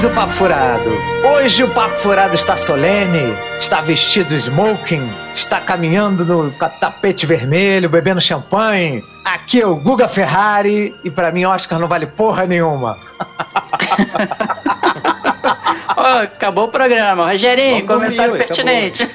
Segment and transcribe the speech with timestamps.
[0.00, 0.90] Amigos do Papo Furado,
[1.24, 8.20] hoje o Papo Furado está solene, está vestido smoking, está caminhando no tapete vermelho, bebendo
[8.20, 9.04] champanhe.
[9.24, 12.98] Aqui é o Guga Ferrari e para mim Oscar não vale porra nenhuma.
[15.96, 17.30] oh, acabou o programa.
[17.30, 19.08] Rogerinho, Vamos comentário dormir, pertinente.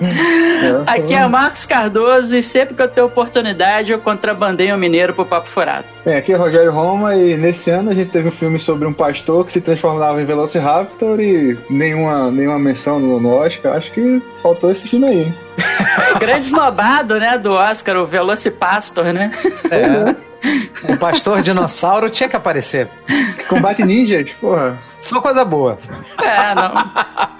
[0.86, 5.24] Aqui é Marcos Cardoso e sempre que eu tenho oportunidade eu contrabandei um mineiro pro
[5.24, 5.84] Papo Furado.
[6.04, 8.92] Bem, aqui é Rogério Roma e nesse ano a gente teve um filme sobre um
[8.92, 13.76] pastor que se transformava em Velociraptor e nenhuma, nenhuma menção no, Oscar.
[13.76, 15.34] Acho que faltou esse filme aí.
[16.18, 19.30] Grande esnobado, né, do Oscar, o Velocipastor, né?
[19.70, 20.27] É.
[20.88, 22.88] Um pastor dinossauro tinha que aparecer.
[23.48, 24.78] Combate ninjas, porra.
[24.98, 25.78] Só coisa boa.
[26.20, 26.72] É, não.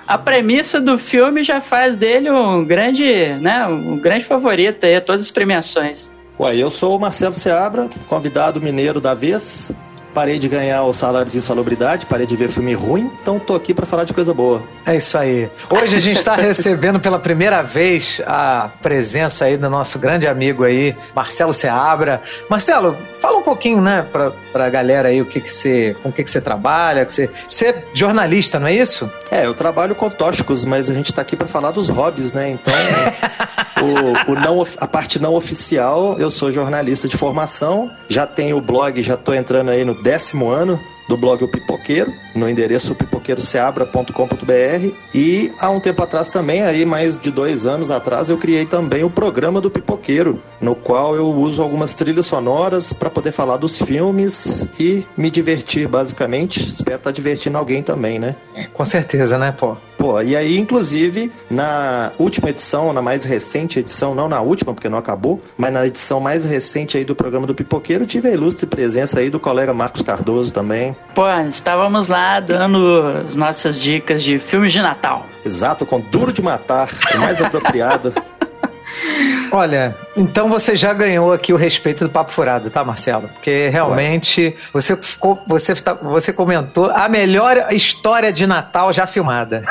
[0.06, 5.00] A premissa do filme já faz dele um grande, né, um grande favorito aí a
[5.00, 6.10] todas as premiações.
[6.40, 9.72] Ué, eu sou o Marcelo Seabra, convidado mineiro da vez.
[10.18, 13.72] Parei de ganhar o salário de insalubridade, parei de ver filme ruim, então tô aqui
[13.72, 14.64] para falar de coisa boa.
[14.84, 15.48] É isso aí.
[15.70, 20.64] Hoje a gente está recebendo pela primeira vez a presença aí do nosso grande amigo
[20.64, 22.20] aí, Marcelo Seabra.
[22.50, 26.12] Marcelo, fala um pouquinho, né, pra, pra galera aí o que que você, com o
[26.12, 29.08] que que você trabalha, que você, você é jornalista, não é isso?
[29.30, 32.50] É, eu trabalho com tóxicos, mas a gente tá aqui para falar dos hobbies, né?
[32.50, 32.74] Então,
[33.80, 38.60] o, o, não, a parte não oficial, eu sou jornalista de formação, já tenho o
[38.60, 44.92] blog, já tô entrando aí no décimo ano do blog O Pipoqueiro, no endereço pipoqueiroceabra.com.br.
[45.14, 49.02] E há um tempo atrás também, aí mais de dois anos atrás, eu criei também
[49.02, 53.80] o programa do Pipoqueiro, no qual eu uso algumas trilhas sonoras para poder falar dos
[53.80, 56.68] filmes e me divertir, basicamente.
[56.68, 58.36] Espero estar tá divertindo alguém também, né?
[58.74, 59.76] Com certeza, né, pô?
[59.96, 64.88] Pô, e aí, inclusive, na última edição, na mais recente edição, não na última, porque
[64.88, 68.64] não acabou, mas na edição mais recente aí do programa do Pipoqueiro, tive a ilustre
[68.64, 70.96] presença aí do colega Marcos Cardoso também.
[71.14, 75.26] Pô, estávamos lá dando as nossas dicas de filmes de Natal.
[75.44, 78.14] Exato, com Duro de Matar, o mais apropriado.
[79.50, 83.28] Olha, então você já ganhou aqui o respeito do Papo Furado, tá, Marcelo?
[83.28, 89.64] Porque realmente você, ficou, você, tá, você comentou a melhor história de Natal já filmada.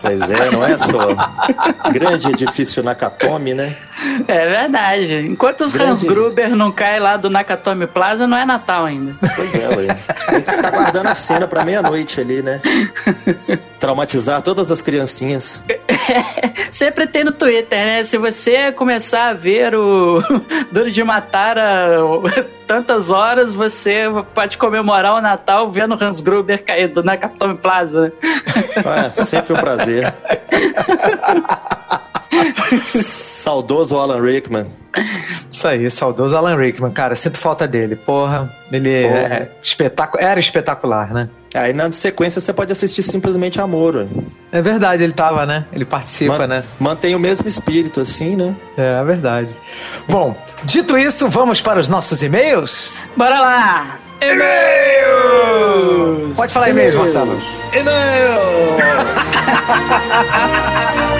[0.00, 1.08] Pois é, não é só
[1.92, 3.76] grande edifício Nakatomi, né?
[4.26, 5.26] É verdade.
[5.28, 5.90] Enquanto os grande...
[5.90, 9.16] Hans Gruber não caem lá do Nakatomi Plaza, não é Natal ainda.
[9.34, 9.96] Pois é, ué.
[10.26, 12.60] Tem que ficar guardando a cena pra meia-noite ali, né?
[13.78, 15.62] Traumatizar todas as criancinhas.
[16.70, 18.04] Sempre tem no Twitter, né?
[18.04, 20.22] Se você começar a ver o
[20.70, 21.98] Duro de Matar a
[22.66, 28.12] tantas horas, você pode comemorar o Natal vendo Hans Gruber cair do Nakatomi Plaza.
[28.84, 30.14] Ah, sempre um prazer.
[32.84, 34.66] saudoso Alan Rickman.
[35.50, 36.92] Isso aí, saudoso Alan Rickman.
[36.92, 37.96] Cara, sinto falta dele.
[37.96, 39.18] Porra, ele Porra.
[39.18, 41.28] É espetacu era espetacular, né?
[41.54, 44.06] Aí na sequência você pode assistir simplesmente Amor.
[44.52, 45.64] É verdade, ele tava, né?
[45.72, 46.64] Ele participa, Man né?
[46.78, 48.56] Mantém o mesmo espírito, assim, né?
[48.76, 49.54] É, é verdade.
[50.08, 52.92] Bom, dito isso, vamos para os nossos e-mails?
[53.16, 53.98] Bora lá!
[54.20, 55.56] E-mails!
[56.36, 57.40] Pode falar e-mails, Marcelo.
[57.72, 58.80] E-mails!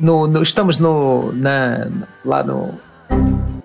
[0.00, 1.88] no, no, estamos no, na,
[2.24, 2.78] lá no...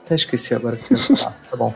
[0.05, 1.35] Até esqueci agora que eu ia falar.
[1.49, 1.73] Tá bom.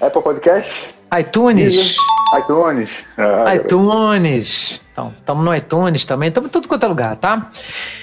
[0.00, 0.94] Apple Podcast?
[1.18, 1.74] iTunes.
[1.74, 1.96] Deezer.
[2.38, 2.90] iTunes.
[3.16, 4.80] Ah, iTunes.
[4.98, 7.48] Então, estamos no iTunes também, estamos em tudo quanto é lugar, tá?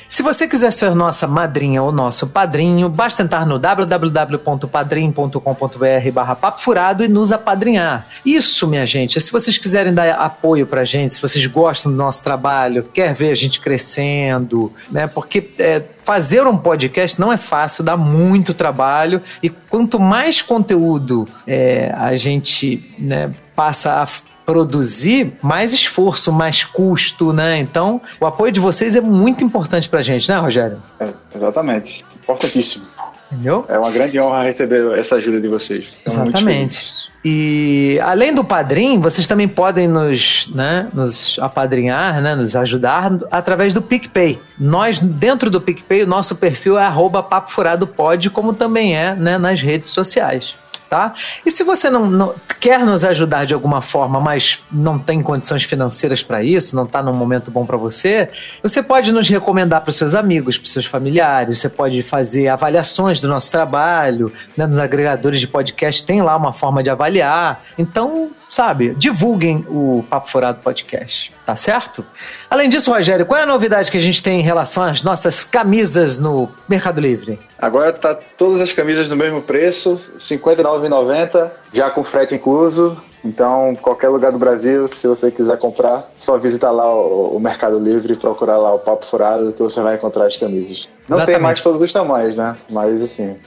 [0.08, 6.62] Se você quiser ser nossa madrinha ou nosso padrinho, basta entrar no www.padrim.com.br barra papo
[6.62, 8.08] furado e nos apadrinhar.
[8.26, 12.24] Isso, minha gente, se vocês quiserem dar apoio pra gente, se vocês gostam do nosso
[12.24, 15.06] trabalho, quer ver a gente crescendo, né?
[15.06, 21.28] Porque é, fazer um podcast não é fácil, dá muito trabalho e quanto mais conteúdo
[21.46, 24.08] é, a gente né, passa a
[24.46, 27.60] produzir, mais esforço, mais custo, né?
[27.60, 30.82] Então, o apoio de vocês é muito importante pra gente, né, Rogério?
[31.00, 32.06] É, exatamente.
[32.24, 32.86] Importantíssimo.
[33.32, 33.66] Entendeu?
[33.68, 35.86] É uma grande honra receber essa ajuda de vocês.
[36.06, 37.06] Estamos Exatamente.
[37.28, 43.74] E além do padrim, vocês também podem nos, né, nos apadrinhar, né, nos ajudar através
[43.74, 44.40] do PicPay.
[44.60, 49.16] Nós, dentro do PicPay, o nosso perfil é arroba Papo Furado Pod, como também é
[49.16, 50.54] né, nas redes sociais.
[50.90, 51.14] Tá?
[51.46, 55.64] E se você não, não quer nos ajudar de alguma forma, mas não tem condições
[55.64, 58.30] financeiras para isso, não está num momento bom para você,
[58.62, 62.50] você pode nos recomendar para os seus amigos, para os seus familiares, você pode fazer
[62.50, 67.64] avaliações do nosso trabalho, né, nos agregadores de podcast tem lá uma forma de avaliar.
[67.78, 72.06] Então, sabe, divulguem o Papo Furado Podcast, tá certo?
[72.50, 75.44] Além disso, Rogério, qual é a novidade que a gente tem em relação às nossas
[75.44, 77.38] camisas no Mercado Livre?
[77.60, 82.96] Agora tá todas as camisas no mesmo preço, R$ 59,90, já com frete incluso.
[83.26, 88.14] Então, qualquer lugar do Brasil, se você quiser comprar, só visitar lá o, Mercado Livre
[88.14, 90.88] e procurar lá o Papo Furado que você vai encontrar as camisas.
[91.08, 91.36] Não Exatamente.
[91.38, 92.56] tem mais todos os tamanhos, né?
[92.70, 93.38] Mas assim,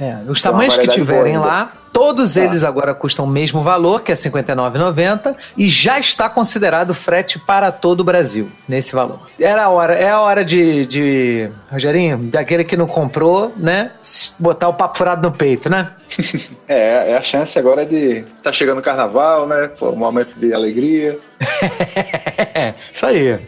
[0.00, 2.40] É, os tamanhos que tiverem boa lá, todos Tá.
[2.40, 7.38] eles agora custam o mesmo valor, que é R$ 59,90, e já está considerado frete
[7.38, 9.28] para todo o Brasil, nesse valor.
[9.38, 13.90] Era a hora, é a hora de, de Rogerinho, daquele que não comprou, né,
[14.38, 15.90] botar o papo furado no peito, né?
[16.66, 18.24] é, é a chance agora de.
[18.42, 19.68] Tá chegando o carnaval, né?
[19.78, 21.18] Pô, um momento de alegria,
[22.90, 23.38] Isso aí.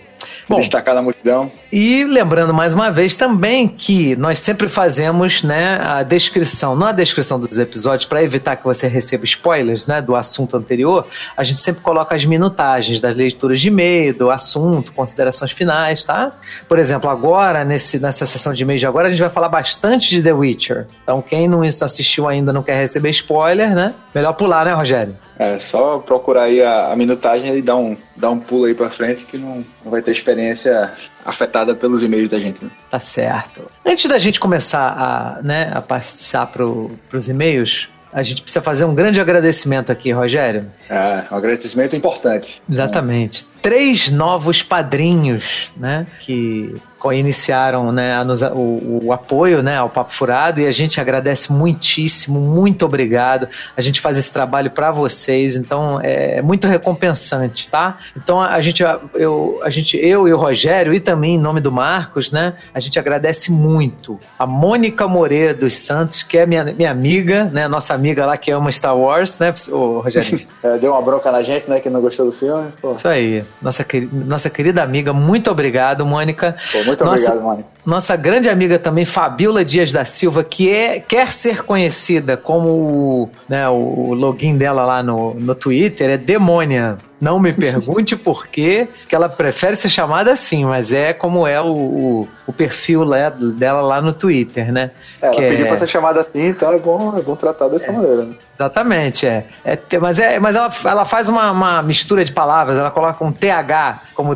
[0.49, 1.51] Bom, destacar na multidão.
[1.76, 6.93] E lembrando mais uma vez também que nós sempre fazemos né, a descrição, não a
[6.93, 11.05] descrição dos episódios, para evitar que você receba spoilers né, do assunto anterior,
[11.37, 16.31] a gente sempre coloca as minutagens das leituras de e-mail, do assunto, considerações finais, tá?
[16.69, 20.11] Por exemplo, agora, nesse, nessa sessão de e-mail de agora, a gente vai falar bastante
[20.11, 20.87] de The Witcher.
[21.03, 23.94] Então, quem não assistiu ainda não quer receber spoiler, né?
[24.15, 25.17] Melhor pular, né, Rogério?
[25.37, 28.88] É só procurar aí a, a minutagem e dar um, dar um pulo aí pra
[28.91, 30.93] frente que não, não vai ter experiência
[31.25, 32.65] afetada pelos e-mails da gente.
[32.65, 32.71] né?
[32.91, 33.71] Tá certo.
[33.85, 38.85] Antes da gente começar a, né, a passar para os e-mails, a gente precisa fazer
[38.85, 40.71] um grande agradecimento aqui, Rogério.
[40.88, 42.62] É, um agradecimento importante.
[42.71, 43.47] Exatamente.
[43.65, 46.07] Três novos padrinhos, né?
[46.21, 46.75] Que
[47.13, 52.41] iniciaram né, nos- o, o apoio né, ao Papo Furado e a gente agradece muitíssimo,
[52.41, 53.47] muito obrigado.
[53.77, 57.99] A gente faz esse trabalho para vocês, então é muito recompensante, tá?
[58.17, 58.83] Então a gente,
[59.15, 62.55] eu, a gente, eu e o Rogério, e também em nome do Marcos, né?
[62.73, 67.69] A gente agradece muito a Mônica Moreira dos Santos, que é minha, minha amiga, né?
[67.69, 70.41] Nossa amiga lá que ama Star Wars, né, ô, Rogério?
[70.65, 72.71] É, deu uma bronca na gente, né, que não gostou do filme.
[72.81, 73.45] Pô, Isso aí.
[73.62, 76.56] Nossa, nossa querida amiga, muito obrigado, Mônica.
[76.73, 77.65] pô, muito Nossa- obrigado, mano.
[77.85, 83.31] Nossa grande amiga também, Fabiola Dias da Silva, que é, quer ser conhecida como o,
[83.47, 86.97] né, o login dela lá no, no Twitter é Demônia.
[87.21, 91.61] Não me pergunte por quê, que ela prefere ser chamada assim, mas é como é
[91.61, 94.91] o, o, o perfil lá- dela lá no Twitter, né?
[95.23, 97.69] É, ela Que pediu é- pra ser chamada assim, então é bom, é bom tratar
[97.69, 98.25] dessa maneira.
[98.25, 98.35] Né?
[98.55, 99.45] Exatamente, é.
[99.65, 103.33] É mas é, mas ela, ela faz uma, uma mistura de palavras, ela coloca um
[103.33, 104.35] TH como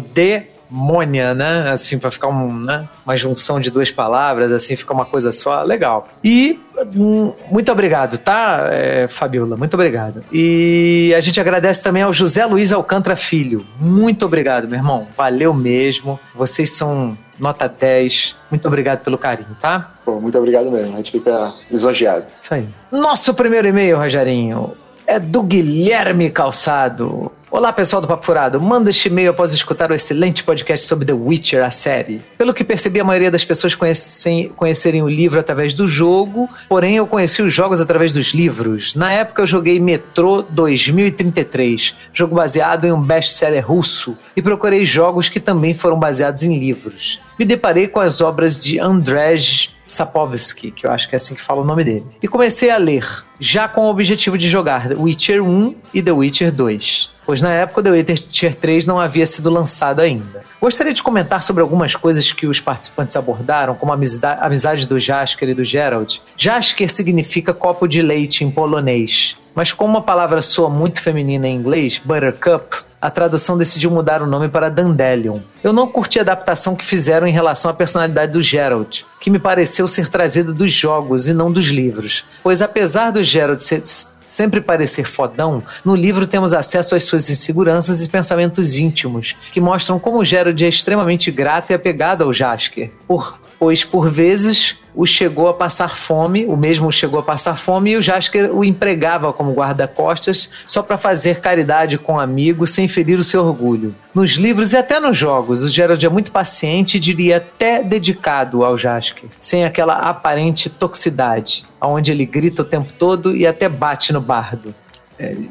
[0.70, 1.70] demônia, né?
[1.70, 2.89] Assim, pra ficar um, né?
[3.05, 5.63] uma junção de duas palavras, assim, fica uma coisa só.
[5.63, 6.08] Legal.
[6.22, 6.60] E
[6.94, 9.56] hum, muito obrigado, tá, é, Fabiola?
[9.56, 10.25] Muito obrigado.
[10.32, 13.67] E a gente agradece também ao José Luiz Alcântara Filho.
[13.81, 15.08] Muito obrigado, meu irmão.
[15.17, 16.19] Valeu mesmo.
[16.34, 18.37] Vocês são nota 10.
[18.51, 19.93] Muito obrigado pelo carinho, tá?
[20.05, 22.25] Pô, muito obrigado mesmo, a gente fica lisonjeado.
[22.41, 22.69] Isso aí.
[22.91, 24.75] Nosso primeiro e-mail, Rogerinho,
[25.08, 27.32] é do Guilherme Calçado.
[27.50, 28.60] Olá, pessoal do Papo Furado.
[28.60, 32.22] Manda este e-mail após escutar o excelente podcast sobre The Witcher, a série.
[32.36, 36.96] Pelo que percebi, a maioria das pessoas conhecem, conhecerem o livro através do jogo, porém
[36.96, 38.94] eu conheci os jogos através dos livros.
[38.94, 45.31] Na época eu joguei Metro 2033, jogo baseado em um best-seller russo, e procurei jogos
[45.31, 47.19] que também foram baseados em livros.
[47.38, 51.41] Me deparei com as obras de Andrzej Sapkowski, que eu acho que é assim que
[51.41, 52.06] fala o nome dele.
[52.22, 53.06] E comecei a ler,
[53.41, 57.53] já com o objetivo de jogar The Witcher 1 e The Witcher 2, pois na
[57.53, 60.43] época The Witcher 3 não havia sido lançado ainda.
[60.61, 63.95] Gostaria de comentar sobre algumas coisas que os participantes abordaram, como a
[64.41, 66.19] amizade, do Jasker e do Geralt.
[66.37, 71.55] Jasker significa copo de leite em polonês, mas como a palavra soa muito feminina em
[71.55, 75.40] inglês, Buttercup, a tradução decidiu mudar o nome para Dandelion.
[75.62, 79.38] Eu não curti a adaptação que fizeram em relação à personalidade do Geralt, que me
[79.38, 82.24] pareceu ser trazida dos jogos e não dos livros.
[82.43, 83.82] Pois apesar do Geralt ser
[84.24, 89.98] sempre parecer fodão, no livro temos acesso às suas inseguranças e pensamentos íntimos, que mostram
[89.98, 95.48] como Geralt é extremamente grato e apegado ao Jasker, por pois por vezes o chegou
[95.48, 99.53] a passar fome, o mesmo chegou a passar fome e o Jasker o empregava como
[99.53, 103.94] guarda-costas só para fazer caridade com amigos sem ferir o seu orgulho.
[104.12, 108.77] Nos livros e até nos jogos, o Gerald é muito paciente diria até dedicado ao
[108.77, 114.20] Jasker, sem aquela aparente toxicidade, onde ele grita o tempo todo e até bate no
[114.20, 114.74] bardo.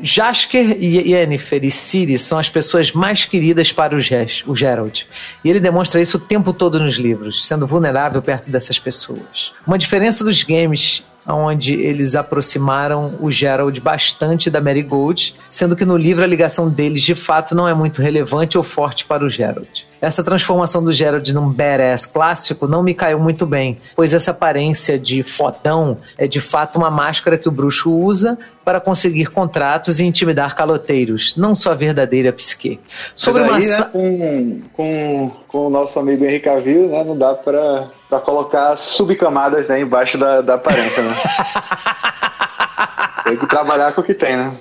[0.02, 5.04] Jasker e Yennefer e Ciri são as pessoas mais queridas para o, Ges, o Geralt.
[5.44, 9.54] E ele demonstra isso o tempo todo nos livros, sendo vulnerável perto dessas pessoas.
[9.66, 15.98] Uma diferença dos games onde eles aproximaram o Gerald bastante da Marigold, sendo que no
[15.98, 19.86] livro a ligação deles de fato não é muito relevante ou forte para o Gerald.
[20.00, 24.98] Essa transformação do Gerald num badass clássico não me caiu muito bem, pois essa aparência
[24.98, 30.06] de fodão é de fato uma máscara que o bruxo usa para conseguir contratos e
[30.06, 32.80] intimidar caloteiros, não sua verdadeira psique.
[33.16, 33.60] Sobre aí, uma...
[33.60, 38.76] né, com, com, com o nosso amigo Henrique Cavill, né, não dá para para colocar
[38.78, 41.16] subcamadas né, embaixo da, da aparência, né?
[43.26, 44.54] tem que trabalhar com o que tem, né?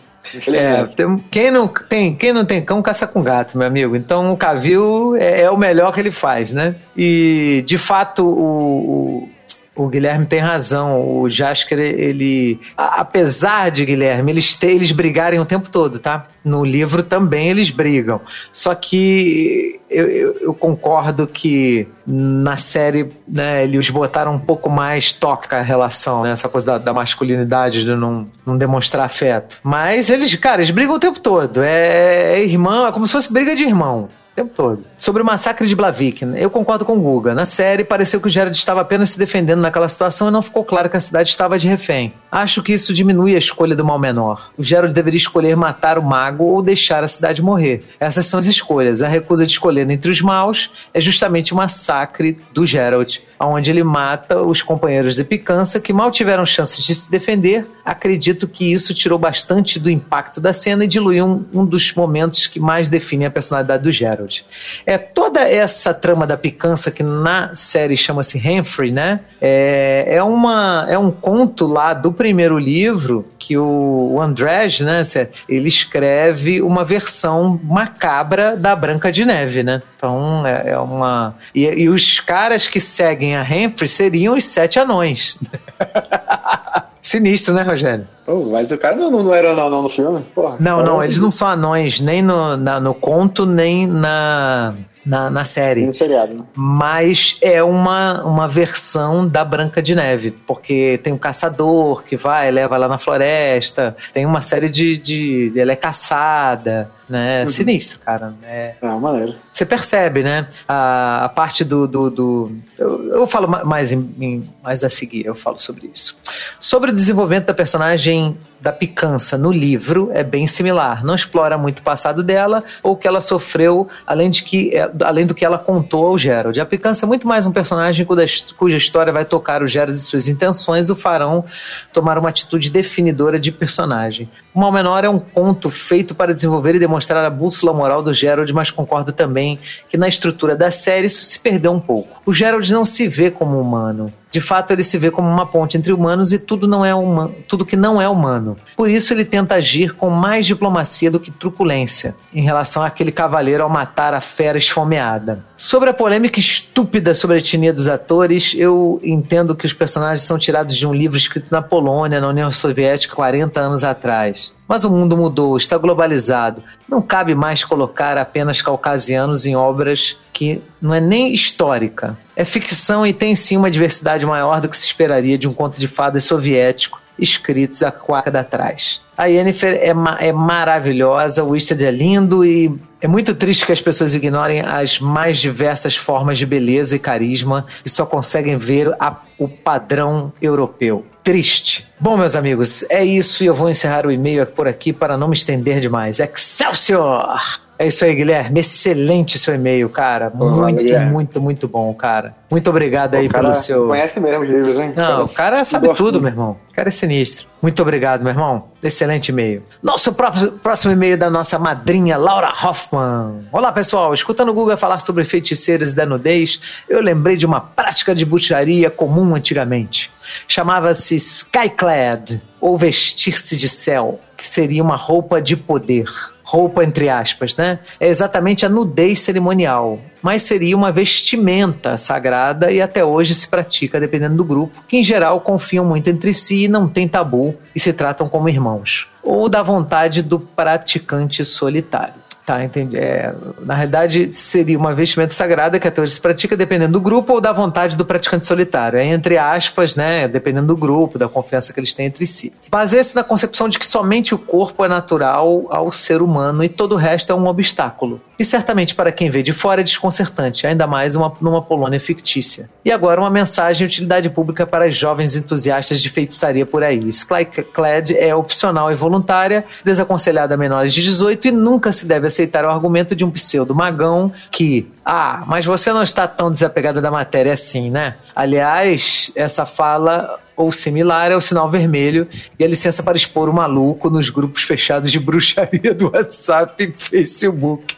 [0.48, 3.94] É, tem, quem, não tem, quem não tem cão caça com gato, meu amigo.
[3.94, 6.74] Então o Cavil é, é o melhor que ele faz, né?
[6.96, 9.28] E de fato o, o,
[9.76, 11.00] o Guilherme tem razão.
[11.06, 12.58] O Jasker, ele.
[12.76, 16.26] apesar de Guilherme, eles, te, eles brigarem o tempo todo, tá?
[16.42, 18.20] No livro também eles brigam.
[18.52, 25.12] Só que eu, eu, eu, concordo que na série né, eles botaram um pouco mais
[25.12, 29.58] toca a relação, né, essa coisa da, da, masculinidade, de não, não demonstrar afeto.
[29.62, 31.62] Mas eles, cara, eles brigam o tempo todo.
[31.62, 34.84] É, é irmão, é como se fosse briga de irmão tempo todo.
[34.98, 37.34] Sobre o massacre de Blavik, eu concordo com o Guga.
[37.34, 40.62] Na série, pareceu que o Gerard estava apenas se defendendo naquela situação e não ficou
[40.62, 42.12] claro que a cidade estava de refém.
[42.30, 44.50] Acho que isso diminui a escolha do mal menor.
[44.58, 47.82] O Gerald deveria escolher matar o mago ou deixar a cidade morrer.
[47.98, 49.00] Essas são as escolhas.
[49.00, 53.82] A recusa de escolher entre os maus é justamente o massacre do Gerald onde ele
[53.82, 57.66] mata os companheiros de picança que mal tiveram chances de se defender.
[57.84, 62.46] Acredito que isso tirou bastante do impacto da cena e diluiu um, um dos momentos
[62.46, 64.44] que mais definem a personalidade do Gerald.
[64.84, 69.20] É toda essa trama da picança que na série chama-se Humphrey, né?
[69.40, 75.02] É, é, uma, é um conto lá do primeiro livro que o, o Andrzej, né?
[75.48, 79.82] Ele escreve uma versão macabra da Branca de Neve, né?
[80.06, 81.34] Então é, é uma.
[81.54, 85.38] E, e, os caras que seguem a Humphrey seriam os sete anões.
[87.02, 88.06] Sinistro, né, Rogério?
[88.26, 90.24] Oh, mas o cara não, não era anão não, no filme?
[90.34, 94.74] Porra, não, não, eles não são anões nem no, na, no conto, nem na,
[95.06, 95.86] na, na série.
[95.86, 96.44] No seriado, né?
[96.54, 102.50] Mas é uma, uma versão da Branca de Neve, porque tem um caçador que vai,
[102.50, 104.98] leva lá na floresta, tem uma série de.
[104.98, 107.42] de ela é caçada né?
[107.42, 107.48] Uhum.
[107.48, 108.34] Sinistro, cara.
[108.42, 109.36] É, é maneiro.
[109.50, 110.48] Você percebe, né?
[110.66, 111.86] A, a parte do.
[111.86, 116.16] do, do eu, eu falo mais, em, em, mais a seguir, eu falo sobre isso.
[116.58, 121.04] Sobre o desenvolvimento da personagem da picança no livro é bem similar.
[121.04, 124.90] Não explora muito o passado dela ou o que ela sofreu, além, de que, é,
[125.04, 126.60] além do que ela contou ao Gerald.
[126.60, 130.00] A picança é muito mais um personagem cuja, cuja história vai tocar o Gerald e
[130.00, 131.44] suas intenções o farão
[131.92, 134.28] tomar uma atitude definidora de personagem.
[134.56, 138.14] O Mal Menor é um conto feito para desenvolver e demonstrar a bússola moral do
[138.14, 142.22] Gerald, mas concordo também que na estrutura da série isso se perdeu um pouco.
[142.24, 145.78] O Gerald não se vê como humano de fato ele se vê como uma ponte
[145.78, 148.54] entre humanos e tudo não é humano, tudo que não é humano.
[148.76, 153.62] Por isso ele tenta agir com mais diplomacia do que truculência em relação àquele cavaleiro
[153.62, 155.42] ao matar a fera esfomeada.
[155.56, 160.38] Sobre a polêmica estúpida sobre a etnia dos atores, eu entendo que os personagens são
[160.38, 164.45] tirados de um livro escrito na Polônia, na União Soviética, 40 anos atrás.
[164.68, 166.62] Mas o mundo mudou, está globalizado.
[166.88, 172.18] Não cabe mais colocar apenas caucasianos em obras que não é nem histórica.
[172.34, 175.78] É ficção e tem sim uma diversidade maior do que se esperaria de um conto
[175.78, 179.00] de fadas soviético escritos há décadas atrás.
[179.16, 183.72] A Yennefer é, ma é maravilhosa, o Eastard é lindo e é muito triste que
[183.72, 188.94] as pessoas ignorem as mais diversas formas de beleza e carisma e só conseguem ver
[189.00, 191.04] a, o padrão europeu.
[191.26, 191.84] Triste.
[191.98, 195.26] Bom, meus amigos, é isso e eu vou encerrar o e-mail por aqui para não
[195.26, 196.20] me estender demais.
[196.20, 197.65] Excelsior!
[197.78, 198.60] É isso aí, Guilherme.
[198.60, 200.30] Excelente seu e-mail, cara.
[200.30, 202.34] muito, muito, muito bom, cara.
[202.50, 203.88] Muito obrigado aí pelo seu.
[203.88, 204.92] Conhece mesmo os livros, hein?
[204.96, 206.56] Não, o cara sabe tudo, meu irmão.
[206.70, 207.46] O cara é sinistro.
[207.60, 208.68] Muito obrigado, meu irmão.
[208.82, 209.60] Excelente e-mail.
[209.82, 213.46] Nosso próximo, próximo e-mail da nossa madrinha, Laura Hoffman.
[213.52, 214.14] Olá, pessoal.
[214.14, 218.24] Escutando o Google falar sobre feiticeiras e da nudez, eu lembrei de uma prática de
[218.24, 220.10] bruxaria comum antigamente.
[220.48, 226.06] Chamava-se Skyclad, ou vestir-se de céu, que seria uma roupa de poder
[226.46, 227.80] roupa entre aspas, né?
[227.98, 233.98] É exatamente a nudez cerimonial, mas seria uma vestimenta sagrada e até hoje se pratica
[233.98, 237.80] dependendo do grupo, que em geral confiam muito entre si e não tem tabu e
[237.80, 239.08] se tratam como irmãos.
[239.22, 242.25] Ou da vontade do praticante solitário.
[242.46, 242.96] Tá, entendi.
[242.96, 247.32] É, na realidade, seria uma vestimenta sagrada que até hoje se pratica dependendo do grupo
[247.32, 249.00] ou da vontade do praticante solitário.
[249.00, 250.28] É entre aspas, né?
[250.28, 252.52] Dependendo do grupo, da confiança que eles têm entre si.
[252.70, 256.92] Baseia-se na concepção de que somente o corpo é natural ao ser humano e todo
[256.92, 258.20] o resto é um obstáculo.
[258.38, 262.68] E certamente para quem vê de fora é desconcertante, ainda mais uma, numa Polônia fictícia.
[262.84, 267.08] E agora uma mensagem de utilidade pública para jovens entusiastas de feitiçaria por aí.
[267.08, 272.64] Skyclad é opcional e voluntária, desaconselhada a menores de 18 e nunca se deve aceitar
[272.64, 277.10] o argumento de um pseudo magão que, ah, mas você não está tão desapegada da
[277.10, 278.16] matéria assim, né?
[278.34, 282.26] Aliás, essa fala ou similar é o sinal vermelho
[282.58, 286.92] e a licença para expor o maluco nos grupos fechados de bruxaria do WhatsApp e
[286.94, 287.94] Facebook.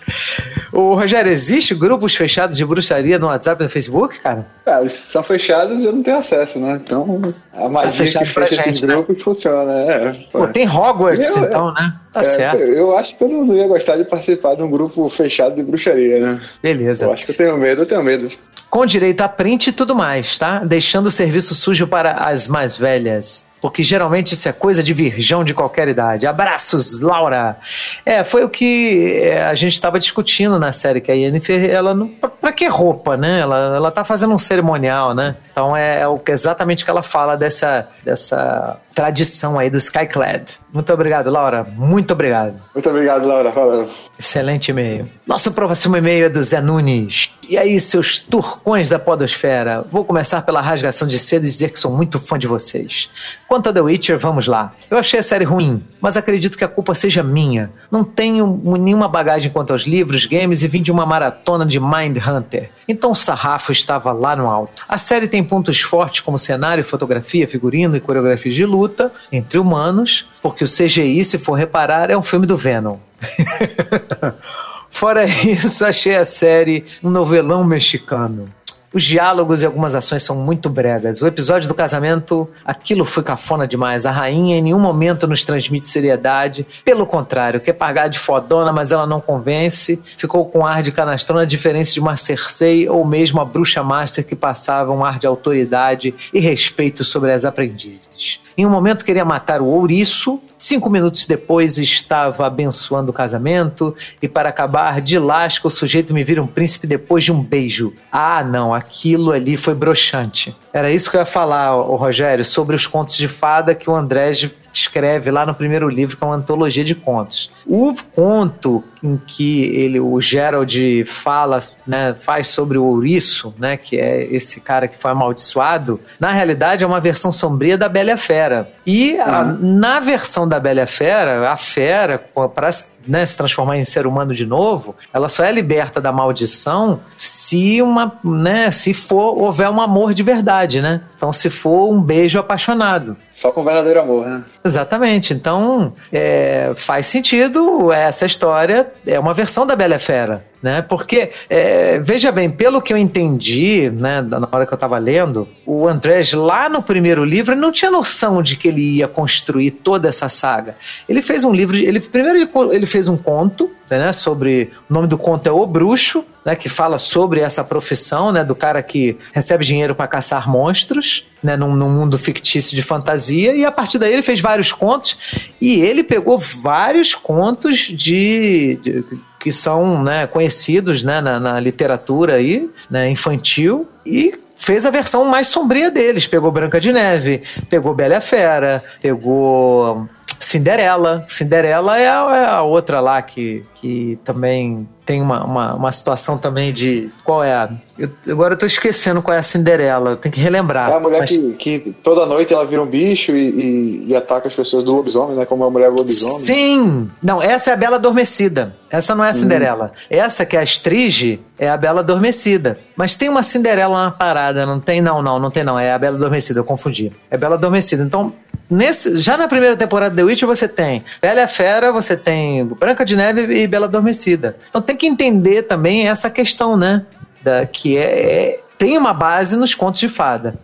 [0.72, 4.44] O Rogério, existe grupos fechados de bruxaria no WhatsApp e no Facebook, cara?
[4.66, 6.80] Ah, eles são fechados e eu não tenho acesso, né?
[6.84, 8.94] Então a tá magia tá que fecha gente, esses né?
[8.94, 9.72] grupos funciona.
[9.72, 10.40] É, pô.
[10.40, 11.94] Pô, tem Hogwarts, eu, então, né?
[12.22, 12.62] Tá é, certo.
[12.62, 16.18] Eu acho que eu não ia gostar de participar de um grupo fechado de bruxaria,
[16.18, 16.40] né?
[16.62, 17.04] Beleza.
[17.04, 18.28] Eu acho que eu tenho medo, eu tenho medo
[18.70, 20.58] com direito a print e tudo mais, tá?
[20.58, 25.42] Deixando o serviço sujo para as mais velhas porque geralmente isso é coisa de virgão
[25.44, 26.26] de qualquer idade.
[26.26, 27.56] Abraços, Laura!
[28.04, 31.94] É, foi o que é, a gente estava discutindo na série, que a Yennefer, ela
[31.94, 32.08] não.
[32.08, 33.40] Pra, que roupa, né?
[33.40, 35.36] Ela, ela tá fazendo um cerimonial, né?
[35.52, 40.42] Então é, é o, exatamente que ela fala dessa, dessa tradição aí do Skyclad.
[40.72, 41.64] Muito obrigado, Laura.
[41.76, 42.56] Muito obrigado.
[42.74, 43.50] Muito obrigado, Laura.
[43.50, 43.88] Valeu.
[44.18, 45.08] Excelente e-mail.
[45.24, 47.30] Nosso próximo e-mail é do Zé Nunes.
[47.48, 49.84] E aí, seus turcões da podosfera?
[49.90, 53.08] Vou começar pela rasgação de cedo e dizer que sou muito fã de vocês.
[53.48, 54.72] Quanto a The Witcher, vamos lá.
[54.90, 57.70] Eu achei a série ruim, mas acredito que a culpa seja minha.
[57.90, 62.18] Não tenho nenhuma bagagem quanto aos livros, games e vim de uma maratona de Mind
[62.18, 62.70] Hunter.
[62.86, 64.84] Então o sarrafo estava lá no alto.
[64.86, 70.26] A série tem pontos fortes como cenário, fotografia, figurino e coreografia de luta entre humanos,
[70.42, 72.98] porque o CGI, se for reparar, é um filme do Venom.
[74.90, 78.48] Fora isso, achei a série um novelão mexicano.
[78.92, 81.20] Os diálogos e algumas ações são muito bregas.
[81.20, 84.06] O episódio do casamento, aquilo foi cafona demais.
[84.06, 86.66] A rainha em nenhum momento nos transmite seriedade.
[86.84, 90.02] Pelo contrário, quer pagar de fodona, mas ela não convence.
[90.16, 94.34] Ficou com ar de canastrona, diferente de uma Cersei ou mesmo a bruxa master que
[94.34, 98.40] passava um ar de autoridade e respeito sobre as aprendizes.
[98.60, 104.26] Em um momento queria matar o ouriço, cinco minutos depois estava abençoando o casamento, e
[104.26, 107.92] para acabar de lasca, o sujeito me vira um príncipe depois de um beijo.
[108.10, 110.56] Ah, não, aquilo ali foi broxante.
[110.72, 113.94] Era isso que eu ia falar, o Rogério, sobre os contos de fada que o
[113.94, 114.32] André
[114.72, 117.50] escreve lá no primeiro livro, que é uma antologia de contos.
[117.66, 123.98] O conto em que ele, o Gerald fala, né, faz sobre o ouriço, né, que
[123.98, 128.70] é esse cara que foi amaldiçoado, na realidade é uma versão sombria da Bela Fera.
[128.86, 132.18] E a, na versão da Bela Fera, a fera,
[132.54, 132.70] para
[133.08, 137.80] né, se transformar em ser humano de novo, ela só é liberta da maldição se
[137.80, 141.00] uma, né, se for houver um amor de verdade, né?
[141.16, 143.16] Então, se for um beijo apaixonado.
[143.40, 144.42] Só com verdadeiro amor, né?
[144.64, 145.32] Exatamente.
[145.32, 148.90] Então, é, faz sentido essa história.
[149.06, 150.82] É uma versão da Bela Fera né?
[150.82, 155.48] Porque, é, veja bem, pelo que eu entendi, né, na hora que eu estava lendo,
[155.64, 160.08] o Andrés, lá no primeiro livro, não tinha noção de que ele ia construir toda
[160.08, 160.76] essa saga.
[161.08, 165.06] Ele fez um livro, ele primeiro ele, ele fez um conto, né, sobre, o nome
[165.06, 169.16] do conto é O Bruxo, né, que fala sobre essa profissão, né, do cara que
[169.32, 173.98] recebe dinheiro para caçar monstros, né, num, num, mundo fictício de fantasia, e a partir
[173.98, 179.04] daí ele fez vários contos, e ele pegou vários contos de, de
[179.38, 185.24] que são né, conhecidos né, na, na literatura aí, né, infantil, e fez a versão
[185.24, 186.26] mais sombria deles.
[186.26, 191.24] Pegou Branca de Neve, pegou Bela Fera, pegou Cinderela.
[191.28, 196.36] Cinderela é a, é a outra lá que, que também tem uma, uma, uma, situação
[196.36, 197.08] também de.
[197.24, 197.70] Qual é a.
[197.98, 200.90] Eu, agora eu tô esquecendo qual é a Cinderela, tem que relembrar.
[200.90, 201.30] É a mulher mas...
[201.30, 204.94] que, que toda noite ela vira um bicho e, e, e, ataca as pessoas do
[204.94, 205.46] lobisomem, né?
[205.46, 206.44] Como a mulher lobisomem.
[206.44, 207.08] Sim!
[207.22, 208.76] Não, essa é a Bela Adormecida.
[208.90, 209.34] Essa não é a hum.
[209.34, 209.92] Cinderela.
[209.94, 210.06] Hum.
[210.10, 212.78] Essa que é a Strige é a Bela Adormecida.
[212.94, 215.00] Mas tem uma Cinderela na parada, não tem?
[215.00, 215.78] Não, não, não tem não.
[215.78, 217.10] É a Bela Adormecida, eu confundi.
[217.30, 218.02] É Bela Adormecida.
[218.02, 218.34] Então,
[218.70, 223.02] Nesse, já na primeira temporada de The Witch você tem Bela Fera, você tem Branca
[223.02, 224.56] de Neve e Bela Adormecida.
[224.68, 227.06] Então tem que entender também essa questão, né?
[227.42, 230.54] Da, que é, é tem uma base nos contos de fada.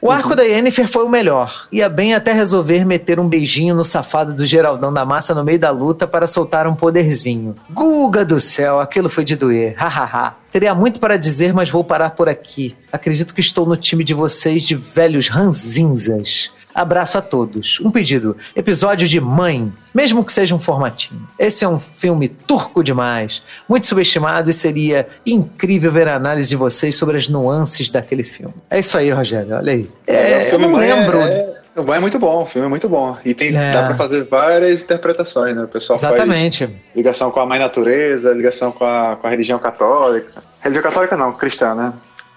[0.00, 1.66] O arco da Yennefer foi o melhor.
[1.72, 5.58] Ia bem até resolver meter um beijinho no safado do Geraldão da Massa no meio
[5.58, 7.56] da luta para soltar um poderzinho.
[7.70, 9.74] Guga do céu, aquilo foi de doer.
[9.76, 10.34] Hahaha.
[10.52, 12.76] Teria muito para dizer, mas vou parar por aqui.
[12.92, 16.52] Acredito que estou no time de vocês de velhos ranzinzas.
[16.76, 17.80] Abraço a todos.
[17.80, 21.26] Um pedido: episódio de Mãe, mesmo que seja um formatinho.
[21.38, 26.56] Esse é um filme turco demais, muito subestimado e seria incrível ver a análise de
[26.56, 28.52] vocês sobre as nuances daquele filme.
[28.70, 29.88] É isso aí, Rogério, olha aí.
[30.06, 31.22] É, eu não lembro.
[31.22, 33.16] É, é, é muito bom, o filme é muito bom.
[33.24, 33.72] E tem, é.
[33.72, 35.64] dá pra fazer várias interpretações, né?
[35.64, 36.68] O pessoal Exatamente.
[36.94, 40.42] ligação com a mãe natureza, ligação com a, com a religião católica.
[40.60, 41.92] Religião católica não, cristã, né?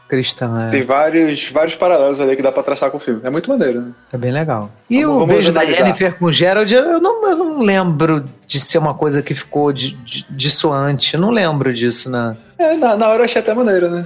[0.10, 0.67] Cristã.
[0.67, 0.72] É.
[0.72, 3.22] Tem vários, vários paralelos ali que dá pra traçar com o filme.
[3.24, 3.91] É muito maneiro, né?
[4.12, 4.72] É bem legal.
[4.89, 8.80] E o beijo da Jennifer com o Gerald, eu não, eu não lembro de ser
[8.80, 11.13] uma coisa que ficou dissoante.
[11.13, 12.36] Eu não lembro disso, né?
[12.58, 14.06] É, na, na hora eu achei até maneiro, né?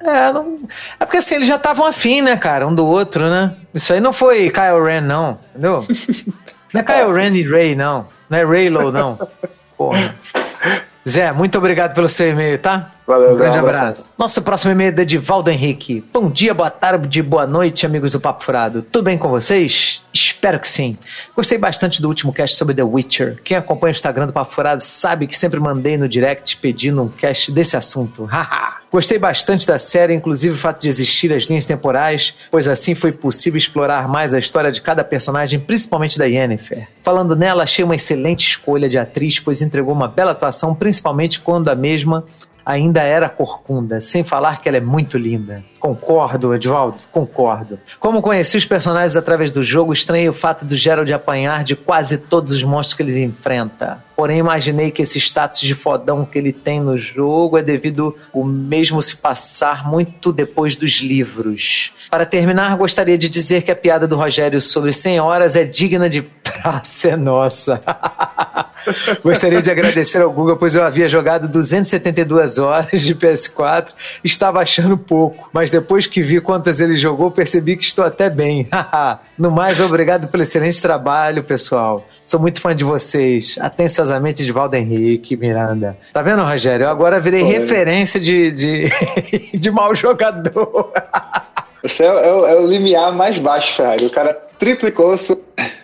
[0.00, 0.58] É, não...
[0.98, 3.54] é porque assim, eles já estavam afim, né, cara, um do outro, né?
[3.72, 5.86] Isso aí não foi Kyle Ren, não, entendeu?
[6.72, 8.06] Não é Kyle Ren e Ray, não.
[8.30, 9.18] Não é Raylo, não.
[9.76, 10.14] Porra.
[11.08, 12.90] Zé, muito obrigado pelo seu e-mail, tá?
[13.04, 14.10] Valeu, um grande abraço.
[14.16, 16.04] Nosso próximo e-mail é de Edivaldo Henrique.
[16.12, 18.82] Bom dia, boa tarde, boa noite, amigos do Papo Furado.
[18.82, 20.00] Tudo bem com vocês?
[20.14, 20.96] Espero que sim.
[21.34, 23.40] Gostei bastante do último cast sobre The Witcher.
[23.42, 27.08] Quem acompanha o Instagram do Papo Furado sabe que sempre mandei no direct pedindo um
[27.08, 28.24] cast desse assunto.
[28.30, 28.81] Haha.
[28.92, 33.10] Gostei bastante da série, inclusive o fato de existir as linhas temporais, pois assim foi
[33.10, 36.86] possível explorar mais a história de cada personagem, principalmente da Yennefer.
[37.02, 41.70] Falando nela, achei uma excelente escolha de atriz, pois entregou uma bela atuação, principalmente quando
[41.70, 42.22] a mesma
[42.66, 45.64] ainda era corcunda, sem falar que ela é muito linda.
[45.82, 47.76] Concordo, Edvaldo, concordo.
[47.98, 52.18] Como conheci os personagens através do jogo, estranhei o fato do Gerald apanhar de quase
[52.18, 53.98] todos os monstros que eles enfrenta.
[54.14, 58.44] Porém, imaginei que esse status de fodão que ele tem no jogo é devido o
[58.44, 61.92] mesmo se passar muito depois dos livros.
[62.08, 66.08] Para terminar, gostaria de dizer que a piada do Rogério sobre 100 horas é digna
[66.08, 67.82] de praça é nossa.
[69.22, 73.88] Gostaria de agradecer ao Google, pois eu havia jogado 272 horas de PS4,
[74.24, 78.68] estava achando pouco, mas depois que vi quantas ele jogou, percebi que estou até bem.
[79.38, 82.06] no mais, obrigado pelo excelente trabalho, pessoal.
[82.26, 83.58] Sou muito fã de vocês.
[83.58, 85.96] Atenciosamente, de Valdo Henrique Miranda.
[86.12, 86.84] Tá vendo, Rogério?
[86.84, 88.90] Eu agora virei Pô, referência de, de,
[89.58, 90.92] de mau jogador.
[91.82, 94.06] Você é, é, é, o limiar mais baixo, Ferrari.
[94.06, 95.18] O cara triplicou,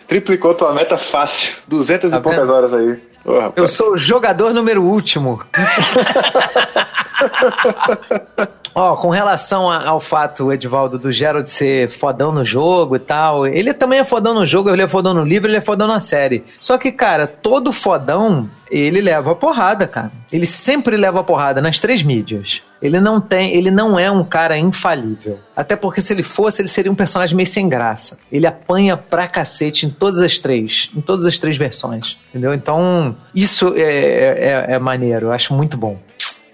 [0.07, 1.53] triplicou tua meta fácil.
[1.67, 2.97] 200 tá e poucas horas aí.
[3.25, 5.41] Oh, eu sou o jogador número último.
[8.73, 12.99] Ó, oh, com relação a, ao fato, Edvaldo, do Gerald ser fodão no jogo e
[12.99, 15.87] tal, ele também é fodão no jogo, ele é fodão no livro, ele é fodão
[15.87, 16.45] na série.
[16.59, 20.11] Só que, cara, todo fodão, ele leva a porrada, cara.
[20.31, 22.61] Ele sempre leva a porrada nas três mídias.
[22.81, 25.39] Ele não tem, ele não é um cara infalível.
[25.55, 28.17] Até porque se ele fosse, ele seria um personagem meio sem graça.
[28.31, 32.17] Ele apanha pra cacete em todas as três, em todas as três versões.
[32.29, 32.53] Entendeu?
[32.53, 35.97] Então, isso é, é, é maneiro, eu acho muito bom.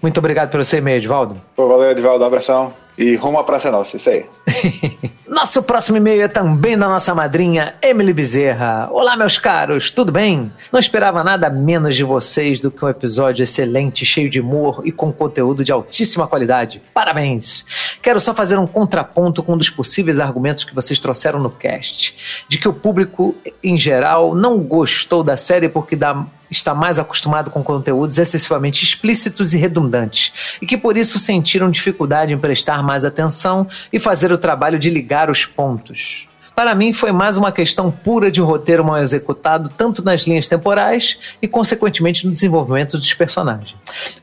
[0.01, 1.41] Muito obrigado pelo seu e-mail, Edvaldo.
[1.55, 2.23] Pô, valeu, Edvaldo.
[2.23, 2.73] Um abração.
[2.97, 4.25] E rumo à Praça Nossa, isso aí.
[5.27, 8.87] Nosso próximo e-mail é também da nossa madrinha, Emily Bezerra.
[8.91, 10.51] Olá, meus caros, tudo bem?
[10.71, 14.91] Não esperava nada menos de vocês do que um episódio excelente, cheio de humor e
[14.91, 16.81] com conteúdo de altíssima qualidade.
[16.93, 17.65] Parabéns!
[18.01, 22.45] Quero só fazer um contraponto com um dos possíveis argumentos que vocês trouxeram no cast,
[22.47, 27.49] de que o público, em geral, não gostou da série porque dá está mais acostumado
[27.49, 33.05] com conteúdos excessivamente explícitos e redundantes, e que por isso sentiram dificuldade em prestar mais
[33.05, 36.27] atenção e fazer o trabalho de ligar os pontos.
[36.55, 41.19] Para mim, foi mais uma questão pura de roteiro mal executado, tanto nas linhas temporais
[41.41, 43.75] e, consequentemente, no desenvolvimento dos personagens.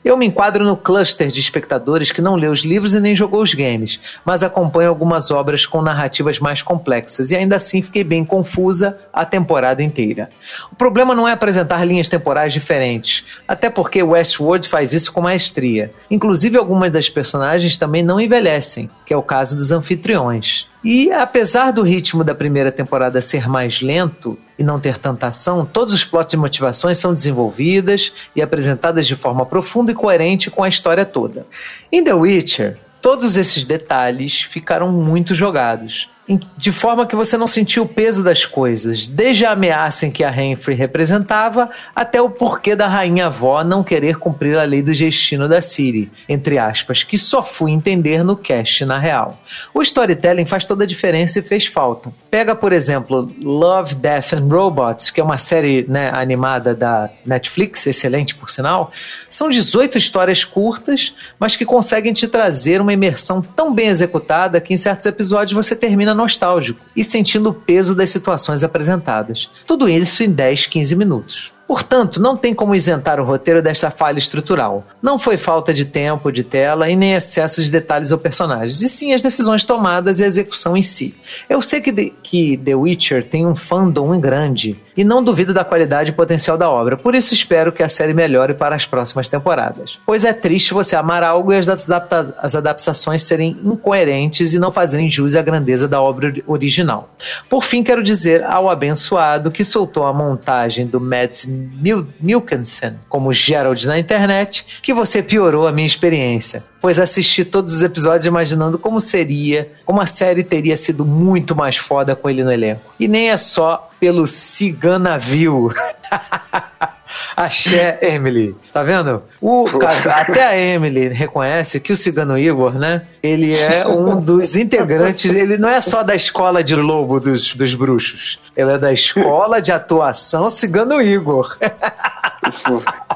[0.03, 3.43] Eu me enquadro no cluster de espectadores que não lê os livros e nem jogou
[3.43, 8.25] os games, mas acompanho algumas obras com narrativas mais complexas e ainda assim fiquei bem
[8.25, 10.31] confusa a temporada inteira.
[10.73, 15.93] O problema não é apresentar linhas temporais diferentes, até porque Westworld faz isso com maestria.
[16.11, 20.72] Inclusive, algumas das personagens também não envelhecem, que é o caso dos anfitriões.
[20.85, 25.65] E apesar do ritmo da primeira temporada ser mais lento e não ter tanta ação,
[25.65, 30.65] todos os plots e motivações são desenvolvidas e apresentadas de forma profunda e coerente com
[30.65, 31.47] a história toda.
[31.91, 36.11] Em The Witcher, todos esses detalhes ficaram muito jogados
[36.57, 40.23] de forma que você não sentiu o peso das coisas, desde a ameaça em que
[40.23, 44.95] a Renfrey representava até o porquê da rainha avó não querer cumprir a lei do
[44.95, 49.39] destino da Ciri, entre aspas, que só fui entender no cast na real.
[49.75, 52.13] O storytelling faz toda a diferença e fez falta.
[52.31, 57.87] Pega, por exemplo, Love, Death and Robots, que é uma série né, animada da Netflix,
[57.87, 58.93] excelente por sinal.
[59.29, 64.73] São 18 histórias curtas, mas que conseguem te trazer uma imersão tão bem executada que
[64.73, 69.51] em certos episódios você termina termina nostálgico e sentindo o peso das situações apresentadas.
[69.67, 71.53] Tudo isso em 10, 15 minutos.
[71.73, 74.85] Portanto, não tem como isentar o roteiro desta falha estrutural.
[75.01, 78.91] Não foi falta de tempo, de tela e nem excesso de detalhes ou personagens, e
[78.91, 81.15] sim as decisões tomadas e a execução em si.
[81.49, 85.65] Eu sei que, de, que The Witcher tem um fandom grande e não duvido da
[85.65, 89.27] qualidade e potencial da obra, por isso espero que a série melhore para as próximas
[89.27, 89.99] temporadas.
[90.05, 94.71] Pois é triste você amar algo e as, adapta as adaptações serem incoerentes e não
[94.71, 97.09] fazerem jus à grandeza da obra original.
[97.49, 101.47] Por fim, quero dizer ao abençoado que soltou a montagem do Mads
[101.81, 107.73] Mil Milkinson como Gerald na internet que você piorou a minha experiência, pois assisti todos
[107.75, 112.45] os episódios imaginando como seria, como a série teria sido muito mais foda com ele
[112.45, 112.93] no elenco.
[112.99, 115.73] E nem é só pelo Ciganavio.
[117.37, 118.55] Axé, Emily.
[118.73, 119.23] Tá vendo?
[119.41, 119.67] O,
[120.11, 123.03] até a Emily reconhece que o Cigano Igor, né?
[123.23, 125.33] Ele é um dos integrantes.
[125.33, 128.39] Ele não é só da escola de lobo dos, dos bruxos.
[128.57, 131.57] Ele é da escola de atuação Cigano Igor.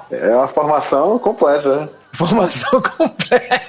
[0.08, 1.88] É uma formação completa, né?
[2.12, 3.60] Formação completa.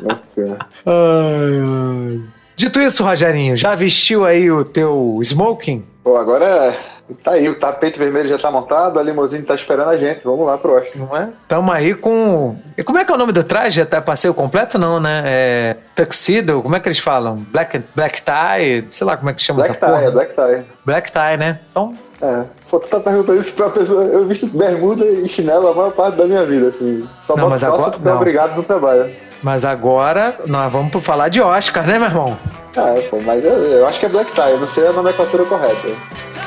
[0.00, 0.58] Nossa.
[0.84, 2.20] Ai, ai.
[2.56, 5.84] Dito isso, Rogerinho, já vestiu aí o teu smoking?
[6.02, 6.76] Pô, agora
[7.14, 10.24] tá aí, o tapete vermelho já tá montado, a limusine tá esperando a gente.
[10.24, 10.96] Vamos lá pro Oscar.
[10.96, 11.30] Não é?
[11.46, 12.58] Tamo aí com.
[12.76, 13.80] E como é que é o nome do traje?
[13.80, 15.22] Até passeio completo, não, né?
[15.26, 15.76] É.
[15.94, 17.46] Tuxedo, como é que eles falam?
[17.50, 20.04] Black, black tie, sei lá como é que chama black essa tie, porra.
[20.04, 20.64] É black tie.
[20.84, 21.60] Black tie, né?
[21.70, 21.94] Então.
[22.20, 22.44] É.
[22.68, 24.02] Pô, tu tá perguntando isso pra pessoa.
[24.04, 27.08] Eu visto bermuda e chinelo a maior parte da minha vida, assim.
[27.22, 29.10] Só não, mas agora, é obrigado no trabalho.
[29.42, 32.36] Mas agora nós vamos falar de Oscar, né, meu irmão?
[32.78, 35.44] Ah, pô, mas eu, eu, acho que é black tie, eu não sei a nomenclatura
[35.44, 35.88] correta.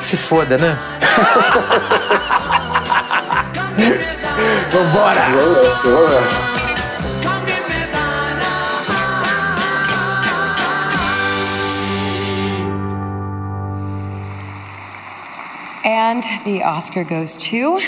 [0.00, 0.78] Se foda, né?
[4.72, 5.20] Vambora!
[5.30, 6.52] Vamos, vamos.
[15.84, 17.78] And the Oscar goes to.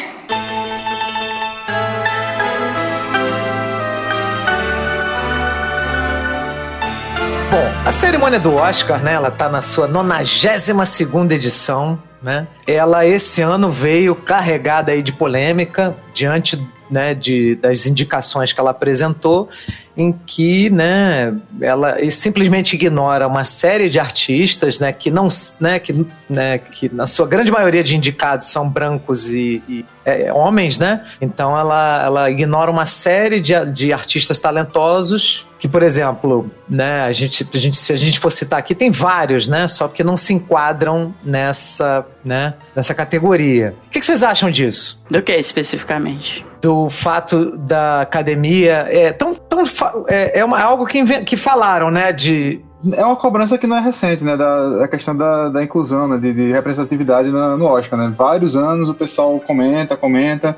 [7.55, 12.49] Bom, a cerimônia do Oscar, né, ela tá na sua 92 segunda edição, né?
[12.67, 16.61] Ela esse ano veio carregada aí de polêmica diante
[16.95, 19.49] né, de, das indicações que ela apresentou,
[19.97, 25.27] em que né, ela simplesmente ignora uma série de artistas né, que não
[25.61, 30.33] né, que, né, que na sua grande maioria de indicados são brancos e, e é,
[30.33, 31.05] homens, né?
[31.21, 37.13] Então ela, ela ignora uma série de, de artistas talentosos que, por exemplo, né, a
[37.13, 39.67] gente, a gente, se a gente for citar aqui, tem vários, né?
[39.67, 43.75] Só que não se enquadram nessa, né, nessa categoria.
[43.87, 45.01] O que, que vocês acham disso?
[45.11, 46.45] Do que especificamente?
[46.65, 49.65] Do fato da academia é tão, tão
[50.09, 52.11] é, é uma, algo que, que falaram, né?
[52.11, 52.59] De
[52.95, 54.35] é uma cobrança que não é recente, né?
[54.35, 56.17] Da, da questão da, da inclusão, né?
[56.17, 58.15] De, de representatividade no, no, Oscar, né?
[58.17, 60.57] Vários anos o pessoal comenta, comenta.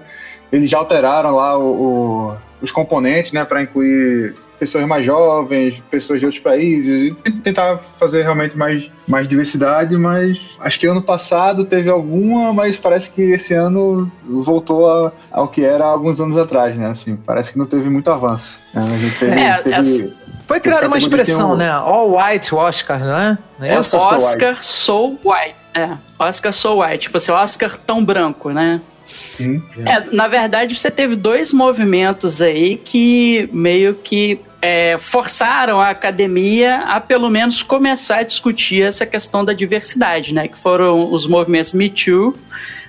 [0.53, 3.45] Eles já alteraram lá o, o, os componentes, né?
[3.45, 9.29] Para incluir pessoas mais jovens, pessoas de outros países, e tentar fazer realmente mais, mais
[9.29, 15.13] diversidade, mas acho que ano passado teve alguma, mas parece que esse ano voltou a,
[15.31, 16.89] ao que era alguns anos atrás, né?
[16.89, 18.59] Assim, parece que não teve muito avanço.
[18.73, 18.83] Né?
[18.83, 20.27] A gente teve, é, teve, essa...
[20.47, 21.57] Foi criada uma expressão, um...
[21.57, 21.69] né?
[21.69, 23.39] All white Oscar, não é?
[23.59, 25.65] Não é, é Oscar so white.
[25.75, 26.99] É, Oscar so white.
[26.99, 28.81] Tipo assim, Oscar tão branco, né?
[29.07, 29.63] Sim.
[29.85, 36.79] É, na verdade, você teve dois movimentos aí que meio que é, forçaram a academia
[36.79, 40.49] a pelo menos começar a discutir essa questão da diversidade, né?
[40.49, 42.37] Que foram os movimentos Me Too,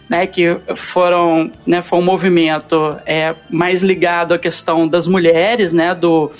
[0.09, 5.93] né, que foram, né, foi um movimento é, mais ligado à questão das mulheres, né,
[5.93, 6.31] do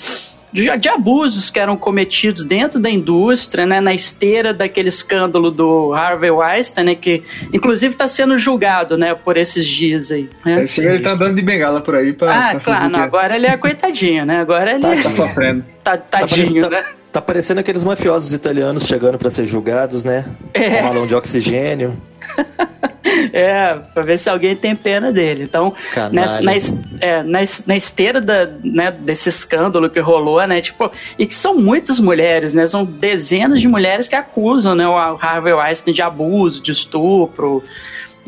[0.52, 5.92] de, de, abusos que eram cometidos dentro da indústria, né, na esteira daquele escândalo do
[5.92, 10.28] Harvey Weinstein, né, que inclusive está sendo julgado, né, por esses dias aí.
[10.44, 10.66] Né?
[10.76, 12.30] Ele está dando de bengala por aí para.
[12.30, 14.38] Ah, pra claro, não, agora ele é coitadinho, né?
[14.38, 15.64] Agora ele tá, tá sofrendo.
[15.82, 16.84] Tá, tadinho, tá, né?
[17.12, 20.26] Tá parecendo aqueles mafiosos italianos chegando para ser julgados, né?
[20.52, 20.76] É.
[20.76, 21.96] Com balão de oxigênio.
[23.32, 25.44] é, pra ver se alguém tem pena dele.
[25.44, 25.72] Então,
[26.12, 26.52] nessa, na,
[27.00, 30.60] é, na, na, esteira da, né, desse escândalo que rolou, né?
[30.60, 32.66] Tipo, e que são muitas mulheres, né?
[32.66, 37.64] São dezenas de mulheres que acusam né, o Harvey Weinstein de abuso, de estupro.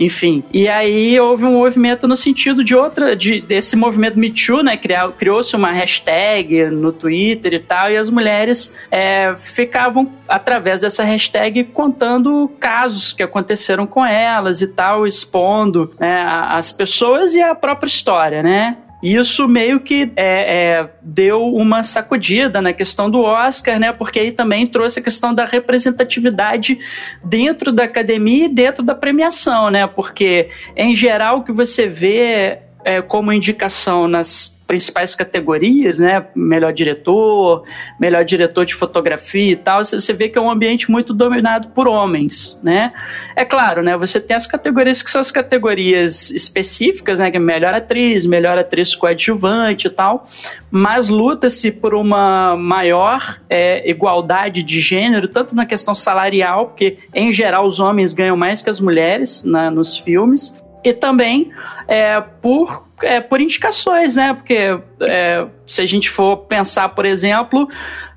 [0.01, 4.63] Enfim, e aí houve um movimento no sentido de outra, de, desse movimento Me Too,
[4.63, 4.79] né?
[5.19, 11.65] Criou-se uma hashtag no Twitter e tal, e as mulheres é, ficavam, através dessa hashtag,
[11.65, 17.89] contando casos que aconteceram com elas e tal, expondo né, as pessoas e a própria
[17.89, 18.79] história, né?
[19.03, 23.93] Isso meio que é, é, deu uma sacudida na questão do Oscar, né?
[23.93, 26.79] Porque aí também trouxe a questão da representatividade
[27.25, 29.87] dentro da academia e dentro da premiação, né?
[29.87, 36.26] Porque, em geral, o que você vê é, como indicação nas principais categorias, né?
[36.33, 37.64] Melhor diretor,
[37.98, 41.88] melhor diretor de fotografia e tal, você vê que é um ambiente muito dominado por
[41.88, 42.92] homens, né?
[43.35, 43.96] É claro, né?
[43.96, 47.33] Você tem as categorias que são as categorias específicas, né?
[47.33, 50.22] Que é melhor atriz, melhor atriz coadjuvante e tal,
[50.70, 57.33] mas luta-se por uma maior é, igualdade de gênero, tanto na questão salarial, porque em
[57.33, 61.51] geral os homens ganham mais que as mulheres né, nos filmes, e também
[61.87, 64.35] é, por, é, por indicações, né?
[64.35, 67.69] Porque é, se a gente for pensar, por exemplo,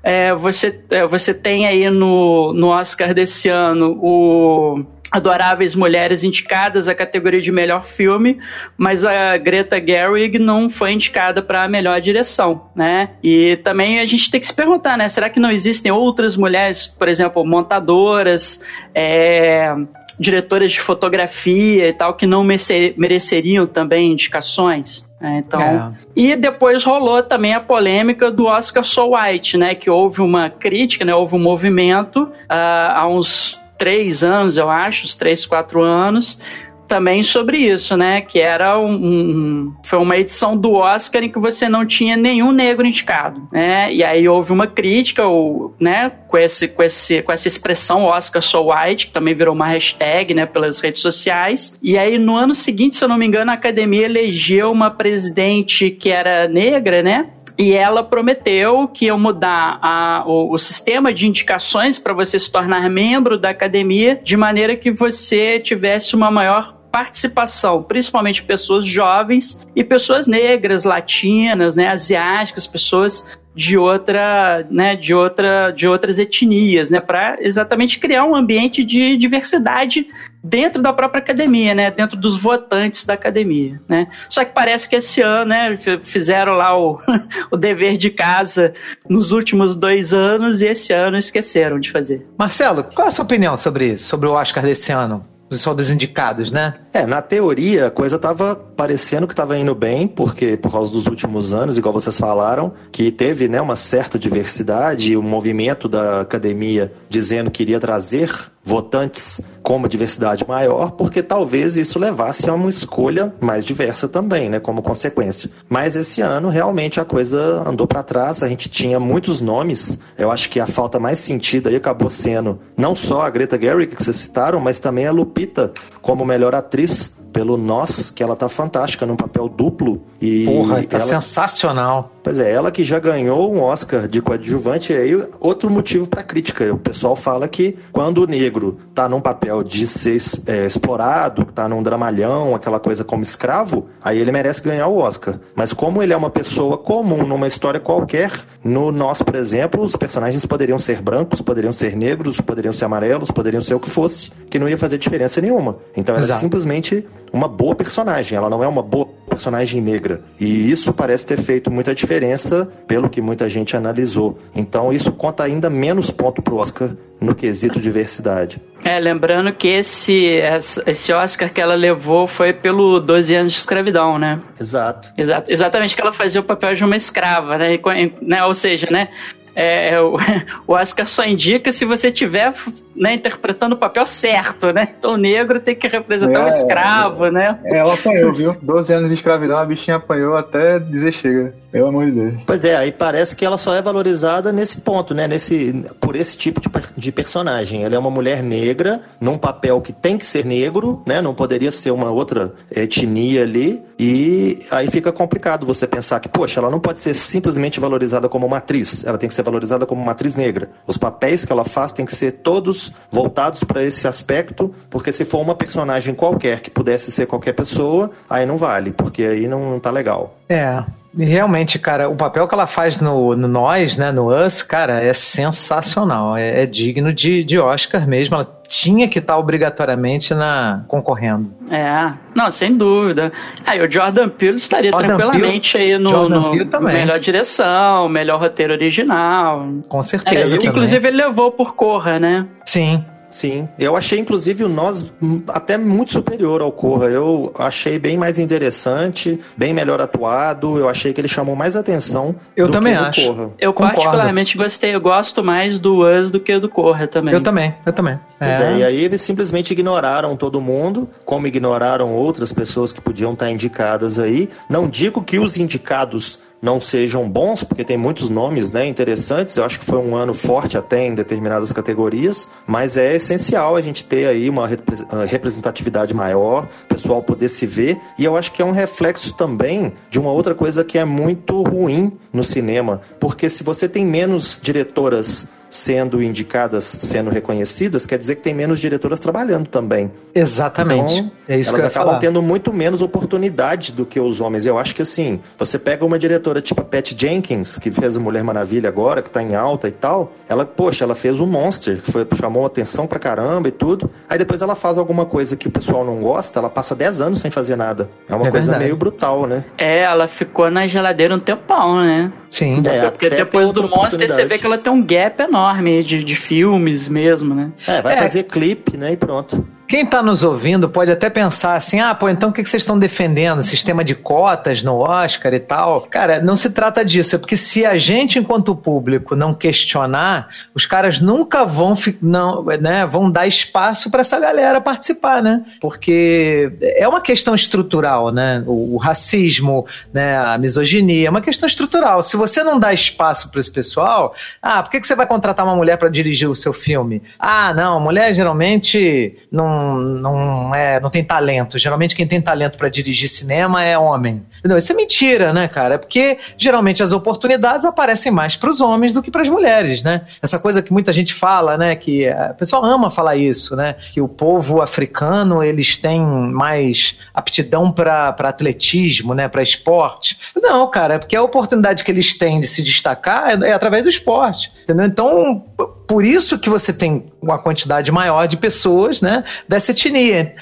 [0.02, 6.88] é, você, é, você tem aí no, no Oscar desse ano o Adoráveis Mulheres indicadas
[6.88, 8.40] à categoria de melhor filme,
[8.76, 13.10] mas a Greta Gerwig não foi indicada para a melhor direção, né?
[13.22, 15.08] E também a gente tem que se perguntar, né?
[15.08, 18.60] Será que não existem outras mulheres, por exemplo, montadoras,
[18.92, 19.72] é,
[20.18, 25.06] diretoras de fotografia e tal que não mereceriam também indicações.
[25.20, 25.42] Né?
[25.46, 25.92] Então, é.
[26.14, 29.74] e depois rolou também a polêmica do Oscar So White, né?
[29.74, 31.14] Que houve uma crítica, né?
[31.14, 36.40] Houve um movimento uh, há uns três anos, eu acho, uns três, quatro anos,
[36.86, 38.20] também sobre isso, né?
[38.20, 42.52] Que era um, um, foi uma edição do Oscar em que você não tinha nenhum
[42.52, 43.92] negro indicado, né?
[43.92, 46.12] E aí houve uma crítica, ou, né?
[46.28, 50.34] Com esse, com esse, com essa expressão Oscar so white, que também virou uma hashtag,
[50.34, 50.46] né?
[50.46, 51.78] Pelas redes sociais.
[51.82, 55.90] E aí no ano seguinte, se eu não me engano, a academia elegeu uma presidente
[55.90, 57.28] que era negra, né?
[57.56, 62.50] E ela prometeu que ia mudar a, o, o sistema de indicações para você se
[62.50, 69.66] tornar membro da academia de maneira que você tivesse uma maior participação, principalmente pessoas jovens
[69.74, 76.92] e pessoas negras, latinas, né, asiáticas, pessoas de outra, né, de outra, de outras etnias,
[76.92, 80.06] né, para exatamente criar um ambiente de diversidade
[80.44, 84.06] dentro da própria academia, né, dentro dos votantes da academia, né.
[84.28, 87.00] Só que parece que esse ano, né, fizeram lá o,
[87.50, 88.72] o dever de casa
[89.10, 92.24] nos últimos dois anos e esse ano esqueceram de fazer.
[92.38, 95.33] Marcelo, qual é a sua opinião sobre isso, sobre o Oscar desse ano?
[95.50, 96.74] Só dos indicados, né?
[96.92, 101.06] É, na teoria a coisa tava parecendo que tava indo bem, porque por causa dos
[101.06, 106.92] últimos anos, igual vocês falaram, que teve né, uma certa diversidade o movimento da academia
[107.08, 108.30] dizendo que iria trazer
[108.64, 114.48] votantes com uma diversidade maior, porque talvez isso levasse a uma escolha mais diversa também,
[114.48, 115.50] né, como consequência.
[115.68, 119.98] Mas esse ano realmente a coisa andou para trás, a gente tinha muitos nomes.
[120.18, 123.94] Eu acho que a falta mais sentida aí acabou sendo não só a Greta Gerwig
[123.94, 128.48] que vocês citaram, mas também a Lupita como melhor atriz pelo Nós, que ela tá
[128.48, 130.00] fantástica num papel duplo.
[130.20, 131.06] E Porra, tá ela...
[131.06, 132.13] sensacional.
[132.24, 136.22] Pois é, ela que já ganhou um Oscar de coadjuvante, e aí outro motivo para
[136.22, 136.72] crítica.
[136.72, 141.68] O pessoal fala que quando o negro tá num papel de ser é, explorado, tá
[141.68, 145.38] num dramalhão, aquela coisa como escravo, aí ele merece ganhar o Oscar.
[145.54, 148.32] Mas como ele é uma pessoa comum numa história qualquer,
[148.64, 153.30] no Nós, por exemplo, os personagens poderiam ser brancos, poderiam ser negros, poderiam ser amarelos,
[153.30, 155.76] poderiam ser o que fosse, que não ia fazer diferença nenhuma.
[155.94, 160.22] Então ela é simplesmente uma boa personagem, ela não é uma boa personagem negra.
[160.40, 164.38] E isso parece ter feito muita diferença pelo que muita gente analisou.
[164.54, 168.60] Então isso conta ainda menos ponto pro Oscar no quesito diversidade.
[168.84, 170.40] É, lembrando que esse,
[170.86, 174.40] esse Oscar que ela levou foi pelo 12 anos de escravidão, né?
[174.60, 175.10] Exato.
[175.16, 177.78] Exato exatamente que ela fazia o papel de uma escrava, né?
[178.20, 178.44] né?
[178.44, 179.08] Ou seja, né?
[179.54, 180.16] É, o,
[180.66, 182.52] o Oscar só indica se você tiver
[182.96, 184.88] né, interpretando o papel certo, né?
[184.96, 187.58] Então o negro tem que representar é, um escravo, né?
[187.64, 188.56] É, ela apanhou, viu?
[188.60, 191.54] 12 anos de escravidão, a bichinha apanhou até dizer chega.
[191.74, 192.34] Pelo amor de Deus.
[192.46, 195.26] Pois é, aí parece que ela só é valorizada nesse ponto, né?
[195.26, 197.82] Nesse, por esse tipo de, de personagem.
[197.82, 201.20] Ela é uma mulher negra, num papel que tem que ser negro, né?
[201.20, 203.82] Não poderia ser uma outra etnia ali.
[203.98, 208.46] E aí fica complicado você pensar que, poxa, ela não pode ser simplesmente valorizada como
[208.46, 209.04] uma atriz.
[209.04, 210.70] Ela tem que ser valorizada como uma atriz negra.
[210.86, 215.24] Os papéis que ela faz têm que ser todos voltados para esse aspecto, porque se
[215.24, 219.72] for uma personagem qualquer que pudesse ser qualquer pessoa, aí não vale, porque aí não,
[219.72, 220.36] não tá legal.
[220.48, 220.82] É,
[221.16, 225.14] Realmente, cara, o papel que ela faz no, no Nós, né, no Us, cara, é
[225.14, 226.36] sensacional.
[226.36, 228.34] É, é digno de, de Oscar mesmo.
[228.34, 231.52] Ela tinha que estar obrigatoriamente na concorrendo.
[231.70, 233.32] É, não, sem dúvida.
[233.64, 238.72] Aí o Jordan Peele estaria Jordan tranquilamente Peele, aí no, no melhor direção, melhor roteiro
[238.72, 239.68] original.
[239.88, 240.56] Com certeza.
[240.56, 242.46] É, inclusive ele levou por Corra, né?
[242.64, 243.04] Sim.
[243.34, 245.12] Sim, eu achei inclusive o Nós
[245.48, 247.06] até muito superior ao Corra.
[247.06, 250.78] Eu achei bem mais interessante, bem melhor atuado.
[250.78, 252.36] Eu achei que ele chamou mais atenção.
[252.56, 253.26] Eu do também que do acho.
[253.26, 253.50] Corra.
[253.58, 253.96] Eu Concordo.
[253.96, 257.34] particularmente gostei, eu gosto mais do Us do que do Corra também.
[257.34, 258.20] Eu também, eu também.
[258.38, 263.32] Pois é, e aí eles simplesmente ignoraram todo mundo, como ignoraram outras pessoas que podiam
[263.32, 264.48] estar indicadas aí.
[264.70, 269.54] Não digo que os indicados não sejam bons, porque tem muitos nomes né, interessantes.
[269.54, 273.82] Eu acho que foi um ano forte até em determinadas categorias, mas é essencial a
[273.82, 278.00] gente ter aí uma ah, representatividade maior, o pessoal poder se ver.
[278.18, 281.60] E eu acho que é um reflexo também de uma outra coisa que é muito
[281.60, 288.36] ruim no cinema, porque se você tem menos diretoras sendo indicadas, sendo reconhecidas, quer dizer
[288.36, 290.10] que tem menos diretoras trabalhando também.
[290.34, 291.12] Exatamente.
[291.18, 292.18] Então, é isso que elas eu ia acabam falar.
[292.18, 294.66] tendo muito menos oportunidade do que os homens.
[294.66, 298.20] Eu acho que assim, você pega uma diretora tipo a Pat Jenkins, que fez a
[298.20, 302.00] Mulher Maravilha agora, que tá em alta e tal, ela, poxa, ela fez o Monster,
[302.00, 304.10] que foi, chamou atenção pra caramba e tudo.
[304.28, 307.40] Aí depois ela faz alguma coisa que o pessoal não gosta, ela passa 10 anos
[307.40, 308.08] sem fazer nada.
[308.28, 308.84] É uma É coisa verdade.
[308.84, 309.64] meio brutal, né?
[309.76, 312.32] É, ela ficou na geladeira um tempão, né?
[312.50, 312.80] Sim.
[312.86, 315.53] É, Porque depois do Monster você vê que ela tem um gap enorme
[316.02, 317.70] de, de filmes mesmo, né?
[317.86, 318.16] É, vai É.
[318.18, 319.12] fazer clipe, né?
[319.12, 319.66] E pronto.
[319.94, 322.98] Quem está nos ouvindo pode até pensar assim: ah, pô, então o que vocês estão
[322.98, 323.62] defendendo?
[323.62, 326.00] Sistema de cotas no Oscar e tal?
[326.00, 327.36] Cara, não se trata disso.
[327.36, 333.06] É porque se a gente, enquanto público, não questionar, os caras nunca vão, não, né,
[333.06, 335.64] vão dar espaço para essa galera participar, né?
[335.80, 338.64] Porque é uma questão estrutural, né?
[338.66, 342.20] O, o racismo, né, a misoginia, é uma questão estrutural.
[342.20, 345.64] Se você não dá espaço para esse pessoal, ah, por que, que você vai contratar
[345.64, 347.22] uma mulher para dirigir o seu filme?
[347.38, 351.78] Ah, não, mulher geralmente não, não, é, não tem talento.
[351.78, 354.42] Geralmente quem tem talento para dirigir cinema é homem.
[354.78, 355.94] Isso é mentira, né, cara?
[355.96, 360.02] É porque geralmente as oportunidades aparecem mais para os homens do que para as mulheres,
[360.02, 360.22] né?
[360.40, 363.96] Essa coisa que muita gente fala, né, que a pessoa ama falar isso, né?
[364.12, 370.38] Que o povo africano, eles têm mais aptidão para atletismo, né, para esporte.
[370.56, 374.02] Não, cara, é porque a oportunidade que eles têm de se destacar é, é através
[374.02, 375.06] do esporte, entendeu?
[375.06, 375.64] Então,
[376.06, 380.54] por isso que você tem uma quantidade maior de pessoas, né, dessa etnia.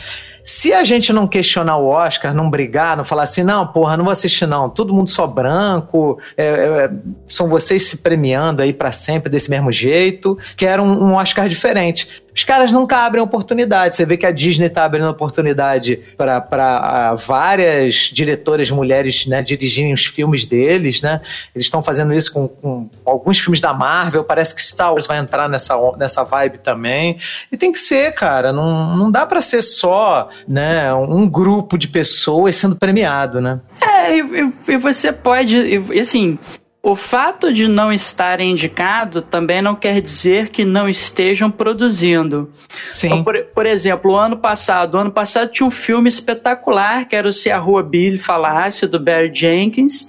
[0.44, 4.04] Se a gente não questionar o Oscar, não brigar, não falar assim, não, porra, não
[4.04, 6.90] vou assistir não, todo mundo só branco, é, é,
[7.28, 12.21] são vocês se premiando aí pra sempre desse mesmo jeito, quero um, um Oscar diferente.
[12.34, 13.96] Os caras nunca abrem oportunidade.
[13.96, 20.06] Você vê que a Disney tá abrindo oportunidade para várias diretoras mulheres né, dirigirem os
[20.06, 21.20] filmes deles, né?
[21.54, 24.24] Eles estão fazendo isso com, com alguns filmes da Marvel.
[24.24, 27.18] Parece que Star Wars vai entrar nessa, nessa vibe também.
[27.50, 28.52] E tem que ser, cara.
[28.52, 33.60] Não, não dá para ser só né, um grupo de pessoas sendo premiado, né?
[33.80, 36.38] É, e, e- você pode, e assim,
[36.82, 42.50] o fato de não estarem indicado também não quer dizer que não estejam produzindo.
[42.90, 43.06] Sim.
[43.06, 47.28] Então, por, por exemplo, o ano passado, ano passado tinha um filme espetacular que era
[47.28, 50.08] o Se a Rua Billy Falasse, do Barry Jenkins,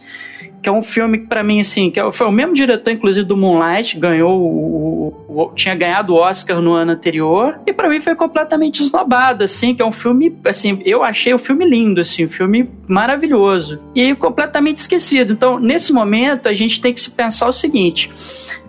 [0.63, 3.25] que é um filme que pra mim, assim, que é- foi o mesmo diretor, inclusive,
[3.27, 7.99] do Moonlight, ganhou o, o- tinha ganhado o Oscar no ano anterior, e pra mim
[7.99, 12.25] foi completamente esnobado, assim, que é um filme, assim, eu achei o filme lindo, assim,
[12.25, 15.33] um filme maravilhoso, e completamente esquecido.
[15.33, 18.09] Então, nesse momento, a gente tem que se pensar o seguinte,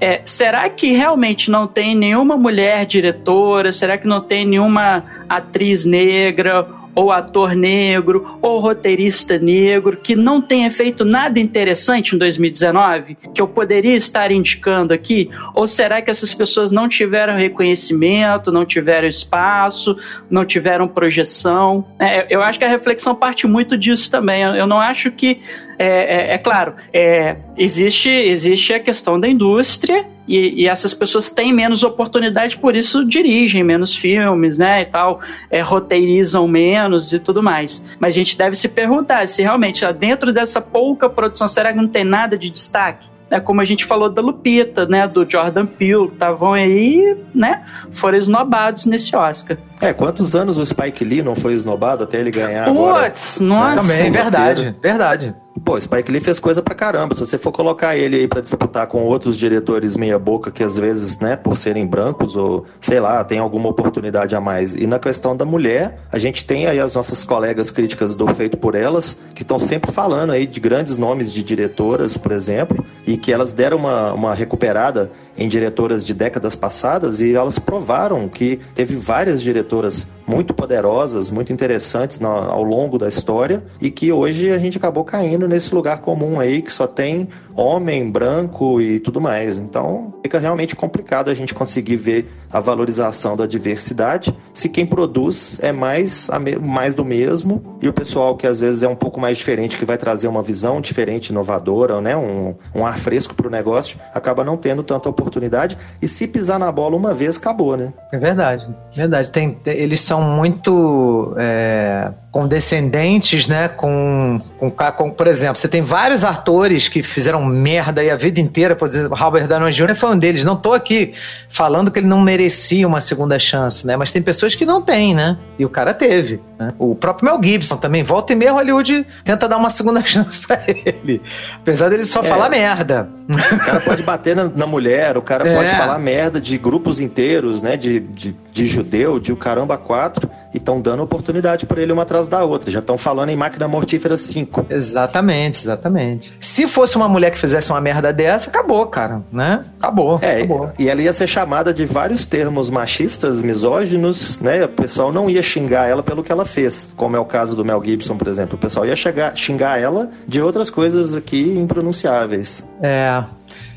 [0.00, 3.72] é, será que realmente não tem nenhuma mulher diretora?
[3.72, 6.66] Será que não tem nenhuma atriz negra?
[6.94, 13.40] Ou ator negro, ou roteirista negro, que não tenha feito nada interessante em 2019, que
[13.40, 15.28] eu poderia estar indicando aqui?
[15.54, 19.96] Ou será que essas pessoas não tiveram reconhecimento, não tiveram espaço,
[20.30, 21.86] não tiveram projeção?
[21.98, 24.42] É, eu acho que a reflexão parte muito disso também.
[24.42, 25.38] Eu, não acho que.
[25.78, 31.30] É, é- é claro, é, existe, existe a questão da indústria e, e essas pessoas
[31.30, 35.20] têm menos oportunidade, por isso dirigem menos filmes, né, e tal,
[35.50, 37.96] é, roteirizam menos e tudo mais.
[37.98, 41.78] Mas a gente deve se perguntar se realmente, ó, dentro dessa pouca produção, será que
[41.78, 43.08] não tem nada de destaque?
[43.30, 48.18] É como a gente falou da Lupita, né, do Jordan Peele, estavam aí, né, foram
[48.18, 49.56] esnobados nesse Oscar.
[49.80, 53.10] É, quantos anos o Spike Lee não foi esnobado até ele ganhar agora?
[53.10, 53.82] Putz, nossa.
[53.82, 54.22] Também, roteiro.
[54.22, 55.34] verdade, verdade.
[55.62, 57.14] Pô, Spike Lee fez coisa pra caramba.
[57.14, 60.76] Se você for colocar ele aí pra disputar com outros diretores meia boca que às
[60.76, 64.74] vezes, né, por serem brancos ou sei lá, tem alguma oportunidade a mais.
[64.74, 68.56] E na questão da mulher, a gente tem aí as nossas colegas críticas do Feito
[68.56, 73.16] por Elas, que estão sempre falando aí de grandes nomes de diretoras, por exemplo, e
[73.16, 78.60] que elas deram uma, uma recuperada em diretoras de décadas passadas e elas provaram que
[78.74, 84.58] teve várias diretoras muito poderosas, muito interessantes ao longo da história e que hoje a
[84.58, 89.58] gente acabou caindo nesse lugar comum aí que só tem homem, branco e tudo mais.
[89.58, 95.58] Então fica realmente complicado a gente conseguir ver a valorização da diversidade se quem produz
[95.60, 96.30] é mais,
[96.60, 99.84] mais do mesmo e o pessoal que às vezes é um pouco mais diferente, que
[99.84, 102.16] vai trazer uma visão diferente, inovadora, né?
[102.16, 106.58] um, um ar fresco para o negócio, acaba não tendo tanta oportunidade e se pisar
[106.58, 107.92] na bola uma vez, acabou, né?
[108.12, 109.30] É verdade, verdade.
[109.30, 111.34] Tem, eles são muito.
[111.36, 113.68] É condescendentes, né?
[113.68, 118.40] Com, com, com, por exemplo, você tem vários atores que fizeram merda aí a vida
[118.40, 119.94] inteira, por exemplo, Robert Downey Jr.
[119.94, 120.42] foi um deles.
[120.42, 121.12] Não tô aqui
[121.48, 123.96] falando que ele não merecia uma segunda chance, né?
[123.96, 125.38] Mas tem pessoas que não têm, né?
[125.56, 126.42] E o cara teve.
[126.64, 126.74] Né?
[126.78, 130.62] O próprio Mel Gibson também volta e meia Hollywood tenta dar uma segunda chance para
[130.66, 131.20] ele,
[131.56, 132.24] apesar dele só é.
[132.24, 133.08] falar merda.
[133.28, 135.54] O cara pode bater na, na mulher, o cara é.
[135.54, 137.76] pode falar merda de grupos inteiros, né?
[137.76, 142.02] De, de, de judeu, de o caramba quatro e estão dando oportunidade para ele uma
[142.02, 142.70] atrás da outra.
[142.70, 144.66] Já estão falando em máquina mortífera 5.
[144.70, 146.32] Exatamente, exatamente.
[146.38, 149.64] Se fosse uma mulher que fizesse uma merda dessa, acabou, cara, né?
[149.78, 150.18] Acabou.
[150.22, 150.72] É, acabou.
[150.78, 154.64] e ela ia ser chamada de vários termos machistas, misóginos, né?
[154.64, 156.53] O pessoal não ia xingar ela pelo que ela fez,
[156.96, 158.56] como é o caso do Mel Gibson, por exemplo.
[158.56, 162.64] O pessoal ia chegar, xingar ela de outras coisas aqui impronunciáveis.
[162.82, 163.24] É,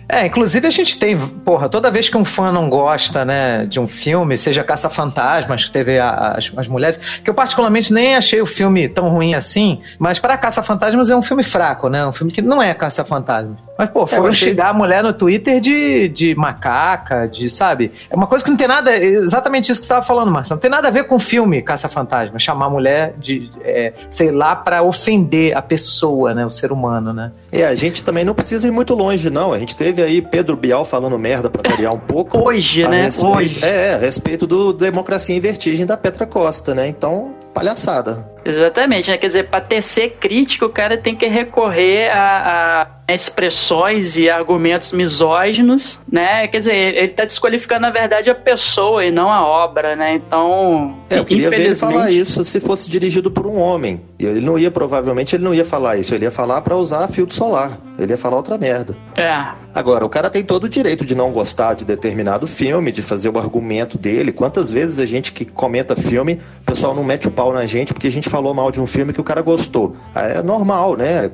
[0.10, 3.80] é, inclusive a gente tem, porra, toda vez que um fã não gosta, né, de
[3.80, 8.41] um filme, seja Caça-Fantasmas, que teve a, as, as mulheres, que eu particularmente nem achei
[8.41, 12.32] o filme tão ruim assim, mas para Caça-Fantasmas é um filme fraco, né, um filme
[12.32, 13.68] que não é Caça-Fantasmas.
[13.78, 14.49] Mas, pô, foram é, achei...
[14.49, 17.91] xingar a mulher no Twitter de, de macaca, de, sabe?
[18.10, 18.97] É uma coisa que não tem nada.
[18.97, 20.58] Exatamente isso que você estava falando, Marcelo.
[20.58, 22.39] Não tem nada a ver com o filme Caça-Fantasma.
[22.39, 26.43] Chamar a mulher de, é, sei lá, para ofender a pessoa, né?
[26.43, 27.32] O ser humano, né?
[27.58, 29.51] É, a gente também não precisa ir muito longe, não.
[29.51, 32.38] A gente teve aí Pedro Bial falando merda para variar um pouco.
[32.47, 33.05] Hoje, né?
[33.05, 33.66] Respeito, Hoje.
[33.66, 36.88] É, a respeito do Democracia em Vertigem da Petra Costa, né?
[36.88, 38.30] Então, palhaçada.
[38.47, 39.17] Exatamente, né?
[39.17, 44.91] Quer dizer, para tecer crítica, o cara tem que recorrer a, a expressões e argumentos
[44.91, 46.47] misóginos, né?
[46.47, 50.15] Quer dizer, ele está desqualificando, na verdade, a pessoa e não a obra, né?
[50.15, 54.01] Então, é, eu queria ver ele falar isso se fosse dirigido por um homem.
[54.19, 56.13] Ele não ia, provavelmente, ele não ia falar isso.
[56.13, 57.79] Ele ia falar para usar filtro solar.
[57.97, 58.95] Ele ia falar outra merda.
[59.15, 59.47] É.
[59.73, 63.29] Agora, o cara tem todo o direito de não gostar de determinado filme, de fazer
[63.29, 64.31] o argumento dele.
[64.31, 67.93] Quantas vezes a gente que comenta filme, o pessoal não mete o pau na gente
[67.93, 69.95] porque a gente falou mal de um filme que o cara gostou.
[70.13, 71.31] É normal, né?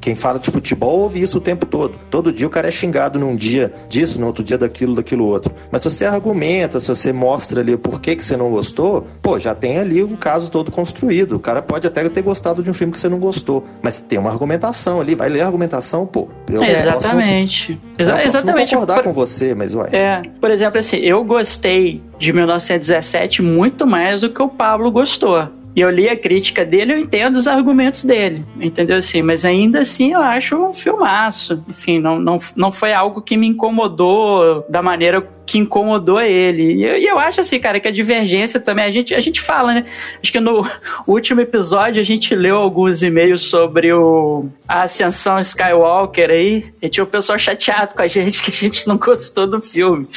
[0.00, 1.94] Quem fala de futebol ouve isso o tempo todo.
[2.10, 5.54] Todo dia o cara é xingado num dia disso, no outro dia daquilo, daquilo outro.
[5.70, 9.38] Mas se você argumenta, se você mostra ali o porquê que você não gostou, pô,
[9.38, 11.36] já tem ali um caso todo construído.
[11.36, 14.18] O cara pode até ter gostado de um filme que você não gostou, mas tem
[14.18, 16.28] uma argumentação ali, vai ler a argumentação, pô.
[16.50, 17.74] Eu é, exatamente.
[17.74, 18.70] Posso, Exa eu exatamente.
[18.70, 19.88] concordar por, com você, mas ué.
[19.92, 25.59] É, por exemplo, assim, eu gostei de 1917 muito mais do que o Pablo gostou.
[25.74, 29.22] E eu li a crítica dele, eu entendo os argumentos dele, entendeu assim?
[29.22, 31.64] Mas ainda assim eu acho um filmaço.
[31.68, 36.74] Enfim, não, não, não foi algo que me incomodou da maneira que incomodou ele.
[36.74, 39.40] E eu, e eu, acho assim, cara, que a divergência também, a gente, a gente
[39.40, 39.84] fala, né?
[40.22, 40.64] Acho que no
[41.08, 47.02] último episódio a gente leu alguns e-mails sobre o, a ascensão Skywalker aí, e tinha
[47.02, 50.08] o pessoal chateado com a gente que a gente não gostou do filme,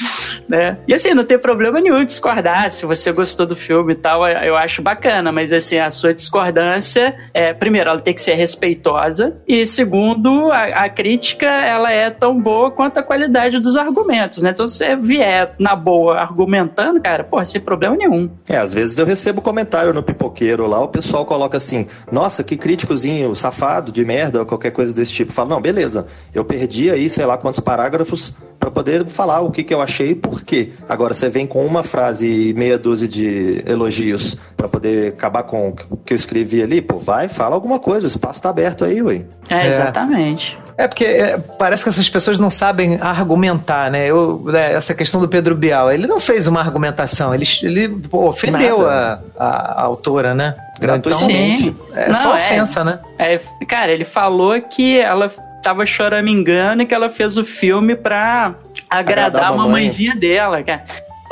[0.47, 0.77] né?
[0.87, 4.55] E assim, não tem problema nenhum discordar, se você gostou do filme e tal, eu
[4.55, 9.65] acho bacana, mas assim, a sua discordância, é, primeiro, ela tem que ser respeitosa, e
[9.65, 14.51] segundo, a, a crítica, ela é tão boa quanto a qualidade dos argumentos, né?
[14.51, 18.29] Então, você vier vier na boa argumentando, cara, pô, sem problema nenhum.
[18.47, 22.57] É, às vezes eu recebo comentário no pipoqueiro lá, o pessoal coloca assim, nossa, que
[22.57, 25.31] críticozinho safado de merda ou qualquer coisa desse tipo.
[25.31, 28.33] Fala, não, beleza, eu perdi aí, sei lá quantos parágrafos
[28.63, 30.71] para poder falar o que, que eu achei e por quê.
[30.87, 35.75] Agora, você vem com uma frase e meia dúzia de elogios para poder acabar com
[35.89, 39.01] o que eu escrevi ali, pô, vai, fala alguma coisa, o espaço tá aberto aí,
[39.01, 39.25] ué.
[39.49, 40.57] É, exatamente.
[40.77, 44.07] É porque é, parece que essas pessoas não sabem argumentar, né?
[44.07, 48.29] Eu, né, Essa questão do Pedro Bial, ele não fez uma argumentação, ele, ele pô,
[48.29, 50.55] ofendeu a, a, a, autora, né?
[50.79, 51.67] Gratuitamente.
[51.67, 52.45] Então, é não, só é.
[52.45, 52.99] ofensa, é, né?
[53.19, 55.29] É, cara, ele falou que ela
[55.63, 58.55] tava choramingando e que ela fez o filme pra
[58.89, 60.83] agradar, agradar a mamãezinha dela, cara.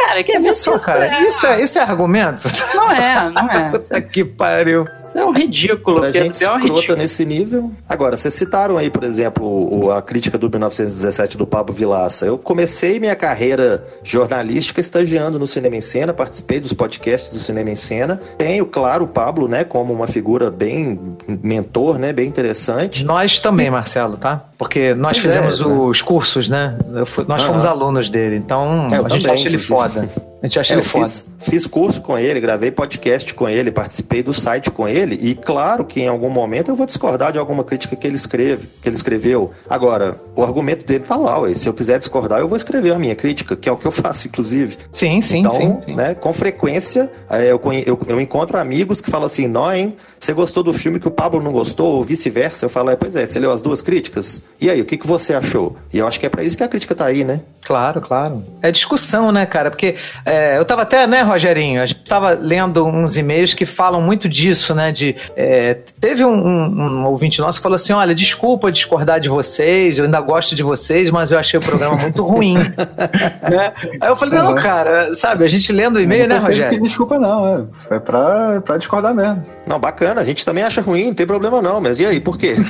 [0.05, 1.05] Cara, que isso, cara?
[1.05, 1.27] É...
[1.27, 2.47] Isso, é, isso é argumento?
[2.73, 3.69] Não é, não é.
[3.71, 4.87] Puta que pariu.
[5.05, 5.99] Isso é um ridículo.
[5.99, 6.97] Pra gente é um ridículo.
[6.97, 7.71] nesse nível.
[7.87, 12.25] Agora, vocês citaram aí, por exemplo, a crítica do 1917 do Pablo Vilaça.
[12.25, 17.69] Eu comecei minha carreira jornalística estagiando no Cinema em Cena, participei dos podcasts do Cinema
[17.69, 18.19] em Cena.
[18.37, 23.03] Tenho, claro, o Pablo, né, como uma figura bem mentor, né, bem interessante.
[23.05, 24.45] Nós também, Marcelo, tá?
[24.57, 26.07] Porque nós pois fizemos é, os né?
[26.07, 26.77] cursos, né?
[27.05, 29.90] Fui, nós fomos alunos dele, então é, a gente acha ele foda.
[29.93, 31.05] 对 A gente acha É, ele eu foda.
[31.05, 35.35] fiz, fiz curso com ele, gravei podcast com ele, participei do site com ele, e
[35.35, 38.89] claro que em algum momento eu vou discordar de alguma crítica que ele escreve, que
[38.89, 39.51] ele escreveu.
[39.69, 41.53] Agora, o argumento dele tá lá, ué.
[41.53, 43.91] se eu quiser discordar, eu vou escrever a minha crítica, que é o que eu
[43.93, 44.77] faço, inclusive.
[44.91, 45.77] Sim, sim, então, sim.
[45.85, 45.95] sim.
[45.95, 50.33] né, com frequência, é, eu, eu, eu encontro amigos que falam assim, nó, hein, você
[50.33, 52.65] gostou do filme que o Pablo não gostou, ou vice-versa?
[52.65, 54.41] Eu falo, é, pois é, você leu as duas críticas?
[54.59, 55.75] E aí, o que, que você achou?
[55.91, 57.41] E eu acho que é pra isso que a crítica tá aí, né?
[57.63, 58.43] Claro, claro.
[58.61, 59.69] É discussão, né, cara?
[59.71, 59.95] Porque
[60.31, 61.81] é, eu tava até, né, Rogerinho?
[61.81, 64.91] A gente tava lendo uns e-mails que falam muito disso, né?
[64.91, 69.29] De, é, teve um, um- um ouvinte nosso que falou assim: olha, desculpa discordar de
[69.29, 72.55] vocês, eu ainda gosto de vocês, mas eu achei o programa muito ruim.
[73.49, 73.73] né?
[73.99, 74.55] Aí eu falei, não, Uhum.
[74.55, 76.69] cara, sabe, a gente lendo o e-mail, né, Não Rogério?
[76.71, 77.69] pedir desculpa, não.
[77.89, 79.45] É, é pra, é pra discordar mesmo.
[79.65, 82.37] Não, bacana, a gente também acha ruim, não tem problema não, mas e aí, por
[82.37, 82.55] quê?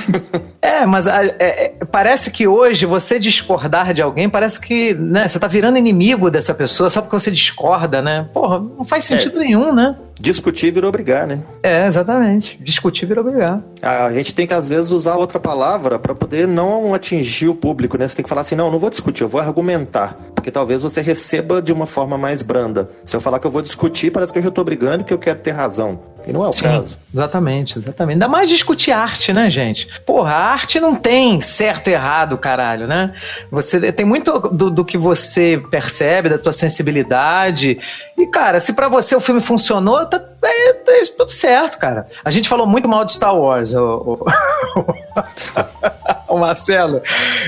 [0.64, 5.26] É, mas a- é, é, parece que hoje você discordar de alguém, parece que né,
[5.26, 7.51] você tá virando inimigo dessa pessoa só porque você discorda,
[8.02, 8.28] né?
[8.32, 9.96] Porra, não faz sentido nenhum, né?
[10.22, 11.42] Discutir virou brigar, né?
[11.64, 12.56] É, exatamente.
[12.62, 13.60] Discutir vira brigar.
[13.82, 17.98] A gente tem que, às vezes, usar outra palavra para poder não atingir o público,
[17.98, 18.06] né?
[18.06, 20.16] Você tem que falar assim, não, não vou discutir, eu vou argumentar.
[20.32, 22.88] Porque talvez você receba de uma forma mais branda.
[23.04, 25.12] Se eu falar que eu vou discutir, parece que eu já tô brigando e que
[25.12, 25.98] eu quero ter razão.
[26.26, 26.96] E não é o caso.
[27.12, 28.14] exatamente, exatamente.
[28.14, 29.88] Ainda mais discutir arte, né, gente?
[30.06, 33.12] Porra, a arte não tem certo e errado, caralho, né?
[33.50, 37.78] Você tem muito do, do que você percebe, da tua sensibilidade.
[38.16, 42.06] E, cara, se pra você o filme funcionou, tá, é, tá tudo certo, cara.
[42.24, 44.26] A gente falou muito mal de Star Wars, o, o-
[46.28, 47.02] o Marcelo.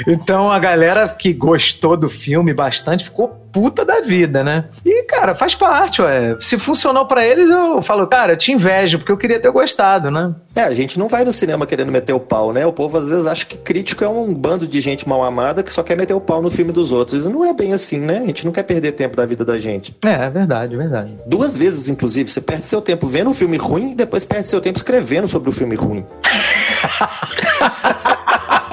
[0.06, 4.64] Então a galera que gostou do filme bastante ficou puta da vida, né?
[4.84, 6.36] E, cara, faz parte, ué.
[6.40, 10.10] Se funcionou pra eles, eu falo, cara, eu te invejo, porque eu queria ter gostado,
[10.10, 10.34] né?
[10.56, 12.66] É, a gente não vai no cinema querendo meter o pau, né?
[12.66, 15.72] O povo às vezes acha que crítico é um bando de gente mal amada que
[15.72, 17.24] só quer meter o pau no filme dos outros.
[17.26, 18.18] E não é bem assim, né?
[18.18, 19.96] A gente não quer perder tempo da vida da gente.
[20.04, 21.16] É, é verdade, é verdade.
[21.24, 24.60] Duas vezes, inclusive, você perde seu tempo vendo um filme ruim e depois perde seu
[24.60, 26.04] tempo escrevendo sobre o filme ruim.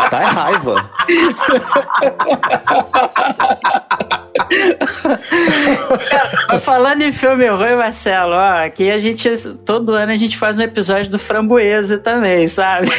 [0.09, 0.89] tá é raiva.
[6.61, 9.29] Falando em filme ruim, Marcelo, ó, aqui a gente,
[9.65, 12.89] todo ano a gente faz um episódio do Framboesa também, sabe?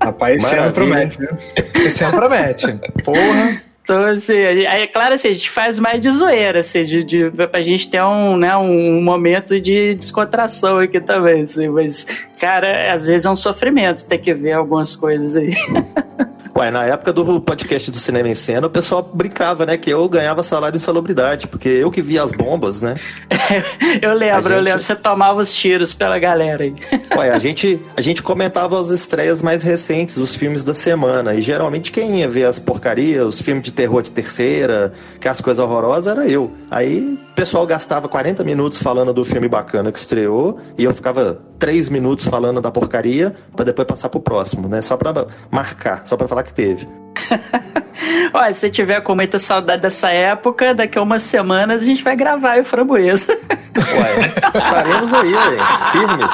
[0.00, 0.64] Rapaz, esse Maravilha.
[0.64, 1.28] ano promete, né?
[1.74, 2.80] Esse ano promete.
[3.04, 3.67] Porra.
[3.88, 7.62] Então, assim, é claro, assim, a gente faz mais de zoeira, assim, de, de, pra
[7.62, 12.06] gente ter um, né, um momento de descontração aqui também, assim, mas,
[12.38, 15.54] cara, às vezes é um sofrimento ter que ver algumas coisas aí.
[16.58, 19.76] Ué, na época do podcast do Cinema em Cena, o pessoal brincava, né?
[19.76, 22.96] Que eu ganhava salário em salubridade, porque eu que via as bombas, né?
[24.02, 26.74] Eu lembro, gente- eu lembro, você tomava os tiros pela galera aí.
[27.16, 31.34] Ué, a gente, a gente comentava as estreias mais recentes, os filmes da semana.
[31.34, 35.40] E geralmente quem ia ver as porcarias, os filmes de terror de terceira, que as
[35.40, 36.52] coisas horrorosas, era eu.
[36.70, 41.40] Aí o pessoal gastava 40 minutos falando do filme bacana que estreou, e eu ficava
[41.58, 44.82] 3 minutos falando da porcaria, pra depois passar pro próximo, né?
[44.82, 46.86] Só pra marcar, só pra falar que teve.
[48.32, 52.16] Olha, se tiver com muita saudade dessa época, daqui a umas semanas a gente vai
[52.16, 53.32] gravar o Framboesa.
[53.32, 55.56] Ué, estaremos aí, ué,
[55.92, 56.32] firmes.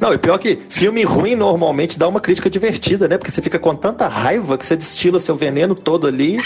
[0.00, 3.16] Não, e pior que filme ruim normalmente dá uma crítica divertida, né?
[3.16, 6.38] Porque você fica com tanta raiva que você destila seu veneno todo ali.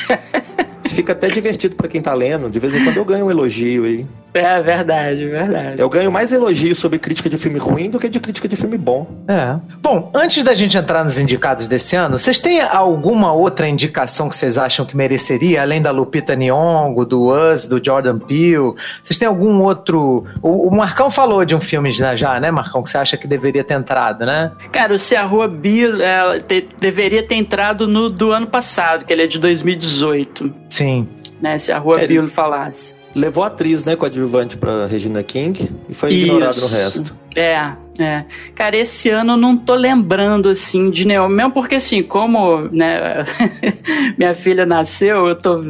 [0.86, 2.48] fica até divertido pra quem tá lendo.
[2.48, 4.06] De vez em quando eu ganho um elogio aí.
[4.40, 5.80] É verdade, verdade.
[5.80, 8.78] Eu ganho mais elogio sobre crítica de filme ruim do que de crítica de filme
[8.78, 9.06] bom.
[9.26, 9.56] É.
[9.82, 14.36] Bom, antes da gente entrar nos indicados desse ano, vocês têm alguma outra indicação que
[14.36, 18.74] vocês acham que mereceria, além da Lupita Nyong'o, do Us, do Jordan Peele?
[19.02, 20.24] Vocês têm algum outro...
[20.42, 23.26] O, o Marcão falou de um filme já, já, né, Marcão, que você acha que
[23.26, 24.52] deveria ter entrado, né?
[24.72, 29.04] Cara, o Se a Rua Bill ela te- deveria ter entrado no do ano passado,
[29.04, 31.08] que ele é de 2018, Sim.
[31.40, 31.58] né?
[31.58, 32.96] Se a Rua É, Bill falasse.
[33.18, 36.74] Levou a atriz, né, coadjuvante pra Regina King e foi ignorado no Isso.
[36.74, 37.16] resto.
[37.34, 38.24] É, é.
[38.54, 41.28] Cara, esse ano eu não tô lembrando, assim, de nenhum.
[41.28, 43.24] Mesmo porque, assim, como, né,
[44.16, 45.60] minha filha nasceu, eu tô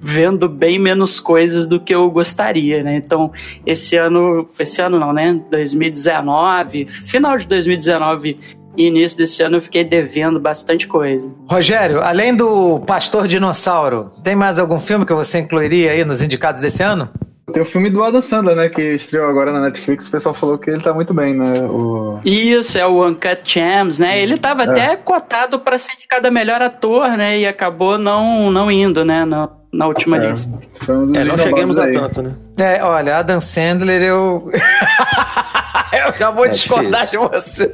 [0.00, 2.96] vendo bem menos coisas do que eu gostaria, né?
[2.96, 3.32] Então,
[3.64, 5.40] esse ano, esse ano não, né?
[5.50, 8.38] 2019, final de 2019
[8.78, 11.30] e início desse ano eu fiquei devendo bastante coisa.
[11.50, 16.60] Rogério, além do Pastor Dinossauro, tem mais algum filme que você incluiria aí nos indicados
[16.62, 17.08] desse ano?
[17.52, 18.68] Tem o filme do Adam Sandler, né?
[18.68, 20.06] Que estreou agora na Netflix.
[20.06, 21.62] O pessoal falou que ele tá muito bem, né?
[21.62, 22.18] O...
[22.22, 24.20] Isso, é o Uncut Gems, né?
[24.20, 27.38] Ele tava até cotado para ser indicado a melhor ator, né?
[27.38, 29.24] E acabou não, não indo, né?
[29.24, 30.52] Na, na última É, lista.
[30.84, 31.94] foi um dos É, não chegamos a aí.
[31.94, 32.34] tanto, né?
[32.58, 34.50] É, olha, Adam Sandler, eu.
[35.92, 37.20] Eu já vou É discordar difícil.
[37.20, 37.72] de você.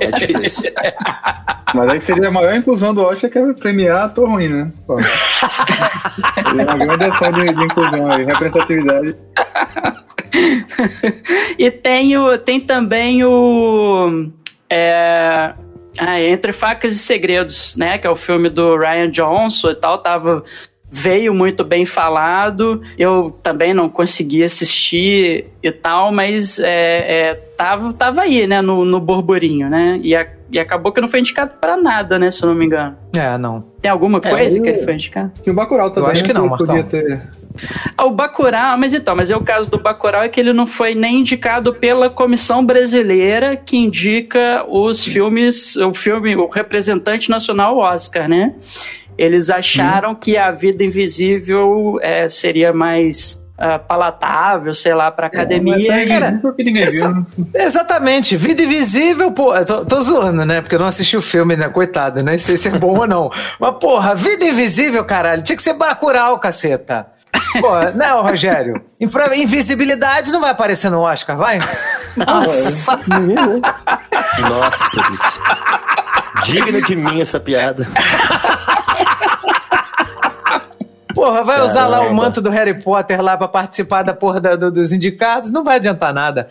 [0.00, 0.72] É difícil.
[1.74, 4.72] Mas aí seria a maior inclusão do Oscar que é premiar ator ruim, né?
[4.86, 4.96] Pô.
[5.02, 9.16] Seria uma grande ação de, de inclusão aí, representatividade.
[11.58, 14.28] E tem, o, tem também o.
[14.68, 15.52] É,
[15.98, 17.98] ah, Entre Facas e Segredos, né?
[17.98, 19.98] Que é o filme do Ryan Johnson e tal.
[19.98, 20.42] Tava,
[20.96, 22.80] veio muito bem falado.
[22.96, 28.62] Eu também não consegui assistir e tal, mas é, é, tava, tava aí, né?
[28.62, 29.98] No, no burburinho, né?
[30.02, 32.30] E, a- e acabou que não foi indicado pra nada, né?
[32.30, 32.96] Se eu não me engano.
[33.12, 33.64] É, não.
[33.82, 35.32] Tem alguma É, coisa que ele foi indicado?
[35.42, 36.10] Tinha o Bacurau também.
[36.12, 36.88] acho que não, podia Marcão.
[36.88, 37.22] ter.
[37.96, 40.66] Ah, O Bacurau, mas então, mas é o caso do Bacurau é que ele não
[40.66, 47.78] foi nem indicado pela comissão brasileira que indica os filmes, o filme, o representante nacional
[47.78, 48.54] Oscar, né?
[49.16, 55.76] Eles acharam que a Vida Invisível é, seria mais ah, palatável, sei lá, para academia.
[55.88, 56.40] Mas, e- cara, né?
[57.54, 60.60] Exatamente, Vida Invisível, pô, tô, tô zoando, né?
[60.60, 61.68] Porque eu não assisti o filme, né?
[61.68, 63.30] Coitado, nem sei se é bom ou não.
[63.60, 67.06] Mas, porra, Vida Invisível, caralho, tinha que ser Bacurau, caceta.
[67.60, 68.82] Pô, não, Rogério?
[69.00, 71.58] Invisibilidade não vai aparecer no Oscar, vai?
[72.16, 72.96] Nossa,
[74.40, 75.40] Nossa, bicho.
[76.44, 77.86] Digna de mim essa piada.
[81.14, 82.22] Porra, vai usar lá o Caramba.
[82.22, 85.76] manto do Harry Potter lá pra participar da porra da- do- dos indicados, não vai
[85.76, 86.48] adiantar nada.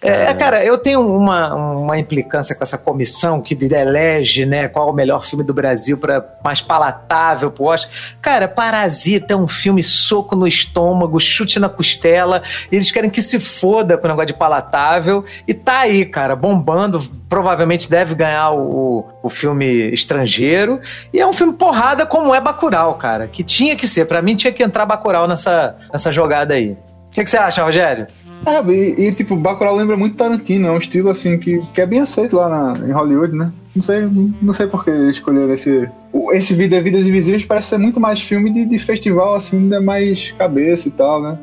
[0.00, 4.90] É, cara, eu tenho uma, uma implicância com essa comissão que elege, né, qual é
[4.92, 7.92] o melhor filme do Brasil para mais palatável pro Oscar.
[8.22, 13.40] Cara, Parasita é um filme soco no estômago, chute na costela, eles querem que se
[13.40, 17.02] foda com o negócio de palatável, e tá aí, cara, bombando,
[17.34, 20.78] provavelmente deve ganhar o, o filme estrangeiro,
[21.12, 24.36] e é um filme porrada como é Bacurau, cara, que tinha que ser, pra mim
[24.36, 26.76] tinha que entrar Bacurau nessa, nessa jogada aí.
[27.08, 28.06] O que, que você acha, Rogério?
[28.46, 31.86] É, e, e, tipo, Bacurau lembra muito Tarantino, é um estilo assim que, que é
[31.86, 33.50] bem aceito lá na- em Hollywood, né?
[33.74, 34.08] Não sei,
[34.40, 35.90] não sei por que escolheram esse.
[36.30, 40.30] Esse Vida Vidas Invisíveis parece ser muito mais filme de, de festival, assim, ainda mais
[40.38, 41.36] cabeça e tal, né?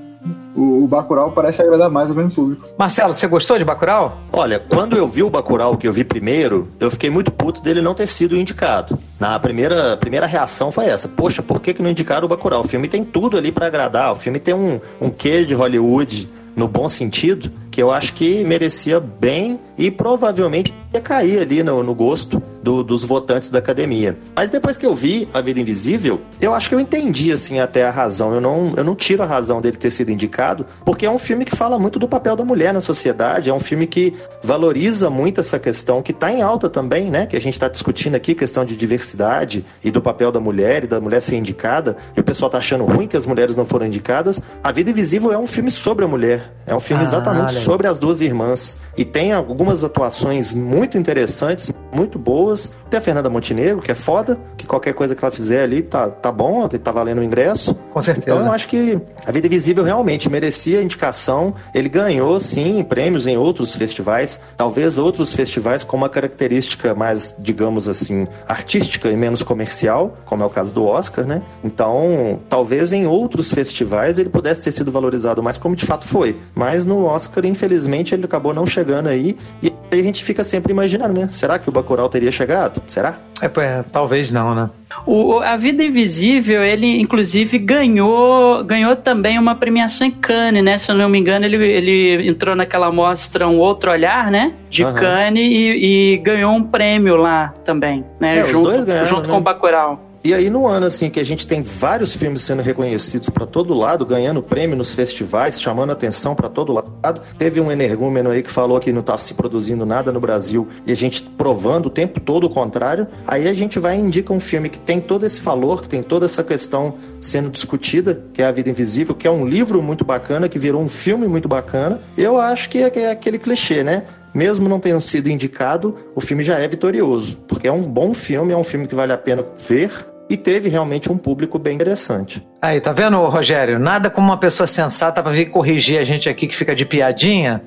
[0.56, 2.68] O, o Bacurau parece agradar mais o grande público.
[2.78, 4.18] Marcelo, você gostou de Bacurau?
[4.32, 7.82] Olha, quando eu vi o Bacurau, que eu vi primeiro, eu fiquei muito puto dele
[7.82, 9.00] não ter sido indicado.
[9.20, 11.08] Na primeira, primeira reação foi essa.
[11.08, 12.62] Poxa, por que, que não indicaram o Bacurau?
[12.62, 14.12] O filme tem tudo ali pra agradar.
[14.12, 18.44] O filme tem um, um quê de Hollywood, no bom sentido, que eu acho que
[18.44, 24.18] merecia bem e provavelmente ia cair ali no, no gosto do- dos votantes da academia.
[24.36, 27.86] Mas depois que eu vi A Vida Invisível, eu acho que eu entendi, assim, até
[27.86, 28.34] a razão.
[28.36, 31.46] Eu não, eu não tiro a razão dele ter sido indicado, porque é um filme
[31.46, 34.14] que fala muito do papel da mulher na sociedade, é um filme que
[34.44, 37.26] valoriza muito essa questão, que está em alta também, né?
[37.26, 40.88] Que a gente está discutindo aqui, questão de diversidade e do papel da mulher e
[40.88, 43.86] da mulher ser indicada, e o pessoal tá achando ruim que as mulheres não foram
[43.86, 44.42] indicadas.
[44.62, 47.54] A Vida Invisível é um filme sobre a mulher, é um filme Ah, exatamente.
[47.62, 48.78] Sobre as duas irmãs.
[48.98, 52.74] E tem algumas atuações muito interessantes, muito boas.
[52.92, 56.10] Tem a Fernanda Montenegro, que é foda, que qualquer coisa que ela fizer ali tá,
[56.10, 57.74] tá bom, tá valendo o ingresso.
[57.74, 58.36] Com certeza.
[58.36, 61.56] Então eu acho que A Vida Invisível realmente merecia a indicação.
[61.74, 64.42] Ele ganhou, sim, prêmios em outros festivais.
[64.58, 70.46] Talvez outros festivais com uma característica mais, digamos assim, artística e menos comercial, como é
[70.46, 71.42] o caso do Oscar, né?
[71.64, 76.38] Então, talvez em outros festivais ele pudesse ter sido valorizado mais como de fato foi.
[76.54, 79.38] Mas no Oscar, infelizmente, ele acabou não chegando aí.
[79.64, 81.28] E aí a gente fica sempre imaginando, né?
[81.32, 82.82] Será que o Bacurau teria chegado?
[82.88, 83.18] Será?
[83.42, 84.70] É, é, talvez não, né?
[85.06, 90.78] O, a Vida Invisível, ele inclusive ganhou ganhou também uma premiação em Cannes, né?
[90.78, 94.54] Se eu não me engano, ele, ele entrou naquela mostra Um Outro Olhar, né?
[94.70, 94.94] De Aham.
[94.94, 98.40] Cannes e, e ganhou um prêmio lá também, né?
[98.40, 99.34] É, junto ganharam, junto né?
[99.34, 100.11] com o Bacurau.
[100.24, 103.74] E aí, no ano assim que a gente tem vários filmes sendo reconhecidos para todo
[103.74, 108.52] lado, ganhando prêmio nos festivais, chamando atenção para todo lado, teve um energúmeno aí que
[108.52, 112.20] falou que não estava se produzindo nada no Brasil e a gente provando o tempo
[112.20, 113.08] todo o contrário.
[113.26, 116.04] Aí a gente vai e indica um filme que tem todo esse valor, que tem
[116.04, 120.06] toda essa questão sendo discutida, que é A Vida Invisível, que é um livro muito
[120.06, 122.00] bacana, que virou um filme muito bacana.
[122.16, 124.04] Eu acho que é é aquele clichê, né?
[124.34, 128.54] Mesmo não tendo sido indicado, o filme já é vitorioso, porque é um bom filme,
[128.54, 132.48] é um filme que vale a pena ver e teve realmente um público bem interessante.
[132.62, 133.78] Aí, tá vendo, Rogério?
[133.78, 137.62] Nada como uma pessoa sensata pra vir corrigir a gente aqui que fica de piadinha.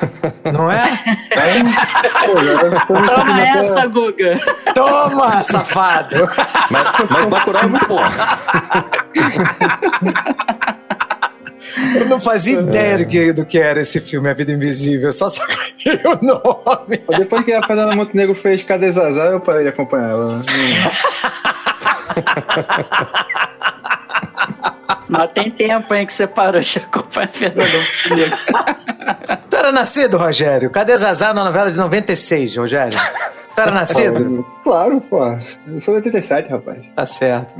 [0.50, 0.82] Não é?
[2.86, 4.40] Toma essa, Guga!
[4.74, 6.16] Toma, safado!
[6.70, 8.00] Mas, mas Bacurau é muito bom.
[11.94, 15.12] Eu não fazia ideia do que, do que era esse filme, A Vida Invisível.
[15.12, 17.02] Só saquei o nome.
[17.18, 20.42] Depois que a Fernanda Montenegro fez Cadê Zazá, eu parei de acompanhar ela.
[25.08, 28.36] Mas tem tempo, hein, que você parou de acompanhar Montenegro.
[29.48, 30.68] Tu era nascido, Rogério?
[30.70, 32.98] Cadê Zazá na novela de 96, Rogério?
[33.54, 34.44] Tu era nascido?
[34.64, 35.24] Claro, pô.
[35.68, 36.78] Eu sou de 87, rapaz.
[36.94, 37.54] Tá certo.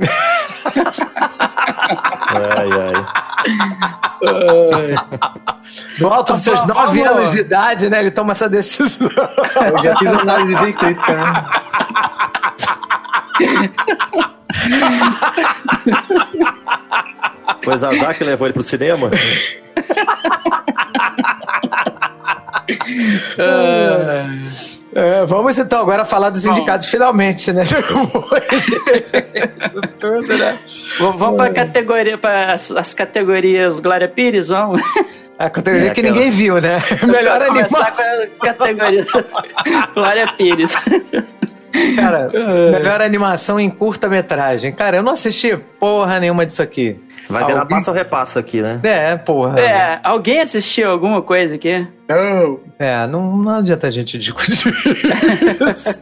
[2.29, 2.93] Ai, ai.
[5.99, 7.99] No alto dos seus Vamos- nove vamos- anos de idade, né?
[8.01, 9.09] Ele toma essa decisão.
[9.65, 11.33] Eu já fiz análise bem crítica, né?
[17.61, 19.09] Foi Zazá que levou ele pro cinema?
[24.95, 27.63] É, vamos então agora falar dos indicados finalmente, né?
[29.99, 30.57] Tudo, né?
[30.99, 31.35] Vamos É.
[31.37, 34.81] para categoria, para as, as categorias Glória Pires, vamos?
[35.37, 36.81] A categoria É, que aquela- ninguém viu, né?
[37.05, 38.05] Melhor Começar animação.
[38.39, 39.05] com a categoria
[39.93, 40.75] Glória Pires.
[41.95, 42.29] Cara,
[42.71, 44.71] melhor animação em curta-metragem.
[44.71, 46.99] Cara, eu não assisti porra nenhuma disso aqui.
[47.29, 48.79] Vai virar Alguém- passa ou repassa aqui, né?
[48.83, 49.59] É, porra.
[49.59, 51.85] É, alguém assistiu alguma coisa aqui?
[52.07, 52.59] Não.
[52.79, 54.53] É, não, não adianta a gente discutir
[55.69, 55.99] isso.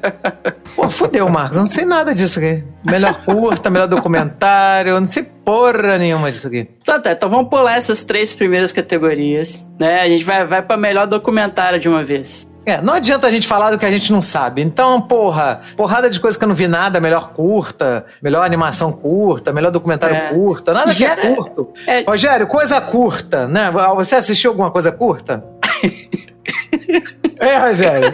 [0.75, 1.57] Pô, fudeu, Marcos.
[1.57, 2.63] eu Não sei nada disso aqui.
[2.85, 4.91] Melhor curta, melhor documentário.
[4.91, 6.67] eu Não sei porra nenhuma disso aqui.
[6.83, 10.01] Tá, tá, então vamos pular essas três primeiras categorias, né?
[10.01, 12.47] A gente vai, vai para melhor documentário de uma vez.
[12.65, 14.61] É, não adianta a gente falar do que a gente não sabe.
[14.61, 19.53] Então, porra, porrada de coisa que eu não vi nada, melhor curta, melhor animação curta,
[19.53, 20.29] melhor documentário É.
[20.29, 21.73] curta, nada que Gera- é curto.
[21.85, 23.69] É, Rogério, coisa curta, né?
[23.95, 25.43] Você assistiu alguma coisa curta?
[27.39, 28.07] é, Rogério.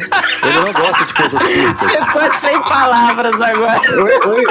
[0.44, 2.06] Ele não gosta de coisas curtas.
[2.06, 3.80] ficou sem palavras agora.
[4.04, 4.44] Oi, oi.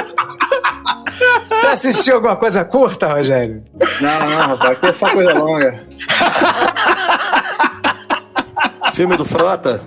[1.51, 3.63] Você assistiu alguma coisa curta, Rogério?
[4.01, 4.71] Não, não, rapaz.
[4.71, 5.83] Aqui é só coisa longa.
[8.93, 9.81] Filme do Frota?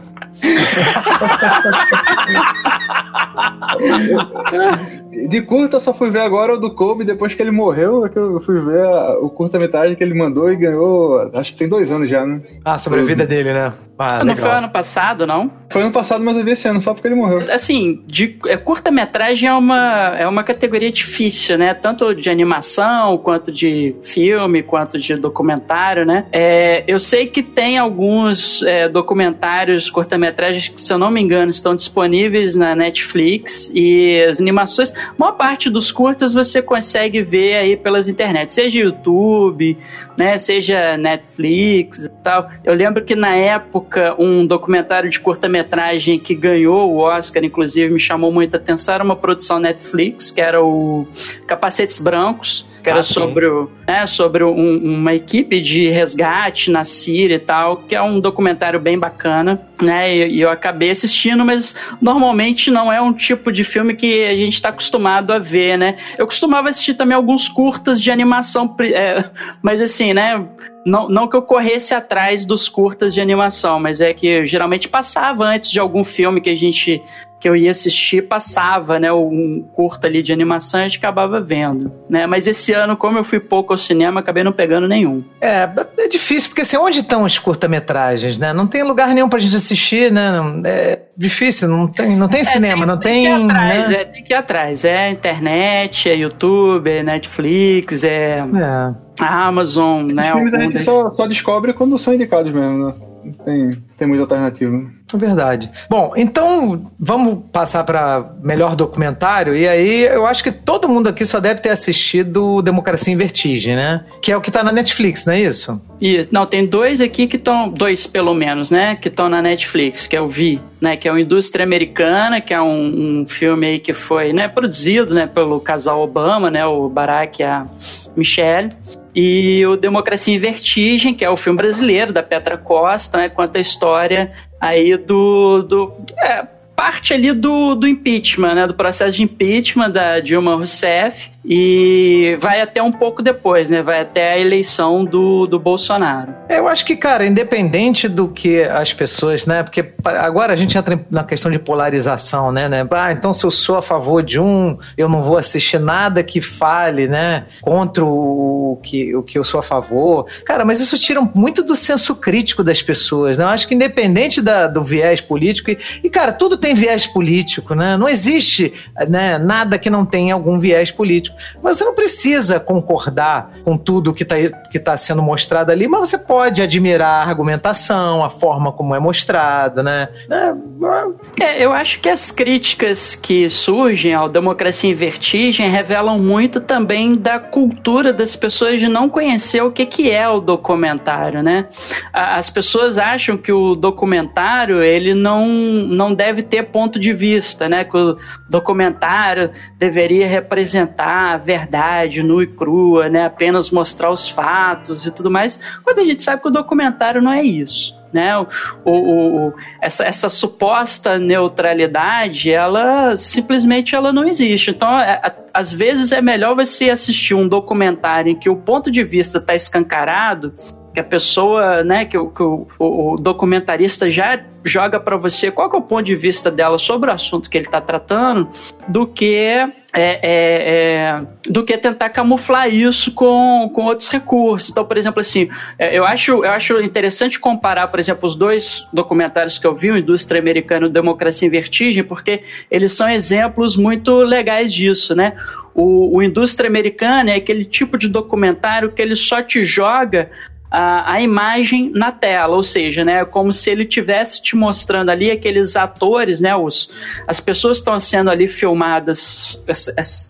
[5.29, 8.05] De curta eu só fui ver agora o do Kobe depois que ele morreu.
[8.05, 11.31] É que eu fui ver a- o curta-metragem que ele mandou e ganhou.
[11.35, 12.41] Acho que tem dois anos já, né?
[12.65, 13.73] Ah, sobre a vida dele, né?
[13.97, 15.49] Ah, não foi ano passado, não?
[15.71, 17.45] Foi ano passado, mas eu vi esse ano só porque ele morreu.
[17.53, 21.75] Assim, de é, curta-metragem é uma, é uma categoria difícil, né?
[21.75, 26.27] Tanto de animação, quanto de filme, quanto de documentário, né?
[26.33, 29.89] É, eu sei que tem alguns é, documentários,
[30.35, 35.15] curta-metragens que, se eu não me engano, estão disponíveis na Netflix e as animações, a
[35.17, 39.79] maior parte dos curtas você consegue ver aí pelas internet, seja YouTube,
[40.17, 40.37] né?
[40.37, 42.49] Seja Netflix e tal.
[42.65, 48.01] Eu lembro que na época um documentário de curta-metragem que ganhou o Oscar, inclusive, me
[48.01, 51.07] chamou muita atenção, era uma produção Netflix, que era o
[51.47, 56.85] Capacetes Brancos, que era Ah, sobre, o, né, sobre um- uma equipe de resgate na
[56.85, 60.15] Síria e tal, que é um documentário bem bacana, né?
[60.15, 64.35] E, e eu acabei assistindo, mas normalmente não é um tipo de filme que a
[64.37, 65.97] gente está acostumado a ver, né?
[66.19, 69.25] Eu costumava assistir também alguns curtas de animação, é,
[69.63, 70.45] mas assim, né?
[70.87, 75.47] Não, não que eu corresse atrás dos curtas de animação, mas é que geralmente passava
[75.47, 77.01] antes de algum filme que a gente
[77.45, 81.43] que eu ia assistir, passava, né, um curta ali de animação e a gente acabava
[81.43, 82.27] vendo, né?
[82.27, 85.23] Mas esse ano, como eu fui pouco ao cinema, acabei não pegando nenhum.
[85.43, 85.69] É,
[85.99, 88.55] é difícil, porque assim, onde estão os curta-metragens, né?
[88.55, 90.33] Não tem lugar nenhum pra gente assistir, né?
[90.65, 93.25] É difícil, não tem, não tem cinema, não tem.
[93.25, 93.95] que ir atrás, né?
[93.95, 94.85] é, tem que ir atrás.
[94.87, 98.95] É internet, é YouTube, é Netflix, é É.
[99.21, 100.29] a Amazon, né?
[100.29, 102.95] Os filmes a gente só, só descobre quando são indicados mesmo, né?
[103.23, 104.83] Não tem, tem muita alternativa.
[105.17, 105.71] Verdade.
[105.89, 109.57] Bom, então vamos passar para melhor documentário.
[109.57, 113.77] E aí eu acho que todo mundo aqui só deve ter assistido Democracia em Vertigem,
[113.77, 114.05] né?
[114.23, 115.81] Que é o que tá na Netflix, não é isso?
[116.01, 116.29] Isso.
[116.33, 118.97] Não, tem dois aqui que estão, dois pelo menos, né?
[118.97, 120.97] Que estão na Netflix, que é o Vi, né?
[120.97, 125.15] Que é o Indústria Americana, que é um, um filme aí que foi né, produzido
[125.15, 126.65] né, pelo casal Obama, né?
[126.67, 127.67] O Barack e a
[128.15, 128.71] Michelle.
[129.15, 133.29] E o Democracia em Vertigem, que é o filme brasileiro da Petra Costa, né?
[133.29, 135.63] Conta a história aí do.
[135.63, 136.45] do é,
[136.77, 138.67] parte ali do, do impeachment, né?
[138.67, 141.33] Do processo de impeachment da Dilma Rousseff.
[141.47, 143.83] E vai até um pouco depois, né?
[143.83, 146.35] Vai até a eleição do, do Bolsonaro.
[146.49, 149.63] Eu acho que, cara, independente do que as pessoas, né?
[149.63, 152.67] Porque agora a gente entra na questão de polarização, né?
[152.67, 152.87] né?
[152.91, 156.41] Ah, então se eu sou a favor de um, eu não vou assistir nada que
[156.41, 157.45] fale, né?
[157.61, 160.27] Contra o que, o que eu sou a favor.
[160.47, 163.45] Cara, mas isso tira muito do senso crítico das pessoas, né?
[163.45, 167.75] Eu acho que independente da- do viés político, e, e, cara, tudo tem viés político,
[167.75, 167.95] né?
[167.95, 168.73] Não existe
[169.07, 171.37] né, nada que não tenha algum viés político.
[171.63, 174.37] Mas você não precisa concordar com tudo que está
[174.71, 178.99] que tá sendo mostrado ali, mas você pode admirar a argumentação, a forma como é
[178.99, 180.09] mostrado, né?
[180.31, 186.63] É, é eu acho que as críticas que surgem ao Democracia em Vertigem revelam muito
[186.63, 191.67] também da cultura das pessoas de não conhecer o que, que é o documentário, né?
[192.11, 197.85] As pessoas acham que o documentário ele não, não deve ter ponto de vista, né?
[197.85, 198.17] Que o
[198.49, 203.27] documentário deveria representar a verdade nua e crua, né?
[203.27, 205.59] Apenas mostrar os fatos e tudo mais.
[205.83, 208.39] Quando a gente sabe que o documentário não é isso né?
[208.39, 208.47] O,
[208.85, 214.71] o, o, essa, essa suposta neutralidade, ela simplesmente ela não existe.
[214.71, 215.21] Então, é,
[215.53, 219.53] às vezes é melhor você assistir um documentário em que o ponto de vista está
[219.53, 220.55] escancarado
[220.95, 225.69] que a pessoa, né, que, o, que o, o, documentarista já joga para você qual
[225.71, 228.49] é o ponto de vista dela sobre o assunto que ele está tratando,
[228.89, 234.71] do que é, é, é, do que tentar camuflar isso com, com outros recursos.
[234.71, 238.89] Então, por exemplo, assim, é, eu acho, eu acho interessante comparar, por exemplo, os dois
[238.93, 243.77] documentários que eu vi, o Indústria Americana e Democracia em Vertigem, porque eles são exemplos
[243.77, 245.35] muito legais disso, né?
[245.75, 250.31] O, o Indústria Americana é aquele tipo de documentário que ele só te joga
[250.75, 255.31] a, a imagem na tela, ou seja, né, como se ele tivesse te mostrando ali
[255.31, 256.93] aqueles atores, né, os,
[257.29, 259.63] as pessoas estão sendo ali filmadas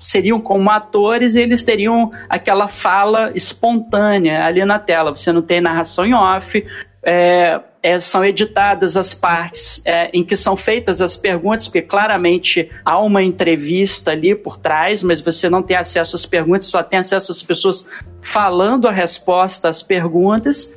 [0.00, 5.14] seriam como atores e eles teriam aquela fala espontânea ali na tela.
[5.14, 6.64] Você não tem narração em off.
[7.04, 12.70] É, é, são editadas as partes é, em que são feitas as perguntas, porque claramente
[12.82, 16.98] há uma entrevista ali por trás, mas você não tem acesso às perguntas, só tem
[16.98, 17.86] acesso às pessoas
[18.22, 20.72] falando a resposta às perguntas.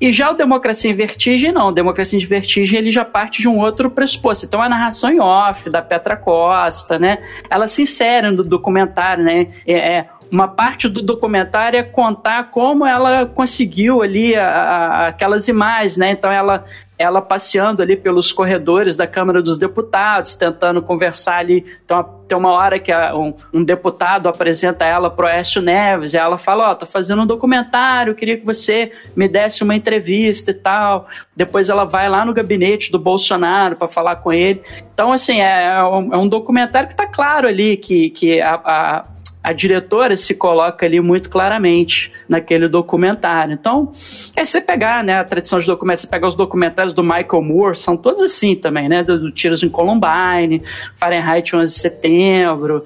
[0.00, 1.68] E já o Democracia em Vertigem, não.
[1.68, 4.44] O Democracia em Vertigem, ele já parte de um outro pressuposto.
[4.44, 7.18] Então, a narração em off da Petra Costa, né?
[7.48, 9.46] Ela se insere no documentário, né?
[9.64, 15.46] É, é uma parte do documentário é contar como ela conseguiu ali a, a, aquelas
[15.46, 16.10] imagens, né?
[16.10, 16.64] Então ela
[17.02, 21.64] ela passeando ali pelos corredores da Câmara dos Deputados, tentando conversar ali.
[21.84, 26.38] Então, tem uma hora que um, um deputado apresenta ela pro Écio Neves, e ela
[26.38, 30.54] fala: Ó, oh, tô fazendo um documentário, queria que você me desse uma entrevista e
[30.54, 31.08] tal.
[31.34, 34.62] Depois ela vai lá no gabinete do Bolsonaro para falar com ele.
[34.94, 38.54] Então, assim, é, é, um, é um documentário que tá claro ali que, que a,
[38.64, 39.04] a
[39.42, 43.54] a diretora se coloca ali muito claramente naquele documentário.
[43.54, 43.90] Então,
[44.36, 47.76] é você pegar, né, a tradição de documentários, você pegar os documentários do Michael Moore,
[47.76, 50.62] são todos assim também, né, do, do Tiros em Columbine,
[50.96, 52.84] Fahrenheit 11 de Setembro,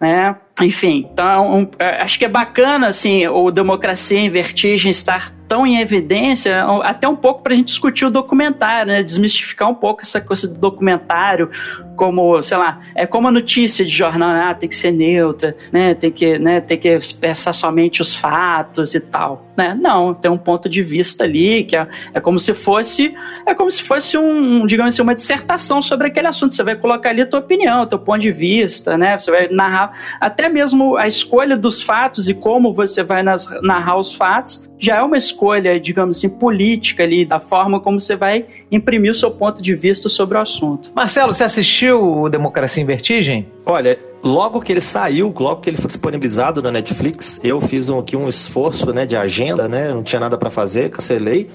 [0.00, 5.32] né, enfim, então um, é, acho que é bacana assim o Democracia em Vertigem estar
[5.48, 9.02] tão em evidência, até um pouco para a gente discutir o documentário, né?
[9.02, 11.50] Desmistificar um pouco essa coisa do documentário,
[11.96, 15.94] como, sei lá, é como a notícia de jornal, ah, tem que ser neutra, né?
[15.94, 19.76] Tem que, né, tem que expressar somente os fatos e tal, né?
[19.82, 23.70] Não, tem um ponto de vista ali que é, é como se fosse, é como
[23.70, 26.54] se fosse um, digamos assim, uma dissertação sobre aquele assunto.
[26.54, 29.18] Você vai colocar ali a tua opinião, teu ponto de vista, né?
[29.18, 33.96] Você vai narrar até mesmo a escolha dos fatos e como você vai nas, narrar
[33.96, 35.37] os fatos já é uma escolha,
[35.80, 40.08] digamos assim, política ali, da forma como você vai imprimir o seu ponto de vista
[40.08, 40.90] sobre o assunto.
[40.94, 43.46] Marcelo, você assistiu o Democracia em Vertigem?
[43.64, 47.98] Olha, logo que ele saiu, logo que ele foi disponibilizado na Netflix, eu fiz um,
[47.98, 49.92] aqui um esforço né, de agenda, né?
[49.92, 51.48] Não tinha nada para fazer, cancelei.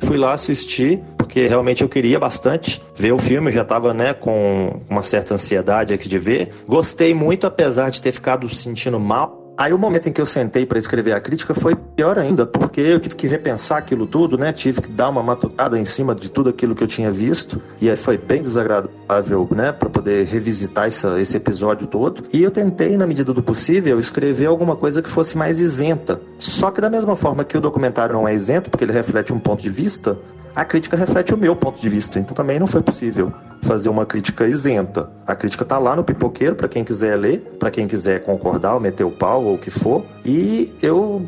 [0.00, 4.12] Fui lá assistir, porque realmente eu queria bastante ver o filme, eu já estava né,
[4.12, 6.50] com uma certa ansiedade aqui de ver.
[6.66, 10.64] Gostei muito, apesar de ter ficado sentindo mal Aí o momento em que eu sentei
[10.64, 14.52] para escrever a crítica foi pior ainda, porque eu tive que repensar aquilo tudo, né?
[14.52, 17.90] Tive que dar uma matutada em cima de tudo aquilo que eu tinha visto, e
[17.90, 22.24] aí foi bem desagradável, né, para poder revisitar essa, esse episódio todo.
[22.32, 26.20] E eu tentei, na medida do possível, escrever alguma coisa que fosse mais isenta.
[26.38, 29.38] Só que da mesma forma que o documentário não é isento, porque ele reflete um
[29.38, 30.18] ponto de vista,
[30.54, 33.32] a crítica reflete o meu ponto de vista, então também não foi possível
[33.62, 35.08] fazer uma crítica isenta.
[35.26, 38.80] A crítica tá lá no pipoqueiro para quem quiser ler, para quem quiser concordar ou
[38.80, 40.04] meter o pau ou o que for.
[40.24, 41.26] E eu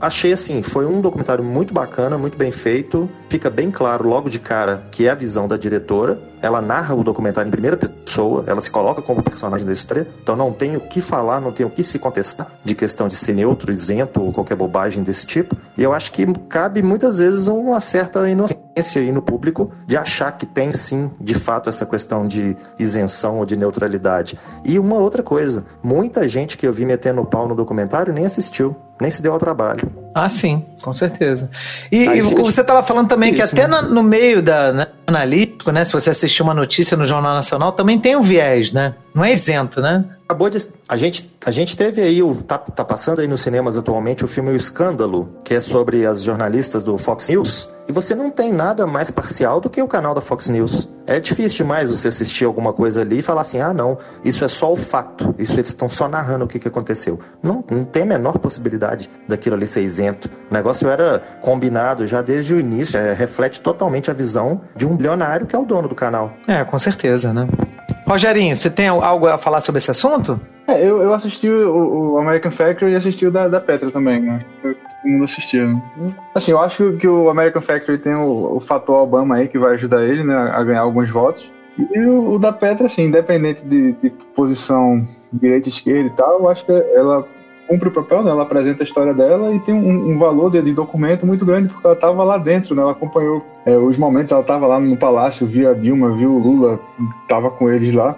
[0.00, 3.10] achei assim, foi um documentário muito bacana, muito bem feito.
[3.28, 6.18] Fica bem claro logo de cara que é a visão da diretora.
[6.40, 8.01] Ela narra o documentário em primeira pessoa,
[8.46, 10.06] ela se coloca como personagem da história.
[10.22, 13.16] Então não tem o que falar, não tem o que se contestar de questão de
[13.16, 15.56] ser neutro, isento ou qualquer bobagem desse tipo.
[15.76, 20.32] E eu acho que cabe muitas vezes uma certa inocência aí no público de achar
[20.32, 24.38] que tem sim, de fato, essa questão de isenção ou de neutralidade.
[24.64, 28.24] E uma outra coisa, muita gente que eu vi metendo o pau no documentário nem
[28.24, 29.92] assistiu nem se deu ao trabalho.
[30.14, 31.50] Ah, sim, com certeza.
[31.90, 33.80] E, e você estava falando também isso, que até né?
[33.80, 34.86] no, meio da né,
[35.70, 35.84] né?
[35.84, 38.94] Se você assistir uma notícia no Jornal Nacional, também tem um viés, né?
[39.14, 40.04] Não é isento, né?
[40.32, 40.66] Acabou de.
[40.88, 44.28] A gente, a gente teve aí, o, tá, tá passando aí nos cinemas atualmente o
[44.28, 47.68] filme O Escândalo, que é sobre as jornalistas do Fox News.
[47.86, 50.88] E você não tem nada mais parcial do que o canal da Fox News.
[51.06, 54.48] É difícil demais você assistir alguma coisa ali e falar assim: ah, não, isso é
[54.48, 55.34] só o fato.
[55.38, 57.20] Isso eles estão só narrando o que, que aconteceu.
[57.42, 60.30] Não, não tem a menor possibilidade daquilo ali ser isento.
[60.50, 62.98] O negócio era combinado já desde o início.
[62.98, 66.32] É, reflete totalmente a visão de um bilionário que é o dono do canal.
[66.48, 67.46] É, com certeza, né?
[68.06, 70.21] Rogerinho, você tem algo a falar sobre esse assunto?
[70.66, 74.20] É, eu, eu assisti o, o American Factory e assisti o da, da Petra também,
[74.20, 74.40] né?
[74.62, 75.82] Todo mundo assistiu.
[76.34, 79.74] Assim, eu acho que o American Factory tem o, o fator Obama aí que vai
[79.74, 81.50] ajudar ele, né, a ganhar alguns votos.
[81.78, 86.48] E o, o da Petra, assim, independente de, de posição direita esquerda e tal, eu
[86.48, 87.26] acho que ela
[87.66, 88.30] cumpre o papel, né?
[88.30, 91.68] Ela apresenta a história dela e tem um, um valor de, de, documento muito grande,
[91.68, 92.82] porque ela estava lá dentro, né?
[92.82, 96.78] Ela acompanhou é, os momentos, ela estava lá no palácio, via Dilma, viu o Lula,
[97.22, 98.16] estava com eles lá.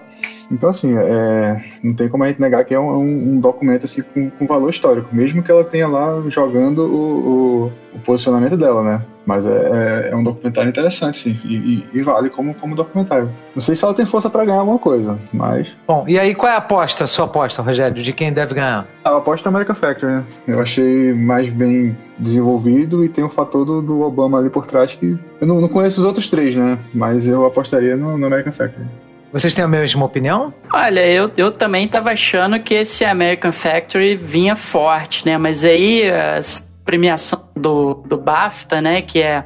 [0.50, 4.02] Então, assim, é, não tem como a gente negar que é um, um documento assim,
[4.02, 8.82] com, com, valor histórico, mesmo que ela tenha lá jogando o, o, o posicionamento dela,
[8.82, 9.02] né?
[9.26, 13.30] Mas é, é, é, um documentário interessante, sim, e, e, e, vale como, como documentário.
[13.54, 15.74] Não sei se ela tem força para ganhar alguma coisa, mas.
[15.86, 18.86] Bom, e aí qual é a aposta, sua aposta, Rogério, de quem deve ganhar?
[19.02, 20.24] A aposta é American Factory, né?
[20.46, 24.94] Eu achei mais bem desenvolvido e tem o fator do, do Obama ali por trás
[24.94, 25.18] que.
[25.40, 26.78] Eu não, não, conheço os outros três, né?
[26.92, 28.86] Mas eu apostaria no, no American Factory.
[29.34, 30.54] Vocês têm a mesma opinião?
[30.72, 35.36] Olha, eu, eu também tava achando que esse American Factory vinha forte, né?
[35.36, 39.44] Mas aí as premiação do, do BAFTA, né, que é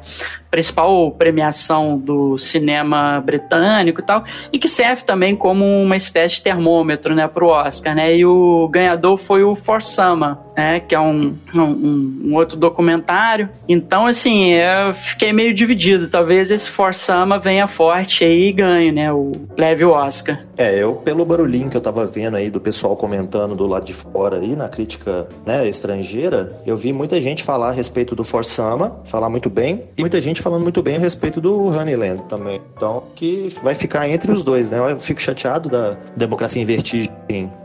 [0.51, 6.43] principal premiação do cinema britânico e tal, e que serve também como uma espécie de
[6.43, 11.01] termômetro, né, pro Oscar, né, e o ganhador foi o For Sama, né, que é
[11.01, 17.39] um, um, um, outro documentário, então, assim, eu fiquei meio dividido, talvez esse For Sama
[17.39, 20.39] venha forte aí e ganhe, né, o leve o Oscar.
[20.57, 23.95] É, eu, pelo barulhinho que eu tava vendo aí do pessoal comentando do lado de
[23.95, 28.45] fora aí, na crítica, né, estrangeira, eu vi muita gente falar a respeito do For
[28.45, 32.23] Sama, falar muito bem, e muita gente gente falando muito bem a respeito do Honeyland
[32.23, 32.61] também.
[32.77, 34.79] Então, que vai ficar entre os dois, né?
[34.79, 37.11] Eu fico chateado da democracia em vertigem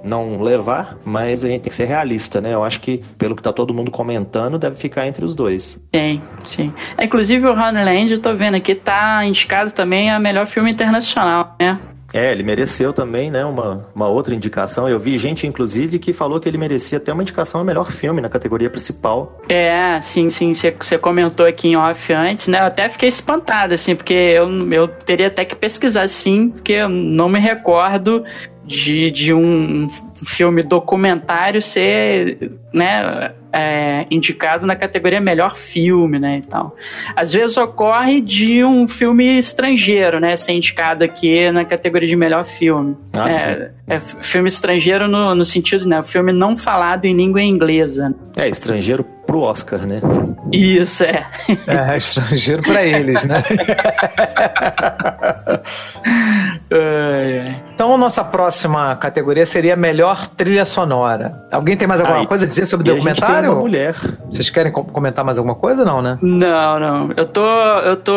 [0.03, 2.53] não levar, mas a gente tem que ser realista, né?
[2.53, 5.79] Eu acho que, pelo que tá todo mundo comentando, deve ficar entre os dois.
[5.95, 6.73] Sim, sim.
[6.97, 11.55] É, inclusive, o Honeyland, eu tô vendo aqui, tá indicado também a melhor filme internacional,
[11.59, 11.79] né?
[12.13, 14.87] É, ele mereceu também, né, uma, uma outra indicação.
[14.87, 18.21] Eu vi gente, inclusive, que falou que ele merecia até uma indicação a melhor filme
[18.21, 19.41] na categoria principal.
[19.49, 20.53] É, sim, sim.
[20.53, 22.59] Você comentou aqui em off antes, né?
[22.59, 26.89] Eu até fiquei espantado, assim, porque eu, eu teria até que pesquisar, sim, porque eu
[26.89, 28.23] não me recordo
[28.63, 29.89] de, de um
[30.25, 36.75] filme documentário ser, né, é, indicado na categoria melhor filme, né, e tal.
[37.15, 42.43] Às vezes ocorre de um filme estrangeiro, né, ser indicado aqui na categoria de melhor
[42.43, 42.97] filme.
[43.13, 48.15] Ah, é, é, filme estrangeiro no, no sentido, né, filme não falado em língua inglesa.
[48.35, 50.01] É, estrangeiro pro Oscar, né?
[50.51, 51.25] Isso, é.
[51.67, 53.43] É, estrangeiro para eles, né?
[57.73, 61.43] então, nossa próxima categoria seria melhor trilha sonora.
[61.51, 63.51] Alguém tem mais alguma Aí, coisa a dizer sobre o documentário?
[63.51, 63.95] uma mulher.
[64.29, 66.17] Vocês querem comentar mais alguma coisa, não, né?
[66.21, 67.09] Não, não.
[67.17, 67.45] Eu tô.
[67.79, 68.13] Eu tô.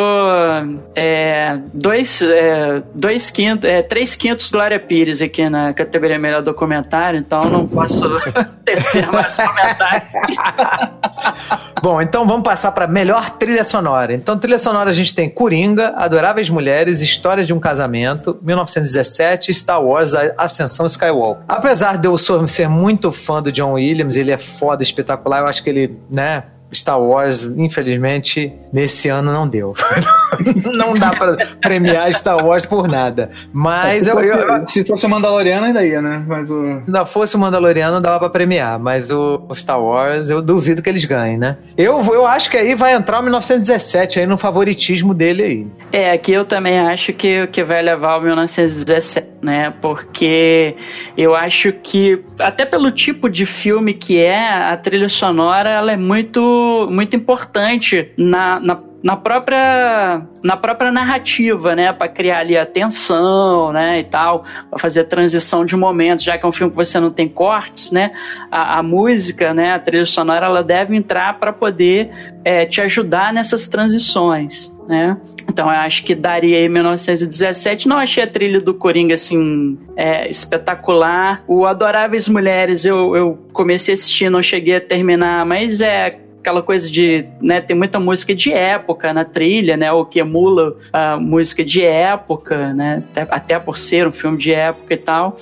[0.94, 3.68] É, dois, é, dois quintos.
[3.68, 8.04] É, três quintos Glória Pires aqui na categoria melhor documentário, então não posso
[8.64, 10.12] tecer mais comentários.
[11.82, 14.12] Bom, então vamos passar para melhor trilha sonora.
[14.12, 19.82] Então, trilha sonora a gente tem Coringa, Adoráveis Mulheres, História de um Casamento, 1917, Star
[19.82, 21.44] Wars, Ascensão Skywalker.
[21.48, 25.62] Apesar de eu ser muito fã do John Williams, ele é foda, espetacular, eu acho
[25.62, 29.74] que ele, né, Star Wars, infelizmente, nesse ano não deu.
[30.74, 33.30] não dá pra premiar Star Wars por nada.
[33.52, 36.24] Mas é, eu, eu, Se fosse o Mandaloriano, ainda ia, né?
[36.26, 36.62] Mas o...
[36.62, 38.78] Se ainda fosse o Mandaloriano, dava pra premiar.
[38.78, 41.56] Mas o Star Wars, eu duvido que eles ganhem, né?
[41.76, 45.66] Eu, eu acho que aí vai entrar o 1917 aí no favoritismo dele aí.
[45.92, 49.72] É, aqui eu também acho que, que vai levar o 1917, né?
[49.80, 50.74] Porque
[51.16, 55.96] eu acho que, até pelo tipo de filme que é, a trilha sonora, ela é
[55.96, 56.55] muito
[56.90, 58.76] muito, importante na, na
[59.06, 64.78] na própria na própria narrativa, né, para criar ali a tensão, né, e tal, para
[64.80, 67.92] fazer a transição de momentos, já que é um filme que você não tem cortes,
[67.92, 68.10] né,
[68.50, 72.10] a, a música, né, a trilha sonora, ela deve entrar para poder
[72.44, 74.74] é, te ajudar nessas transições.
[74.88, 75.16] Né?
[75.48, 77.88] Então eu acho que daria aí 1917.
[77.88, 81.42] Não achei a trilha do Coringa assim é, espetacular.
[81.48, 86.62] O Adoráveis Mulheres eu, eu comecei a assistir, não cheguei a terminar, mas é aquela
[86.62, 91.16] coisa de, né, tem muita música de época na trilha, né, o que emula a
[91.16, 95.34] música de época, né, até, até por ser um filme de época e tal.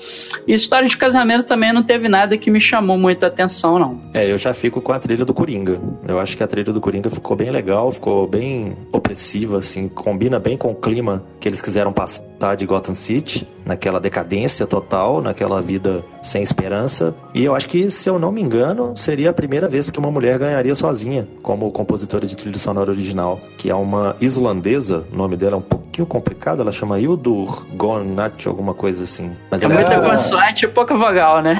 [0.47, 4.01] E história de casamento também não teve nada que me chamou muita atenção, não.
[4.15, 5.79] É, eu já fico com a trilha do Coringa.
[6.09, 10.39] Eu acho que a trilha do Coringa ficou bem legal, ficou bem opressiva, assim, combina
[10.39, 15.61] bem com o clima que eles quiseram passar de Gotham City, naquela decadência total, naquela
[15.61, 17.15] vida sem esperança.
[17.33, 20.11] E eu acho que, se eu não me engano, seria a primeira vez que uma
[20.11, 25.37] mulher ganharia sozinha como compositora de trilha sonora original, que é uma islandesa, o nome
[25.37, 29.33] dela é um pouquinho complicado, ela chama Hildur Gonat, alguma coisa assim.
[29.51, 31.59] Mas é muita consoante e pouca vogal, né?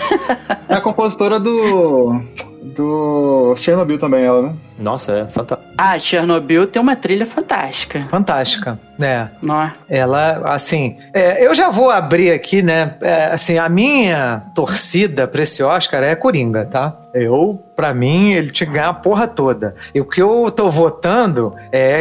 [0.69, 2.21] é a compositora do
[2.65, 4.55] do Chernobyl também, ela, né?
[4.79, 5.73] Nossa, é fantástico.
[5.77, 8.01] Ah, Chernobyl tem uma trilha fantástica.
[8.09, 9.31] Fantástica, né?
[9.43, 9.71] Não.
[9.89, 12.95] Ela, assim, é, eu já vou abrir aqui, né?
[13.01, 16.97] É, assim, a minha torcida pra esse Oscar é Coringa, tá?
[17.13, 19.77] Eu, pra mim, ele tinha que ganhar a porra toda.
[19.95, 22.01] E o que eu tô votando é.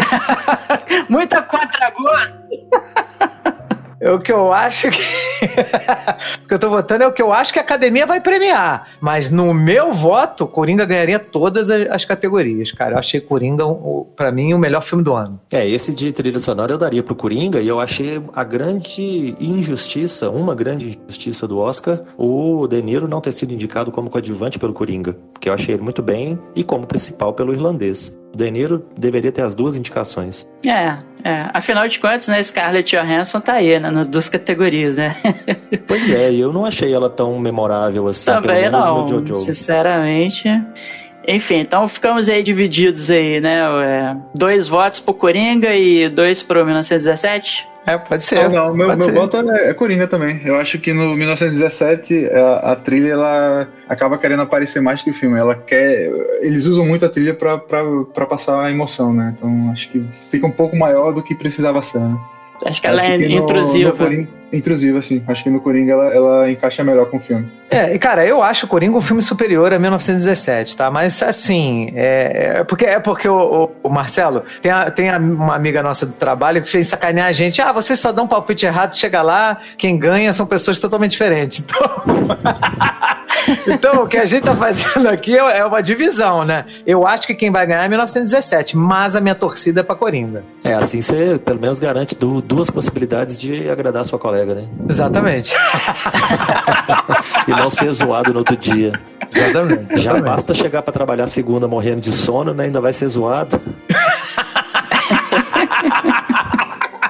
[1.09, 2.33] Muita contra-gosto!
[4.03, 4.99] É o que eu acho que.
[6.43, 8.89] o que eu tô votando é o que eu acho que a academia vai premiar.
[8.99, 12.95] Mas no meu voto, Coringa ganharia todas as, categorias, cara.
[12.95, 13.63] Eu achei Coringa,
[14.13, 15.39] para mim, o melhor filme do ano.
[15.49, 20.29] É, esse de trilha sonora eu daria pro Coringa e eu achei a grande injustiça,
[20.29, 24.73] uma grande injustiça do Oscar, o De Niro não ter sido indicado como coadjuvante pelo
[24.73, 25.15] Coringa.
[25.31, 28.21] Porque eu achei ele muito bem e como principal pelo irlandês.
[28.33, 30.47] O De Niro deveria ter as duas indicações.
[30.65, 31.49] É, é.
[31.53, 35.15] Afinal de contas, né, Scarlett Johansson tá aí, né, nas duas categorias, né?
[35.87, 39.39] pois é, eu não achei ela tão memorável assim, Também pelo menos não, no Jojo.
[39.39, 40.49] Sinceramente.
[41.27, 43.61] Enfim, então ficamos aí divididos aí, né?
[43.61, 47.73] É, dois votos pro Coringa e dois pro 1917.
[47.85, 48.49] É, pode ser.
[48.49, 50.41] Não, não, meu, meu voto é, é, Coringa também.
[50.45, 55.13] Eu acho que no 1917 a, a, trilha ela acaba querendo aparecer mais que o
[55.13, 55.37] filme.
[55.37, 56.09] Ela quer.
[56.41, 57.57] Eles usam muito a trilha pra
[58.25, 59.33] passar a emoção, né?
[59.35, 62.17] Então acho que fica um pouco maior do que precisava ser, né?
[62.65, 63.89] Acho que ela acho é que intrusiva.
[63.89, 65.23] No Coringa, intrusiva, sim.
[65.27, 67.51] Acho que no Coringa ela, ela encaixa melhor com o filme.
[67.69, 70.91] É, e cara, eu acho o Coringa um filme superior a 1917, tá?
[70.91, 73.35] Mas assim, é, é porque, é porque o,
[73.83, 77.27] o, o Marcelo tem, a, tem a, uma amiga nossa do trabalho que fez sacanear
[77.27, 77.61] a gente.
[77.61, 81.65] Ah, vocês só dão um palpite errado, chega lá, quem ganha são pessoas totalmente diferentes.
[81.73, 83.22] Então.
[83.67, 86.65] Então, o que a gente tá fazendo aqui é, é uma divisão, né?
[86.85, 90.43] Eu acho que quem vai ganhar é 1917, mas a minha torcida é pra Coringa.
[90.63, 94.65] É, assim você pelo menos garante duas possibilidades de agradar sua colega, né?
[94.89, 95.53] Exatamente.
[97.47, 98.93] e não ser zoado no outro dia.
[99.33, 99.97] Exatamente.
[99.97, 102.65] Já basta chegar para trabalhar segunda morrendo de sono, né?
[102.65, 103.59] Ainda vai ser zoado.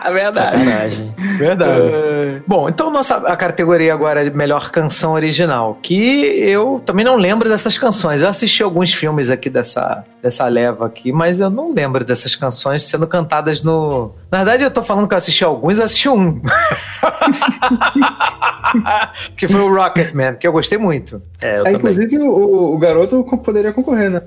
[0.12, 0.58] Verdade.
[0.58, 1.16] Sacanagem.
[1.38, 1.82] Verdade.
[1.82, 2.42] É...
[2.46, 7.48] Bom, então nossa a categoria agora é melhor canção original, que eu também não lembro
[7.48, 8.22] dessas canções.
[8.22, 12.84] Eu assisti alguns filmes aqui dessa, dessa leva aqui, mas eu não lembro dessas canções
[12.84, 14.14] sendo cantadas no.
[14.32, 16.42] Na verdade, eu tô falando que eu assisti alguns, eu assisti um.
[19.38, 21.22] que foi o Rocketman, que eu gostei muito.
[21.42, 24.22] É, eu é, inclusive o, o, garoto poderia concorrer, né?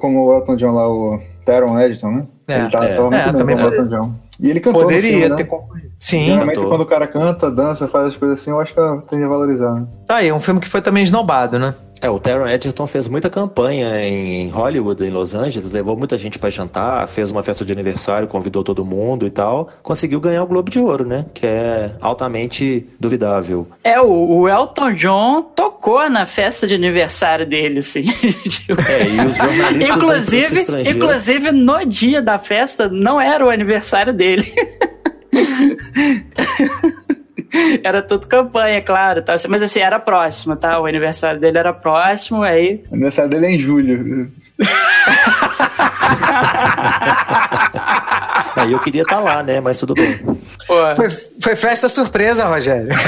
[0.00, 2.26] Como o Elton John lá, o Teron Edison, né?
[2.48, 4.25] É, Ele tá, é, é, também o Elton John.
[4.38, 5.36] E ele cantou Poderia filme, né?
[5.36, 5.92] ter concorrido.
[5.98, 6.26] Sim.
[6.26, 9.28] Geralmente quando o cara canta, dança, faz as coisas assim, eu acho que tende a
[9.28, 9.74] valorizar.
[9.74, 9.86] Né?
[10.06, 11.74] Tá aí, um filme que foi também esnobado, né?
[12.00, 16.38] É, o Taron Edgerton fez muita campanha em Hollywood, em Los Angeles, levou muita gente
[16.38, 19.70] para jantar, fez uma festa de aniversário, convidou todo mundo e tal.
[19.82, 21.24] Conseguiu ganhar o Globo de Ouro, né?
[21.32, 23.66] Que é altamente duvidável.
[23.82, 28.04] É, o, Elton John tocou na festa de aniversário dele, assim.
[28.88, 34.46] é, e os jornalistas inclusive, inclusive, no dia da festa, não era o aniversário dele.
[37.82, 39.22] era tudo campanha, claro.
[39.22, 39.34] Tá?
[39.48, 40.78] Mas assim, era próximo, tá?
[40.80, 42.82] O aniversário dele era próximo, aí.
[42.90, 44.30] O aniversário dele é em julho.
[48.56, 49.60] aí eu queria estar tá lá, né?
[49.60, 50.20] Mas tudo bem.
[50.66, 50.94] Foi,
[51.40, 52.90] foi festa surpresa, Rogério.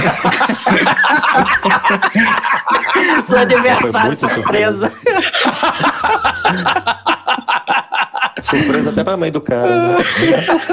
[3.25, 4.89] Seu aniversário surpresa.
[4.89, 5.29] surpresa.
[8.43, 9.97] Surpresa até pra mãe do cara, né?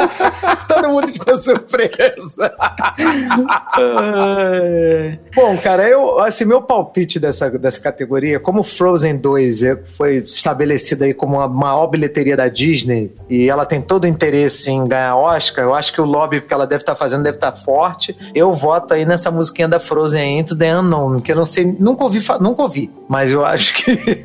[0.67, 2.53] Todo mundo ficou surpresa.
[5.35, 11.05] Bom, cara, eu, assim, meu palpite dessa, dessa categoria, como Frozen 2 é, foi estabelecida
[11.05, 15.15] aí como a maior bilheteria da Disney e ela tem todo o interesse em ganhar
[15.15, 17.57] Oscar, eu acho que o lobby que ela deve estar tá fazendo deve estar tá
[17.57, 18.15] forte.
[18.33, 22.03] Eu voto aí nessa musiquinha da Frozen Into the Unknown, que eu não sei, nunca
[22.03, 24.23] ouvi, nunca ouvi, mas eu acho que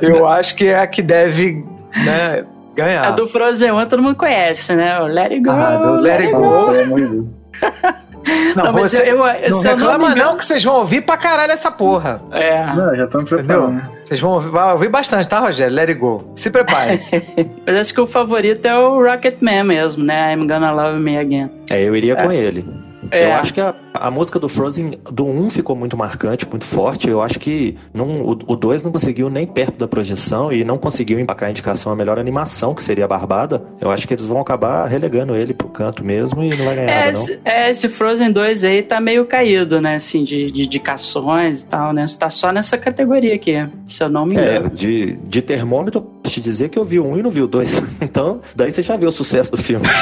[0.02, 1.64] eu acho que é a que deve
[2.04, 2.44] né,
[2.74, 3.06] ganhar.
[3.08, 4.98] A do Frozen 1 todo mundo conhece, né?
[5.00, 5.50] O Let It Go.
[5.50, 6.40] Ah, do Let, Let It Go.
[6.40, 7.28] go.
[8.54, 11.00] Não, Não, você, eu- eu- não não reclama me engano- não que vocês vão ouvir
[11.02, 12.22] pra caralho essa porra.
[12.30, 12.64] É.
[12.66, 13.72] Não, já estamos preparando.
[13.72, 13.88] né?
[14.04, 15.74] Vocês vão ouvir, vai ouvir bastante, tá, Rogério?
[15.74, 16.30] Let it go.
[16.36, 17.00] Se prepare.
[17.66, 20.32] Mas acho que o favorito é o Rocketman mesmo, né?
[20.34, 21.50] I'm Gonna Love Me Again.
[21.68, 22.64] É, eu iria com ele.
[23.12, 23.26] É.
[23.26, 27.08] Eu acho que a, a música do Frozen do 1 ficou muito marcante, muito forte.
[27.08, 30.78] Eu acho que não, o, o 2 não conseguiu nem perto da projeção e não
[30.78, 33.62] conseguiu emplacar a indicação a melhor animação, que seria a Barbada.
[33.80, 36.90] Eu acho que eles vão acabar relegando ele pro canto mesmo e não vai ganhar
[36.90, 37.20] É, nada, não.
[37.20, 39.96] esse, é, esse Frozen 2 aí tá meio caído, né?
[39.96, 42.04] Assim, de, de indicações e tal, né?
[42.18, 44.70] Tá só nessa categoria aqui, se eu não me É, engano.
[44.70, 47.82] de, de termômetro, te dizer que eu vi o 1 e não vi o 2.
[48.02, 49.86] Então, daí você já viu o sucesso do filme.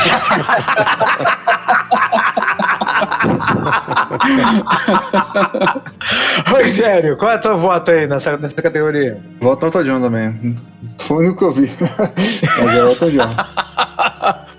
[6.47, 9.19] Rogério, qual é o teu voto aí nessa, nessa categoria?
[9.41, 10.57] Volta no Elton John também.
[10.99, 11.71] Foi o único que eu vi.
[12.63, 13.31] Mas é o Elton John.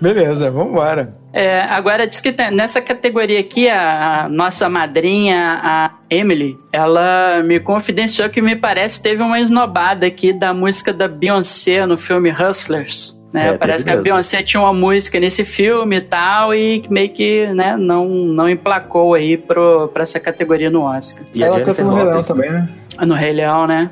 [0.00, 1.14] Beleza, vambora.
[1.32, 7.42] É, agora diz que tem- nessa categoria aqui, a, a nossa madrinha, a Emily, ela
[7.42, 12.30] me confidenciou que me parece teve uma esnobada aqui da música da Beyoncé no filme
[12.30, 13.16] Hustlers.
[13.32, 13.48] Né?
[13.54, 14.04] É, parece que a mesmo.
[14.04, 18.48] Beyoncé tinha uma música nesse filme e tal, e que meio que né, não, não
[18.48, 21.24] emplacou aí pro, pra essa categoria no Oscar.
[21.34, 22.68] E a Ela canta Jennifer no Rei Leão Lopes também, né?
[23.06, 23.90] No Rei Leão, né?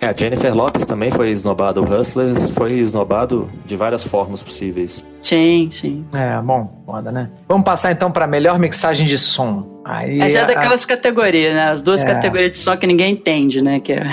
[0.00, 1.80] É, a Jennifer Lopes também foi esnobada.
[1.80, 5.06] O Hustlers foi esnobado de várias formas possíveis.
[5.22, 6.04] Sim, sim.
[6.12, 7.30] É, bom, foda, né?
[7.48, 9.80] Vamos passar então pra melhor mixagem de som.
[9.84, 11.70] Aí, É já a- daquelas categorias, né?
[11.70, 12.06] As duas É.
[12.12, 13.78] categorias de som que ninguém entende, né?
[13.78, 14.08] Que é...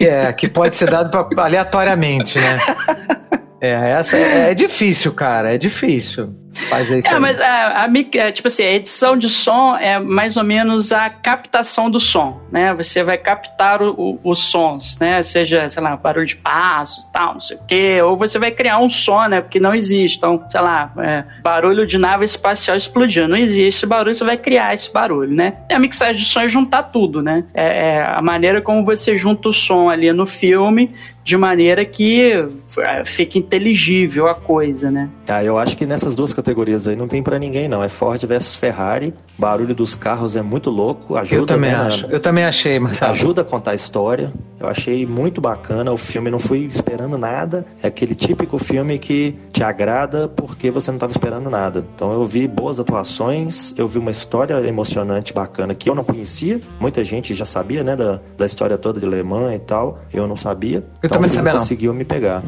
[0.00, 2.58] É, que pode ser dado pra- aleatoriamente, né?
[3.60, 7.08] É, essa é, é difícil, cara, é difícil fazer isso.
[7.08, 7.20] É, aí.
[7.20, 10.92] mas a, a mic- é, tipo assim, a edição de som é mais ou menos
[10.92, 12.74] a captação do som, né?
[12.74, 15.22] Você vai captar o- o- os sons, né?
[15.22, 18.00] Seja, sei lá, barulho de passos, tal, não sei o quê.
[18.02, 19.40] Ou você vai criar um som, né?
[19.40, 20.18] Porque não existe.
[20.18, 23.28] Então, sei lá, é, barulho de nave espacial explodindo.
[23.28, 25.54] Não existe esse barulho, você vai criar esse barulho, né?
[25.68, 27.44] E a mixagem de som é juntar tudo, né?
[27.54, 27.64] É,
[27.96, 32.32] é a maneira como você junta o som ali no filme de maneira que
[32.78, 35.08] é, fique inteligível a coisa, né?
[35.28, 37.82] Ah, eu acho que nessas duas categorias aí não tem pra ninguém, não.
[37.82, 39.14] É Ford versus Ferrari.
[39.38, 41.16] Barulho dos carros é muito louco.
[41.16, 42.06] Ajuda, eu também né, acho.
[42.06, 43.12] Eu também achei, Marcelo.
[43.12, 44.32] Ajuda a contar a história.
[44.58, 47.64] Eu achei muito bacana o filme, não fui esperando nada.
[47.82, 51.84] É aquele típico filme que te agrada porque você não estava esperando nada.
[51.94, 56.60] Então eu vi boas atuações, eu vi uma história emocionante, bacana, que eu não conhecia.
[56.78, 60.00] Muita gente já sabia, né, da, da história toda de Le Mans e tal.
[60.12, 60.78] Eu não sabia.
[60.78, 61.60] Eu então também não sabia, não.
[61.60, 62.42] conseguiu me pegar.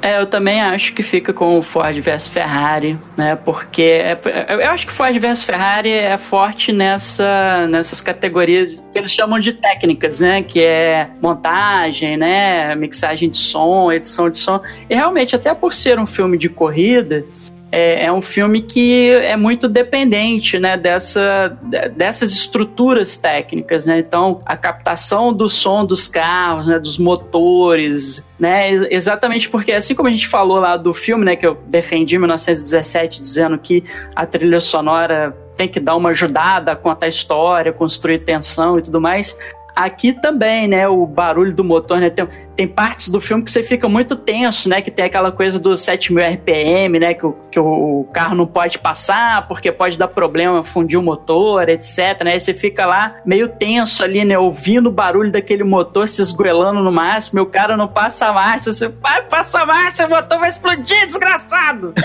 [0.00, 3.36] É, eu também acho que fica com o Ford versus Ferrari, né?
[3.36, 4.18] Porque é-
[4.48, 9.52] eu acho que Ford versus Ferrari é forte nessa, nessas categorias que eles chamam de
[9.52, 10.42] técnicas, né?
[10.42, 12.74] Que é montagem, né?
[12.74, 14.60] Mixagem de som, edição de som.
[14.88, 17.24] E realmente, até por ser um filme de corrida,
[17.70, 23.86] é, é um filme que é muito dependente né, dessa, de- dessas estruturas técnicas.
[23.86, 23.98] Né?
[23.98, 29.94] Então, a captação do som dos carros, né, dos motores, né, ex- exatamente porque, assim
[29.94, 33.84] como a gente falou lá do filme, né, que eu defendi em 1917, dizendo que
[34.14, 38.82] a trilha sonora tem que dar uma ajudada a contar a história, construir tensão e
[38.82, 39.36] tudo mais.
[39.78, 42.26] Aqui também, né, o barulho do motor, né, tem,
[42.56, 45.76] tem partes do filme que você fica muito tenso, né, que tem aquela coisa do
[45.76, 50.64] 7000 RPM, né, que, o, que o carro não pode passar porque pode dar problema,
[50.64, 54.92] fundir o motor, etc, né, aí você fica lá meio tenso ali, né, ouvindo o
[54.92, 58.88] barulho daquele motor se esgoelando no máximo, e o cara não passa a marcha, você
[58.88, 61.94] vai, passa a marcha, o motor vai explodir, desgraçado!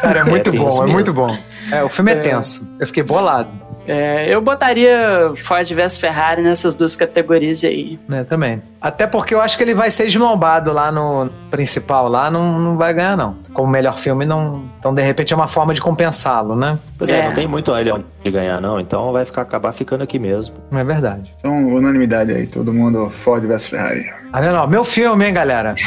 [0.00, 0.92] Cara, é muito tem bom, é mesmo.
[0.92, 1.38] muito bom.
[1.70, 2.68] É, o filme é, tenso.
[2.78, 3.50] Eu fiquei bolado,
[3.86, 7.98] É, eu botaria Ford vs Ferrari nessas duas categorias aí.
[8.08, 8.62] né, também.
[8.80, 12.76] Até porque eu acho que ele vai ser esnobado lá no principal, lá não, não
[12.76, 13.36] vai ganhar, não.
[13.52, 14.64] Como melhor filme, não.
[14.78, 16.78] Então, de repente, é uma forma de compensá-lo, né?
[16.98, 17.26] Pois é, É.
[17.26, 18.80] não tem muito ele onde de ganhar, não.
[18.80, 20.54] Então vai ficar, acabar ficando aqui mesmo.
[20.70, 21.32] Não é verdade.
[21.38, 24.04] Então, unanimidade aí, todo mundo Ford vs Ferrari.
[24.32, 24.56] Tá vendo?
[24.56, 25.74] Ó, meu filme, hein, galera?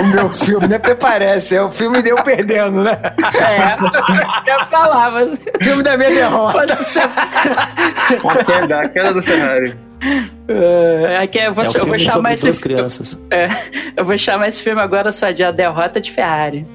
[0.00, 1.56] o meu filme, nem até parece.
[1.56, 2.98] É o filme deu perdendo, né?
[3.34, 3.76] É,
[4.28, 6.64] isso que eu ia falar, mas O filme da minha derrota.
[8.28, 9.76] A queda, a queda do Ferrari.
[10.48, 13.18] É, aqui eu vou, é eu vou chamar sobre esse crianças.
[13.30, 13.48] É,
[13.96, 16.66] eu vou chamar esse filme agora só de A Derrota de Ferrari.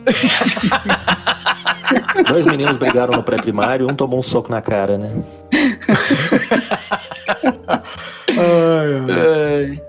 [2.27, 5.09] Dois meninos brigaram no pré-primário, um tomou um soco na cara, né?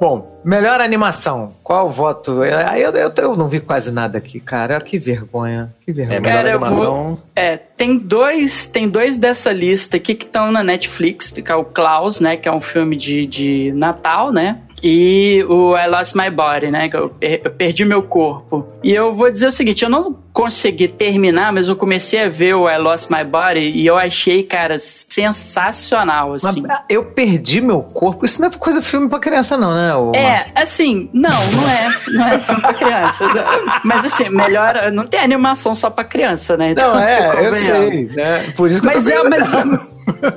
[0.00, 1.52] Bom, melhor animação.
[1.62, 2.40] Qual o voto?
[2.42, 4.80] Aí eu, eu, eu não vi quase nada aqui, cara.
[4.80, 5.72] Que vergonha.
[5.84, 6.20] Que É, vergonha.
[6.20, 7.18] melhor Cara, vou- animação.
[7.34, 11.64] É, tem dois, tem dois dessa lista aqui que estão na Netflix, que é o
[11.64, 14.58] Klaus, né, que é um filme de, de Natal, né?
[14.82, 16.88] E o I Lost My Body, né?
[16.88, 18.66] Que eu, eu perdi meu corpo.
[18.82, 22.54] E eu vou dizer o seguinte: eu não consegui terminar, mas eu comecei a ver
[22.54, 26.62] o I Lost My Body e eu achei, cara, sensacional, assim.
[26.62, 28.24] Mas, eu perdi meu corpo.
[28.24, 29.94] Isso não é coisa filme pra criança, não, né?
[29.94, 30.12] O...
[30.16, 31.94] É, assim, não, não é.
[32.08, 33.26] Não é filme pra criança.
[33.84, 34.90] mas assim, melhor.
[34.92, 36.72] Não tem animação só pra criança, né?
[36.72, 38.06] Então, não, é, eu sei.
[38.06, 38.52] Né?
[38.56, 39.52] Por isso que mas eu tô é, mas,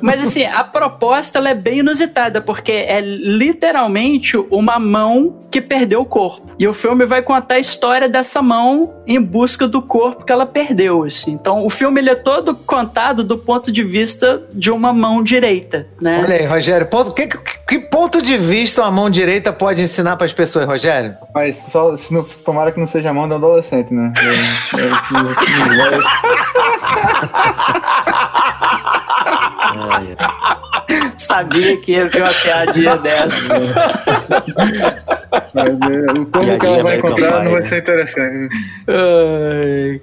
[0.01, 6.01] mas assim, a proposta ela é bem inusitada, porque é literalmente uma mão que perdeu
[6.01, 6.53] o corpo.
[6.59, 10.45] E o filme vai contar a história dessa mão em busca do corpo que ela
[10.45, 11.03] perdeu.
[11.03, 11.31] Assim.
[11.31, 15.87] Então, o filme ele é todo contado do ponto de vista de uma mão direita,
[16.01, 16.21] né?
[16.23, 20.25] Olha aí, Rogério, ponto, que, que, ponto de vista uma mão direita pode ensinar para
[20.25, 21.15] as pessoas, Rogério?
[21.33, 24.13] Mas só se não, tomara que não seja a mão de um adolescente, né?
[24.17, 24.25] É,
[24.81, 24.89] é,
[31.17, 33.59] Sabia que ia vir uma piadinha dessa.
[35.53, 37.65] Mas, é, o como que ela vai encontrar não vai né?
[37.65, 38.49] ser interessante.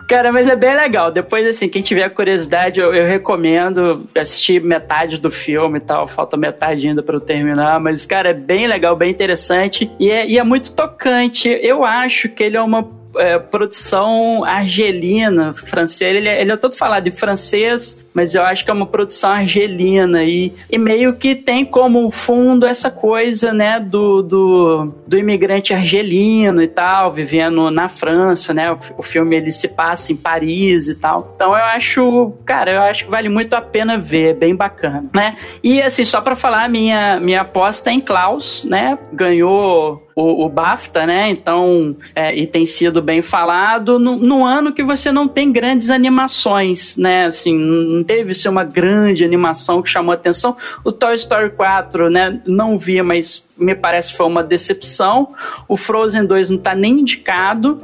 [0.09, 1.11] cara, mas é bem legal.
[1.11, 6.07] Depois, assim, quem tiver curiosidade, eu, eu, recomendo assistir metade do filme e tal.
[6.07, 7.79] Falta metade ainda para eu terminar.
[7.81, 9.91] Mas, cara, é bem legal, bem interessante.
[10.01, 11.49] E é, e é muito tocante.
[11.49, 16.17] Eu acho que ele é uma é, produção argelina, francesa.
[16.17, 19.31] Ele, é, ele é todo falado de francês, mas eu acho que é uma produção
[19.31, 25.75] argelina e, e meio que tem como fundo essa coisa, né, do, do, do imigrante
[25.75, 28.73] argelino e tal, vivendo na França, né?
[28.73, 31.33] O, o filme ele se passa em Paris e tal.
[31.35, 35.05] Então eu acho, cara, eu acho que vale muito a pena ver, é bem bacana,
[35.15, 35.37] né?
[35.63, 38.99] E assim, só para falar, minha minha aposta é em Klaus, né?
[39.13, 41.31] Ganhou o, o BAFTA, né?
[41.31, 45.91] Então, é, e tem sido bem falado no, no, ano que você não tem grandes
[45.91, 47.27] animações, né?
[47.27, 50.57] Assim, não teve ser uma grande animação que chamou atenção.
[50.85, 52.41] O Toy Story 4, né?
[52.47, 55.33] Não vi, mas me parece foi uma decepção.
[55.69, 57.81] O Frozen 2 não está nem indicado.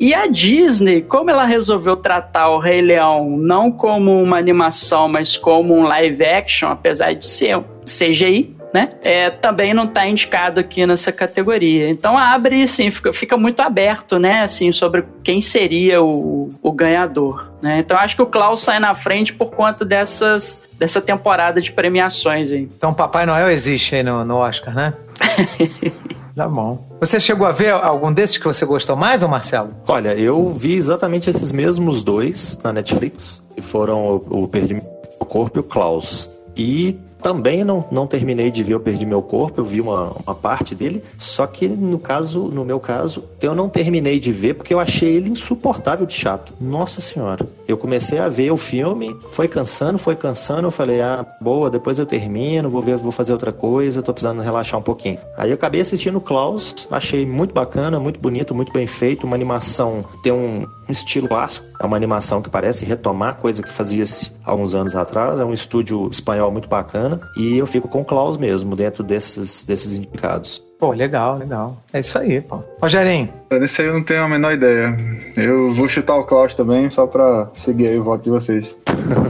[0.00, 5.36] E a Disney, como ela resolveu tratar o Rei Leão não como uma animação, mas
[5.36, 8.90] como um live action, apesar de ser CGI, né?
[9.02, 11.88] É, também não está indicado aqui nessa categoria.
[11.90, 14.42] Então abre, assim, fica, fica muito aberto, né?
[14.42, 17.52] Assim, sobre quem seria o, o ganhador.
[17.60, 17.78] Né?
[17.80, 22.50] Então acho que o Klaus sai na frente por conta dessas, dessa temporada de premiações
[22.50, 22.68] aí.
[22.76, 24.94] Então Papai Noel existe aí no, no Oscar, né?
[26.34, 26.88] Tá bom.
[26.98, 29.74] Você chegou a ver algum desses que você gostou mais, ou Marcelo?
[29.86, 34.80] Olha, eu vi exatamente esses mesmos dois na Netflix, que foram o, o Perdi
[35.20, 36.30] o Corpo e o Klaus.
[36.56, 40.34] E também não, não terminei de ver Eu Perdi Meu Corpo, eu vi uma, uma
[40.34, 44.74] parte dele, só que no caso, no meu caso, eu não terminei de ver porque
[44.74, 46.52] eu achei ele insuportável de chato.
[46.60, 47.46] Nossa senhora.
[47.66, 51.98] Eu comecei a ver o filme, foi cansando, foi cansando, eu falei, ah, boa, depois
[51.98, 55.18] eu termino, vou ver, vou fazer outra coisa, tô precisando relaxar um pouquinho.
[55.36, 60.04] Aí eu acabei assistindo Klaus, achei muito bacana, muito bonito, muito bem feito, uma animação,
[60.22, 64.74] tem um, um estilo clássico, é uma animação que parece retomar coisa que fazia-se alguns
[64.74, 68.76] anos atrás, é um estúdio espanhol muito bacana, e eu fico com o Klaus mesmo,
[68.76, 70.62] dentro desses, desses indicados.
[70.78, 71.80] Pô, legal, legal.
[71.92, 72.62] É isso aí, pô.
[72.80, 73.32] Rogerinho.
[73.52, 74.96] Nesse aí eu não tenho a menor ideia.
[75.36, 78.76] Eu vou chutar o Klaus também, só pra seguir aí o voto de vocês.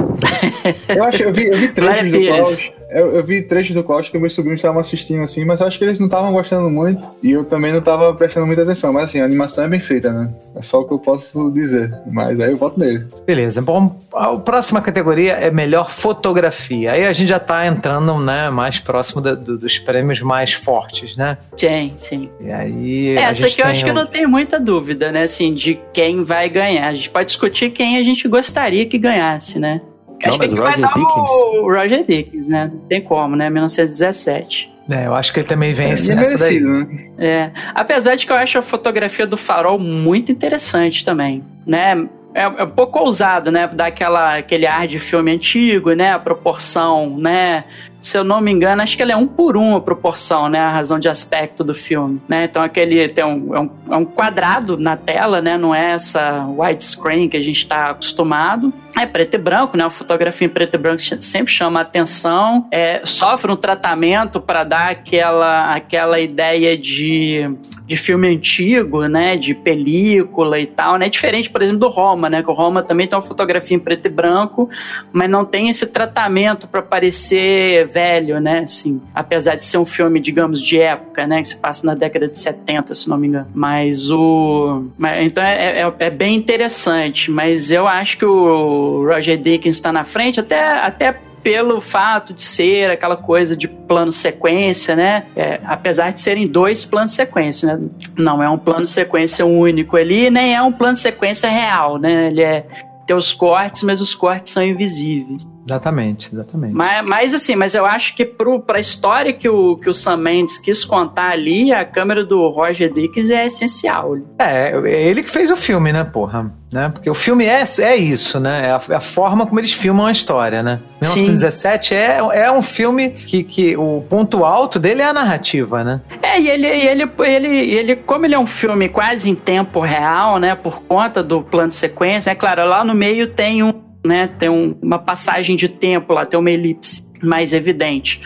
[0.88, 2.72] eu acho, eu vi, eu vi trechos do Klaus.
[2.92, 5.78] Eu, eu, vi trechos do Klaus que meus sobrinhos estavam assistindo assim, mas eu acho
[5.78, 8.92] que eles não estavam gostando muito e eu também não estava prestando muita atenção.
[8.92, 10.30] Mas assim, a animação é bem feita, né?
[10.54, 11.94] É só o que eu posso dizer.
[12.10, 13.06] Mas aí eu voto nele.
[13.26, 13.62] Beleza.
[13.62, 16.92] Bom, a próxima categoria é melhor fotografia.
[16.92, 21.16] Aí a gente já tá entrando, né, mais próximo do, do, dos prêmios mais fortes,
[21.16, 21.38] né?
[21.56, 22.30] Sim, sim.
[22.40, 23.16] E aí.
[23.16, 25.22] Essa aqui eu acho que não tem muita dúvida, né?
[25.22, 26.88] Assim, de quem vai ganhar.
[26.88, 29.80] A gente pode discutir quem a gente gostaria que ganhasse, né?
[30.26, 31.30] Não, mas o Roger Dickens.
[31.60, 32.70] O Roger Dickens, né?
[32.72, 33.50] Não tem como, né?
[33.50, 34.72] 1917.
[34.90, 36.60] É, eu acho que ele também vence é, nessa daí.
[36.60, 36.86] Né?
[37.18, 37.50] É.
[37.74, 42.08] Apesar de que eu acho a fotografia do farol muito interessante também, né?
[42.34, 43.68] É, é um pouco ousado, né?
[43.68, 46.12] Dar aquela, aquele ar de filme antigo, né?
[46.12, 47.64] A proporção, né?
[48.02, 50.58] Se eu não me engano, acho que ele é um por um a proporção, né?
[50.58, 52.44] A razão de aspecto do filme, né?
[52.44, 55.56] Então aquele tem um, é um, é um quadrado na tela, né?
[55.56, 58.72] Não é essa widescreen que a gente está acostumado.
[58.98, 59.84] É preto e branco, né?
[59.84, 62.66] A fotografia em preto e branco sempre chama a atenção.
[62.72, 67.48] É, sofre um tratamento para dar aquela, aquela ideia de,
[67.86, 69.36] de filme antigo, né?
[69.36, 71.08] De película e tal, né?
[71.08, 72.42] Diferente, por exemplo, do Roma, né?
[72.42, 74.68] Que o Roma também tem uma fotografia em preto e branco,
[75.12, 78.60] mas não tem esse tratamento para parecer velho, né?
[78.60, 81.42] Assim, apesar de ser um filme, digamos, de época, né?
[81.42, 83.46] Que se passa na década de 70, se não me engano.
[83.54, 84.86] Mas o.
[85.20, 90.04] Então é, é, é bem interessante, mas eu acho que o Roger Dickens está na
[90.04, 95.24] frente, até, até pelo fato de ser aquela coisa de plano sequência, né?
[95.34, 97.88] É, apesar de serem dois planos sequência, né?
[98.16, 102.28] Não é um plano sequência único ali, nem é um plano sequência real, né?
[102.28, 102.66] Ele é
[103.06, 105.46] tem os cortes, mas os cortes são invisíveis.
[105.68, 106.74] Exatamente, exatamente.
[106.74, 110.16] Mas, mas assim, mas eu acho que pro, pra história que o, que o Sam
[110.16, 114.16] Mendes quis contar ali, a câmera do Roger Dickens é essencial.
[114.38, 116.52] É, é ele que fez o filme, né, porra?
[116.72, 116.88] Né?
[116.88, 118.68] Porque o filme é, é isso, né?
[118.68, 120.80] É a, é a forma como eles filmam a história, né?
[121.02, 126.00] 1917 é, é um filme que, que o ponto alto dele é a narrativa, né?
[126.22, 130.38] É, e ele, ele, ele, ele, como ele é um filme quase em tempo real,
[130.38, 130.54] né?
[130.54, 133.74] Por conta do plano de sequência, é claro, lá no meio tem um
[134.04, 134.26] né?
[134.26, 138.20] Tem um, uma passagem de tempo lá, tem uma elipse mais evidente.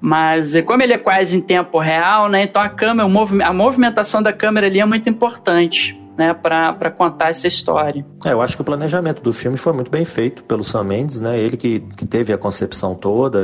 [0.00, 2.42] Mas como ele é quase em tempo real, né?
[2.42, 3.08] Então a câmera,
[3.46, 8.04] a movimentação da câmera ali é muito importante né, para contar essa história.
[8.24, 11.20] É, eu acho que o planejamento do filme foi muito bem feito pelo Sam Mendes,
[11.20, 11.38] né?
[11.38, 13.40] Ele que, que teve a concepção toda,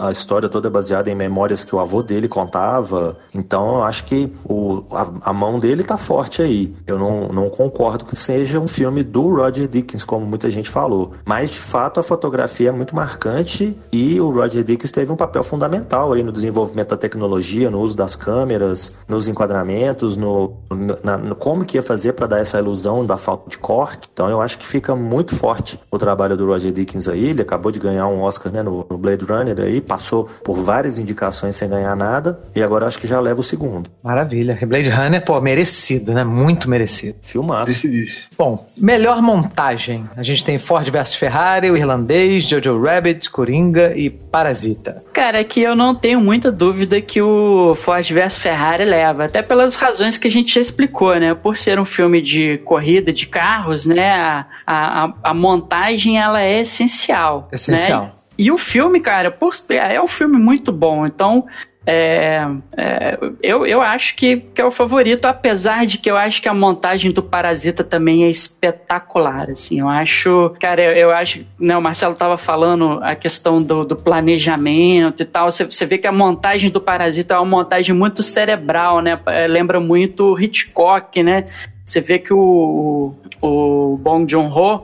[0.00, 3.16] a história toda é baseada em memórias que o avô dele contava.
[3.34, 6.74] Então, eu acho que o, a, a mão dele tá forte aí.
[6.86, 11.12] Eu não, não concordo que seja um filme do Roger Dickens, como muita gente falou.
[11.24, 15.42] Mas, de fato, a fotografia é muito marcante e o Roger Dickens teve um papel
[15.42, 20.56] fundamental aí no desenvolvimento da tecnologia, no uso das câmeras, nos enquadramentos, no,
[21.02, 24.08] na, no como que que ia fazer para dar essa ilusão da falta de corte.
[24.12, 27.30] Então eu acho que fica muito forte o trabalho do Roger Dickens aí.
[27.30, 31.00] Ele acabou de ganhar um Oscar né, no, no Blade Runner aí, passou por várias
[31.00, 33.90] indicações sem ganhar nada e agora acho que já leva o segundo.
[34.04, 34.56] Maravilha.
[34.64, 36.22] Blade Runner, pô, merecido, né?
[36.22, 37.16] Muito merecido.
[37.22, 37.72] Filmaço.
[37.72, 38.28] Decidiste.
[38.38, 40.08] Bom, melhor montagem.
[40.16, 45.02] A gente tem Ford vs Ferrari, O Irlandês, Jojo Rabbit, Coringa e Parasita.
[45.12, 49.74] Cara, aqui eu não tenho muita dúvida que o Ford vs Ferrari leva, até pelas
[49.74, 51.34] razões que a gente já explicou, né?
[51.34, 56.60] Por ser um filme de corrida de carros, né, a, a, a montagem ela é
[56.60, 57.48] essencial.
[57.50, 58.02] Essencial.
[58.02, 58.12] Né?
[58.36, 61.06] E o filme, cara, por, é um filme muito bom.
[61.06, 61.46] Então,
[61.86, 62.46] é,
[62.76, 66.48] é, eu, eu acho que, que é o favorito, apesar de que eu acho que
[66.48, 71.76] a montagem do Parasita também é espetacular, assim, eu acho, cara, eu, eu acho, né,
[71.76, 76.06] o Marcelo tava falando a questão do, do planejamento e tal, você, você vê que
[76.06, 81.44] a montagem do Parasita é uma montagem muito cerebral, né, é, lembra muito Hitchcock, né,
[81.84, 84.82] você vê que o, o Bong Joon-ho,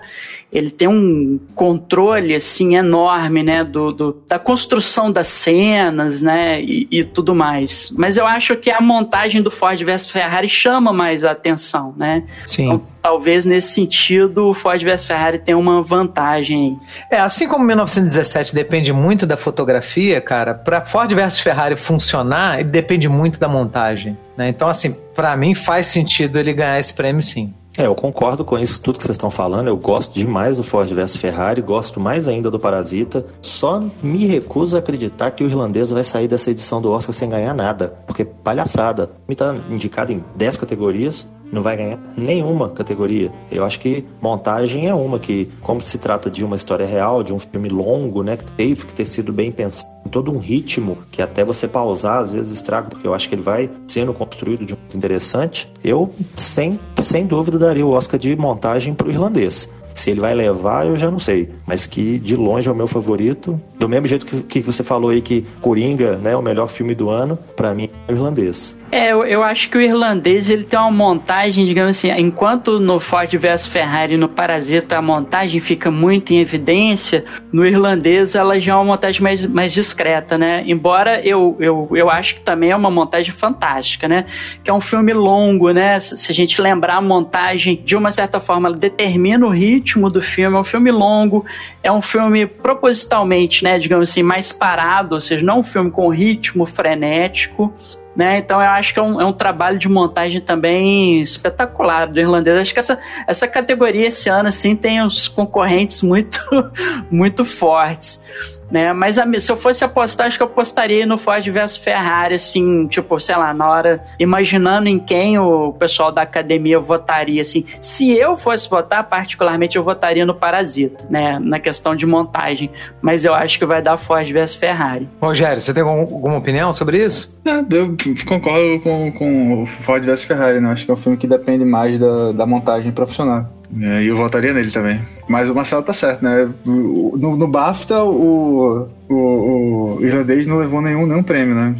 [0.52, 6.86] ele tem um controle assim enorme, né, do, do, da construção das cenas, né, e,
[6.90, 7.90] e, tudo mais.
[7.96, 12.24] Mas eu acho que a montagem do Ford vs Ferrari chama mais a atenção, né?
[12.46, 12.64] Sim.
[12.64, 16.78] Então, talvez nesse sentido o Ford vs Ferrari tenha uma vantagem.
[17.10, 22.68] É, assim como 1917 depende muito da fotografia, cara, para Ford vs Ferrari funcionar, ele
[22.68, 24.48] depende muito da montagem, né?
[24.48, 27.52] Então, assim, para mim faz sentido ele ganhar esse prêmio, sim.
[27.76, 29.68] É, eu concordo com isso, tudo que vocês estão falando.
[29.68, 33.24] Eu gosto demais do Ford vs Ferrari, gosto mais ainda do Parasita.
[33.40, 37.28] Só me recuso a acreditar que o irlandês vai sair dessa edição do Oscar sem
[37.28, 37.94] ganhar nada.
[38.06, 39.10] Porque palhaçada.
[39.28, 43.32] Me tá indicado em 10 categorias, não vai ganhar nenhuma categoria.
[43.50, 47.32] Eu acho que montagem é uma que, como se trata de uma história real, de
[47.32, 51.22] um filme longo, né, que teve que ter sido bem pensado, todo um ritmo que
[51.22, 54.74] até você pausar às vezes estraga, porque eu acho que ele vai sendo construído de
[54.74, 55.70] um jeito interessante.
[55.82, 59.68] Eu, sem, sem dúvida, daria o Oscar de montagem para o irlandês.
[59.94, 61.50] Se ele vai levar, eu já não sei.
[61.66, 63.60] Mas que de longe é o meu favorito.
[63.78, 66.94] Do mesmo jeito que, que você falou aí que Coringa né, é o melhor filme
[66.94, 68.76] do ano, para mim é o irlandês.
[68.92, 72.98] É, eu, eu, acho que o irlandês ele tem uma montagem, digamos assim, enquanto no
[72.98, 78.72] Ford vs Ferrari no Parasita a montagem fica muito em evidência, no irlandês ela já
[78.72, 80.64] é uma montagem mais, mais discreta, né?
[80.66, 84.26] Embora eu, eu, eu acho que também é uma montagem fantástica, né?
[84.64, 86.00] Que é um filme longo, né?
[86.00, 90.20] Se a gente lembrar a montagem, de uma certa forma, ela determina o ritmo do
[90.20, 91.46] filme, é um filme longo,
[91.80, 96.08] é um filme propositalmente, né, digamos assim, mais parado, ou seja, não um filme com
[96.08, 97.72] ritmo frenético,
[98.20, 98.36] né?
[98.36, 102.54] Então eu acho que é um, é um, trabalho de montagem também espetacular do irlandês.
[102.58, 106.38] Acho que essa, essa categoria esse ano assim tem uns concorrentes muito
[107.10, 108.92] muito fortes né?
[108.92, 112.86] Mas a, se eu fosse apostar, acho que eu apostaria no Ford versus Ferrari, assim,
[112.86, 117.64] tipo, sei lá, na hora, imaginando em quem o pessoal da academia votaria, assim.
[117.80, 121.38] Se eu fosse votar, particularmente, eu votaria no Parasita, né?
[121.38, 122.70] Na questão de montagem.
[123.00, 125.08] Mas eu acho que vai dar Ford versus Ferrari.
[125.20, 127.34] Rogério, você tem algum, alguma opinião sobre isso?
[127.44, 130.70] É, eu concordo com, com o Ford versus Ferrari, né?
[130.70, 133.59] Acho que é um filme que depende mais da, da montagem profissional.
[133.78, 135.00] É, e eu votaria nele também.
[135.28, 136.48] Mas o Marcelo tá certo, né?
[136.64, 141.74] No, no BAFTA, o, o, o, irlandês não levou nenhum, nenhum prêmio, né?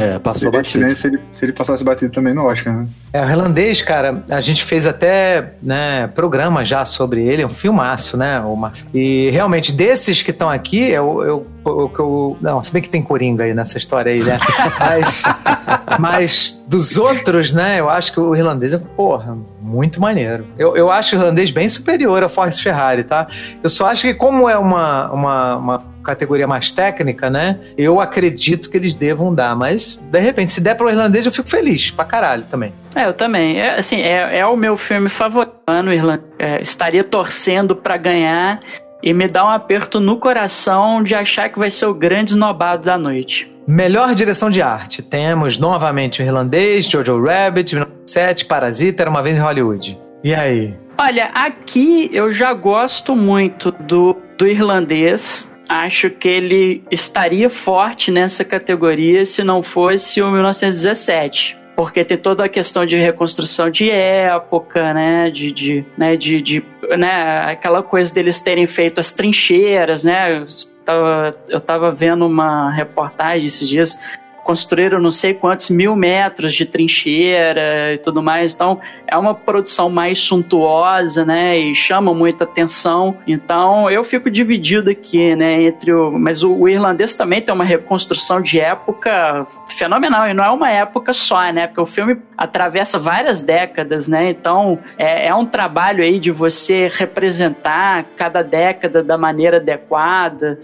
[0.00, 0.96] É, passou batido.
[0.96, 2.88] Se ele, se ele passasse batido também no Oscar, né?
[3.12, 7.50] É, o irlandês, cara, a gente fez até né, programa já sobre ele, é um
[7.50, 8.90] filmaço, né, o Marcelo?
[8.92, 13.00] E realmente, desses que estão aqui, eu, eu, eu, eu, Não, se bem que tem
[13.00, 14.38] Coringa aí nessa história aí, né?
[14.78, 15.22] Mas,
[16.00, 20.46] mas dos outros, né, eu acho que o irlandês é, porra, muito maneiro.
[20.58, 23.28] Eu, eu acho o irlandês bem superior ao Forrest Ferrari, tá?
[23.62, 27.58] Eu só acho que, como é uma, uma, uma categoria mais técnica, né?
[27.76, 31.32] Eu acredito que eles devam dar, mas de repente, se der para o irlandês, eu
[31.32, 32.72] fico feliz pra caralho também.
[32.94, 33.58] É, eu também.
[33.58, 35.54] É, assim, é, é o meu filme favorito.
[35.82, 36.28] No irlandês.
[36.38, 38.60] É, estaria torcendo para ganhar
[39.02, 42.84] e me dá um aperto no coração de achar que vai ser o grande esnobado
[42.84, 43.50] da noite.
[43.66, 45.02] Melhor direção de arte.
[45.02, 49.98] Temos novamente o irlandês, Jojo Rabbit, 1907, Parasita, Era Uma Vez em Hollywood.
[50.22, 50.74] E aí?
[50.98, 58.44] Olha, aqui eu já gosto muito do, do irlandês acho que ele estaria forte nessa
[58.44, 64.94] categoria se não fosse o 1917 porque tem toda a questão de reconstrução de época,
[64.94, 66.64] né, de, de, né, de, de
[66.96, 70.44] né, aquela coisa deles terem feito as trincheiras, né, eu
[70.84, 73.98] tava, eu tava vendo uma reportagem esses dias
[74.44, 78.54] construíram não sei quantos mil metros de trincheira e tudo mais.
[78.54, 81.58] Então é uma produção mais suntuosa, né?
[81.58, 83.16] E chama muita atenção.
[83.26, 85.62] Então eu fico dividido aqui, né?
[85.62, 86.12] Entre o.
[86.12, 89.46] Mas o, o irlandês também tem uma reconstrução de época
[89.76, 90.28] fenomenal.
[90.28, 91.66] E não é uma época só, né?
[91.66, 94.28] Porque o filme atravessa várias décadas, né?
[94.28, 100.58] Então é, é um trabalho aí de você representar cada década da maneira adequada.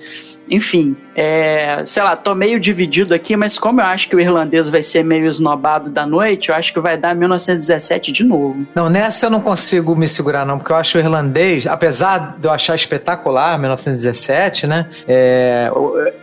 [0.51, 4.69] Enfim, é, sei lá, tô meio dividido aqui, mas como eu acho que o irlandês
[4.69, 8.67] vai ser meio esnobado da noite, eu acho que vai dar 1917 de novo.
[8.75, 12.49] Não, nessa eu não consigo me segurar, não, porque eu acho o irlandês, apesar de
[12.49, 14.87] eu achar espetacular 1917, né?
[15.07, 15.71] É,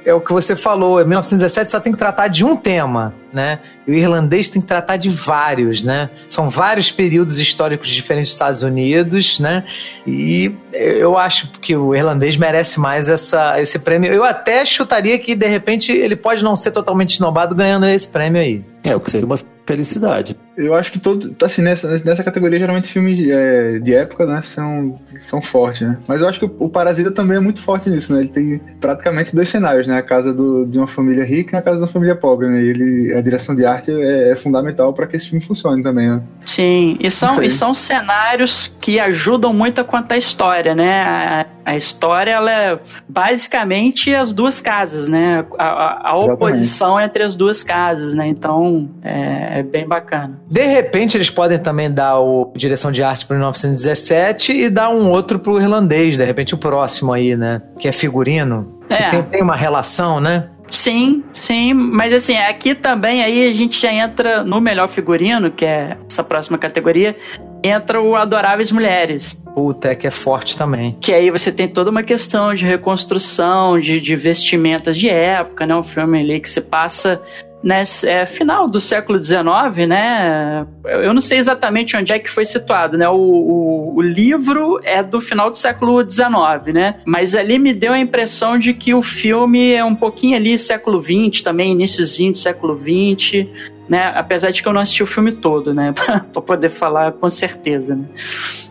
[0.04, 3.60] é o que você falou, 1917 só tem que tratar de um tema né?
[3.86, 6.10] E o irlandês tem que tratar de vários, né?
[6.28, 9.64] São vários períodos históricos diferentes dos Estados Unidos, né?
[10.06, 14.12] E eu acho que o irlandês merece mais essa, esse prêmio.
[14.12, 18.42] Eu até chutaria que, de repente, ele pode não ser totalmente esnobado ganhando esse prêmio
[18.42, 18.64] aí.
[18.84, 20.38] É, o que seria uma felicidade.
[20.58, 21.36] Eu acho que todo.
[21.44, 25.98] Assim, nessa, nessa categoria, geralmente filmes de, é, de época, né, são, são fortes, né?
[26.08, 28.22] Mas eu acho que o, o, Parasita também é muito forte nisso, né?
[28.22, 30.00] Ele tem praticamente dois cenários, né?
[30.00, 32.64] A casa do, de uma família rica e a casa de uma família pobre, né?
[32.64, 36.10] E ele, a direção de arte é, é fundamental para que esse filme funcione também,
[36.10, 36.22] né?
[36.44, 41.04] Sim, e são, e são cenários que ajudam muito a contar a história, né?
[41.04, 45.46] A, a história, ela é basicamente as duas casas, né?
[45.60, 48.28] A, a, a oposição entre as duas casas, né?
[48.28, 50.40] Então, é, é bem bacana.
[50.50, 55.10] De repente, eles podem também dar o direção de arte para 1917 e dar um
[55.10, 57.62] outro para o irlandês, de repente o próximo aí, né?
[57.80, 58.80] Que é figurino.
[58.90, 58.96] É.
[58.96, 60.50] Que tem, tem uma relação, né?
[60.70, 65.66] Sim, sim, mas assim, aqui também aí a gente já entra no melhor figurino, que
[65.66, 67.16] é essa próxima categoria,
[67.64, 69.42] entra o Adoráveis Mulheres.
[69.54, 70.96] Puta, é que é forte também.
[71.00, 75.76] Que aí você tem toda uma questão de reconstrução, de, de vestimentas de época, né?
[75.76, 77.20] Um filme ali que se passa
[77.64, 80.66] nesse é, final do século XIX, né?
[80.86, 83.10] Eu não sei exatamente onde é que foi situado, né?
[83.10, 86.96] O, o, o, livro é do final do século XIX, né?
[87.06, 91.02] Mas ali me deu a impressão de que o filme é um pouquinho ali século
[91.02, 93.48] XX também, iníciozinho do século XX
[93.88, 94.12] né?
[94.16, 95.94] Apesar de que eu não assisti o filme todo, né?
[96.34, 98.06] pra, poder falar com certeza, né?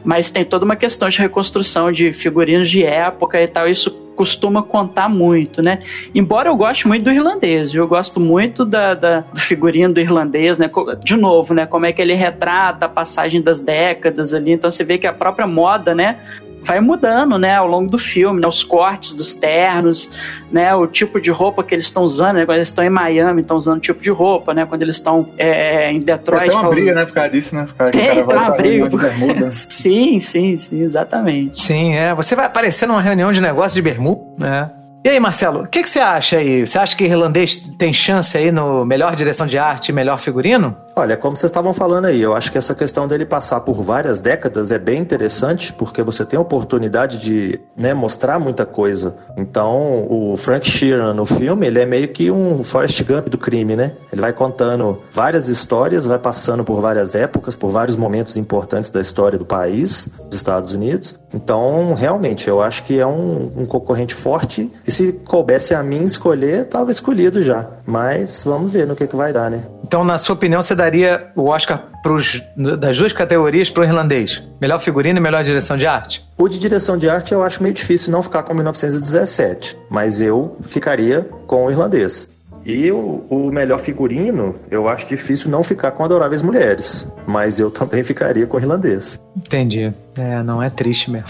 [0.04, 3.68] Mas tem toda uma questão de reconstrução de figurinos de época e tal.
[3.68, 5.80] Isso costuma contar muito, né?
[6.14, 10.58] Embora eu goste muito do irlandês, eu gosto muito da, da, do figurino do irlandês,
[10.58, 10.70] né?
[11.00, 11.66] De novo, né?
[11.66, 14.52] Como é que ele retrata a passagem das décadas ali.
[14.52, 16.18] Então você vê que a própria moda, né?
[16.66, 20.10] Vai mudando, né, ao longo do filme, né, os cortes dos ternos,
[20.50, 23.42] né, o tipo de roupa que eles estão usando, né, quando eles estão em Miami,
[23.42, 26.50] estão usando um tipo de roupa, né, quando eles estão é, em Detroit.
[26.50, 29.50] Tem uma briga, né, por causa disso, né, por tem, tem uma briga.
[29.52, 31.62] sim, sim, sim, exatamente.
[31.62, 34.70] Sim, é, você vai aparecer numa reunião de negócio de bermuda, né,
[35.04, 36.66] e aí, Marcelo, o que, que, você acha aí?
[36.66, 40.76] Você acha que irlandês tem chance aí no melhor direção de arte e melhor figurino?
[40.98, 44.18] Olha, como vocês estavam falando aí, eu acho que essa questão dele passar por várias
[44.18, 49.14] décadas é bem interessante, porque você tem a oportunidade de né, mostrar muita coisa.
[49.36, 53.76] Então, o Frank Sheeran no filme, ele é meio que um Forrest Gump do crime,
[53.76, 53.94] né?
[54.10, 59.02] Ele vai contando várias histórias, vai passando por várias épocas, por vários momentos importantes da
[59.02, 61.20] história do país, dos Estados Unidos.
[61.34, 64.70] Então, realmente, eu acho que é um, um concorrente forte.
[64.86, 67.68] E se coubesse a mim escolher, estava escolhido já.
[67.84, 69.62] Mas vamos ver no que, que vai dar, né?
[69.86, 74.42] Então, na sua opinião, você daria o Oscar pros, das duas categorias para o irlandês?
[74.60, 76.24] Melhor figurino e melhor direção de arte?
[76.38, 80.56] O de direção de arte eu acho meio difícil não ficar com 1917, mas eu
[80.62, 82.30] ficaria com o irlandês.
[82.68, 87.06] E o, o melhor figurino, eu acho difícil não ficar com Adoráveis Mulheres.
[87.24, 89.20] Mas eu também ficaria com o irlandês.
[89.36, 89.94] Entendi.
[90.18, 91.28] É, não é triste mesmo.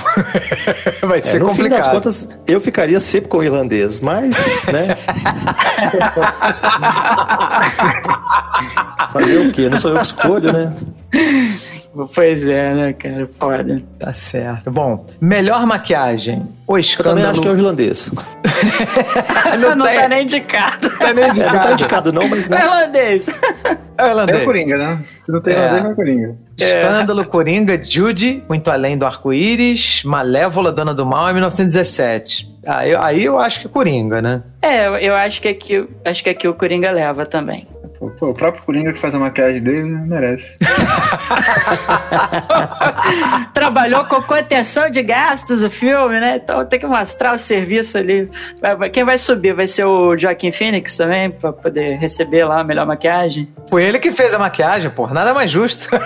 [1.06, 1.92] Vai É, ser no fim das complicado.
[1.92, 4.34] contas, eu ficaria sempre com o irlandês, mas,
[4.72, 4.96] né?
[9.12, 9.68] Fazer o quê?
[9.68, 10.72] Não sou eu que escolho, né?
[12.14, 13.28] Pois é, né, cara?
[13.38, 13.82] Foda.
[13.98, 14.70] Tá certo.
[14.70, 16.46] Bom, melhor maquiagem.
[16.66, 17.16] O Eu escândalo.
[17.16, 18.10] também acho que é o irlandês.
[19.76, 20.90] Não, tem- tá nem indicado.
[20.98, 21.72] tá nem É, não tá indicado.
[21.72, 22.58] indicado não, mas né?
[22.62, 23.28] Irlandês.
[23.98, 24.42] É o É irlandês.
[24.42, 25.04] o Coringa, né?
[25.26, 25.56] Se não tem É.
[25.56, 26.36] irlandês, não é Coringa.
[26.56, 32.48] Escândalo, Coringa, Judy, Muito Além do Arco-Íris, Malévola, Dona do Mal, em 1917.
[32.64, 34.42] Aí, aí eu acho que é Coringa, né?
[34.62, 37.66] É, eu- acho que aqui, acho que aqui o Coringa leva também.
[38.18, 40.56] Pô, o próprio Coringa que faz a maquiagem dele né, merece.
[43.54, 46.38] Trabalhou com contenção de gastos o filme, né?
[46.42, 48.30] Então tem que mostrar o serviço ali.
[48.92, 49.54] Quem vai subir?
[49.54, 53.48] Vai ser o Joaquim Phoenix também, pra poder receber lá a melhor maquiagem?
[53.70, 55.06] Foi ele que fez a maquiagem, pô.
[55.16, 55.88] Nada mais justo.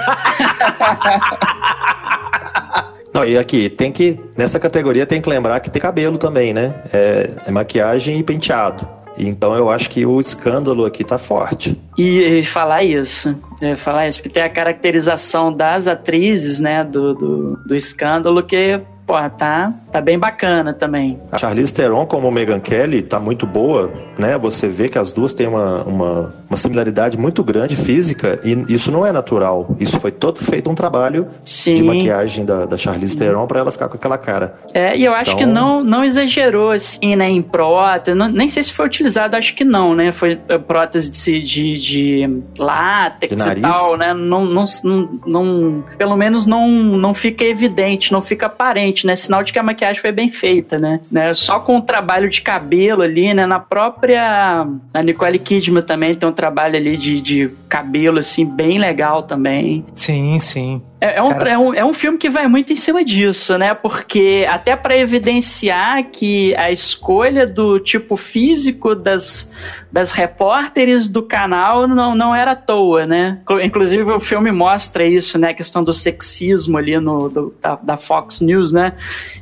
[3.13, 4.21] Não, e aqui, tem que.
[4.37, 6.77] Nessa categoria tem que lembrar que tem cabelo também, né?
[6.93, 8.89] É, é maquiagem e penteado.
[9.19, 11.77] Então eu acho que o escândalo aqui tá forte.
[11.99, 13.37] E falar isso,
[13.77, 19.15] falar isso, porque tem a caracterização das atrizes, né, do, do, do escândalo que, pô,
[19.37, 21.21] tá, tá bem bacana também.
[21.33, 24.39] A Charlize Theron como Megan Kelly tá muito boa, né?
[24.39, 28.91] Você vê que as duas têm uma, uma, uma similaridade muito grande física e isso
[28.91, 29.75] não é natural.
[29.79, 31.77] Isso foi todo feito um trabalho Sim.
[31.77, 34.57] de maquiagem da, da Charlize Theron pra ela ficar com aquela cara.
[34.75, 38.17] É, e eu acho Então- que não, não exagerou, assim, né, em prótese.
[38.17, 40.11] Não- nem sei se foi utilizado, acho que não, né?
[40.11, 44.13] Foi é, prótese de, de, de látex De e tal, né?
[44.13, 49.15] Não, não, não, não- pelo menos não, não fica evidente, não fica aparente, né?
[49.15, 50.99] Sinal de que a maquiagem foi bem feita, né?
[51.11, 51.33] né?
[51.33, 53.47] Só com o trabalho de cabelo ali, né?
[53.47, 54.67] Na própria...
[54.93, 59.85] A Nicole Kidman também tem um trabalho ali de, de cabelo, assim, bem legal também.
[59.95, 60.81] sim, sim.
[61.01, 63.73] É, é um, é, um, é um filme que vai muito em cima disso, né?
[63.73, 71.89] Porque até para evidenciar que a escolha do tipo físico das, das repórteres do canal
[71.89, 73.39] não, não era à toa, né?
[73.43, 75.51] Inclu- Inclusive o filme mostra isso, né?
[75.51, 78.93] A questão do sexismo ali no, do- da, da Fox News, né?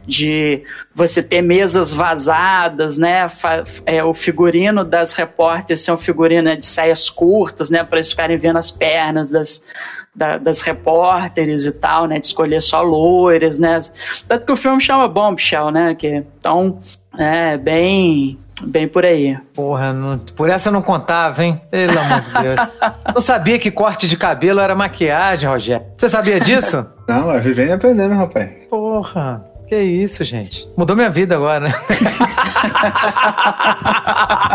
[0.06, 0.62] De
[0.94, 3.26] você ter mesas vazadas, né?
[3.85, 7.82] É, o figurino das repórteres ser um figurino de saias curtas, né?
[7.82, 9.62] Para eles ficarem vendo as pernas das,
[10.19, 12.19] da- das repórteres e tal, né?
[12.19, 13.78] De escolher só loiras, né?
[14.27, 15.95] Tanto que o filme chama Bombshell, né?
[15.95, 16.78] Que, então,
[17.16, 19.39] é bem, bem por aí.
[19.55, 21.59] Porra, não- por essa eu não contava, hein?
[21.70, 22.73] Pelo amor de Deus.
[23.15, 25.86] Não sabia que corte de cabelo era maquiagem, Rogério.
[25.97, 26.85] Você sabia disso?
[27.09, 28.51] Não, é vivendo e aprendendo, rapaz.
[28.69, 29.45] Porra.
[29.69, 30.66] Que isso, gente.
[30.77, 31.73] Mudou minha vida agora, né?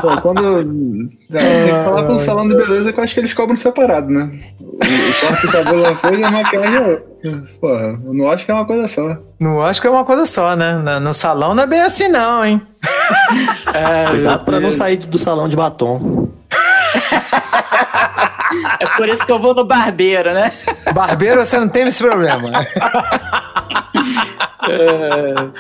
[0.01, 1.09] Pô, quando.
[1.33, 3.55] é, tem que falar com o salão de beleza que eu acho que eles cobram
[3.55, 4.29] separado, né?
[4.59, 4.79] O, o
[5.27, 7.05] corte de cabelo é uma coisa e a maquiagem é outra.
[7.61, 7.69] Pô,
[8.13, 9.17] não acho que é uma coisa só.
[9.39, 10.73] Não acho que é uma coisa só, né?
[10.77, 12.59] Na- No salão não é bem assim, não, hein?
[14.09, 16.29] Cuidado pra não sair do salão de batom.
[18.79, 20.51] É por isso que eu vou no barbeiro, né?
[20.93, 22.51] Barbeiro, você não tem esse problema.
[24.67, 25.51] né?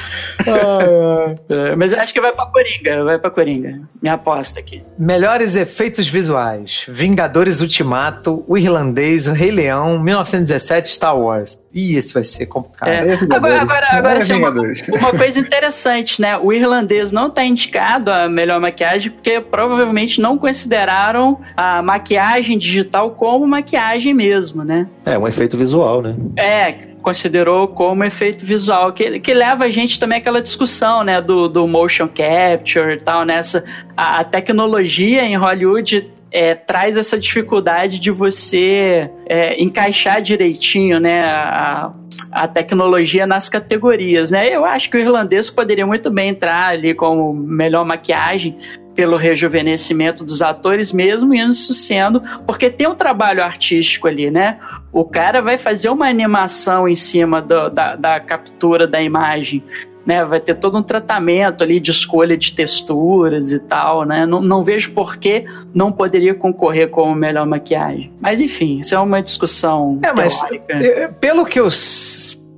[1.49, 3.81] É, Mas eu acho que vai pra Coringa, vai pra Coringa.
[4.01, 4.83] Minha aposta aqui.
[4.97, 11.61] Melhores efeitos visuais: Vingadores Ultimato, O Irlandês, O Rei Leão, 1917, Star Wars.
[11.73, 12.89] Ih, esse vai ser complicado.
[12.89, 13.13] É.
[13.13, 13.35] É.
[13.35, 16.37] Agora, agora, agora É assim, uma, uma coisa interessante, né?
[16.37, 23.11] O irlandês não tá indicado a melhor maquiagem porque provavelmente não consideraram a maquiagem digital
[23.11, 24.87] como maquiagem mesmo, né?
[25.05, 26.15] É, um efeito visual, né?
[26.37, 31.47] É, considerou como efeito visual, que, que leva a gente também àquela discussão, né, do,
[31.47, 33.63] do motion capture e tal, nessa
[33.95, 41.23] a, a tecnologia em Hollywood é, traz essa dificuldade de você é, encaixar direitinho, né,
[41.23, 41.93] a,
[42.31, 44.49] a tecnologia nas categorias, né?
[44.49, 48.57] Eu acho que o irlandês poderia muito bem entrar ali como melhor maquiagem
[48.95, 54.57] pelo rejuvenescimento dos atores mesmo, isso sendo, porque tem um trabalho artístico ali, né?
[54.91, 59.63] O cara vai fazer uma animação em cima do- da, da captura da imagem,
[60.05, 60.23] né?
[60.25, 64.25] Vai ter todo um tratamento ali de escolha de texturas e tal, né?
[64.25, 68.11] Não, não vejo por que não poderia concorrer como melhor maquiagem.
[68.19, 71.15] Mas enfim, isso é uma discussão É, mas teórica.
[71.19, 71.69] pelo que eu,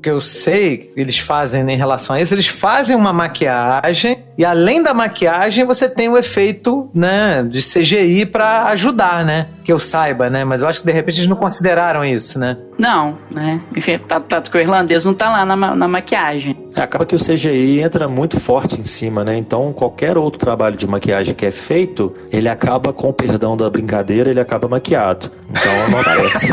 [0.02, 4.82] que eu sei eles fazem em relação a isso, eles fazem uma maquiagem e além
[4.82, 9.48] da maquiagem você tem o efeito, né, de CGI para ajudar, né?
[9.66, 10.46] Que eu saiba, né?
[10.46, 12.56] Mas eu acho que de repente eles não consideraram isso, né?
[12.78, 13.60] Não, né?
[13.76, 16.56] Enfim, tanto tá, tá, que o irlandês não tá lá na, na maquiagem.
[16.76, 19.36] É, acaba que o CGI entra muito forte em cima, né?
[19.36, 23.68] Então qualquer outro trabalho de maquiagem que é feito, ele acaba, com o perdão da
[23.68, 25.32] brincadeira, ele acaba maquiado.
[25.50, 26.48] Então não aparece.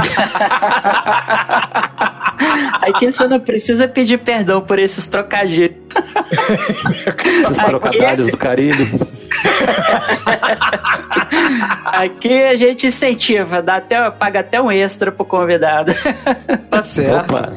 [2.81, 5.77] Aqui você não precisa pedir perdão por esses trocadilhos.
[7.43, 8.77] Esses trocadilhos do carinho.
[11.85, 15.93] Aqui a gente incentiva, dá até, paga até um extra pro convidado.
[16.71, 17.35] Tá certo.
[17.35, 17.53] Opa.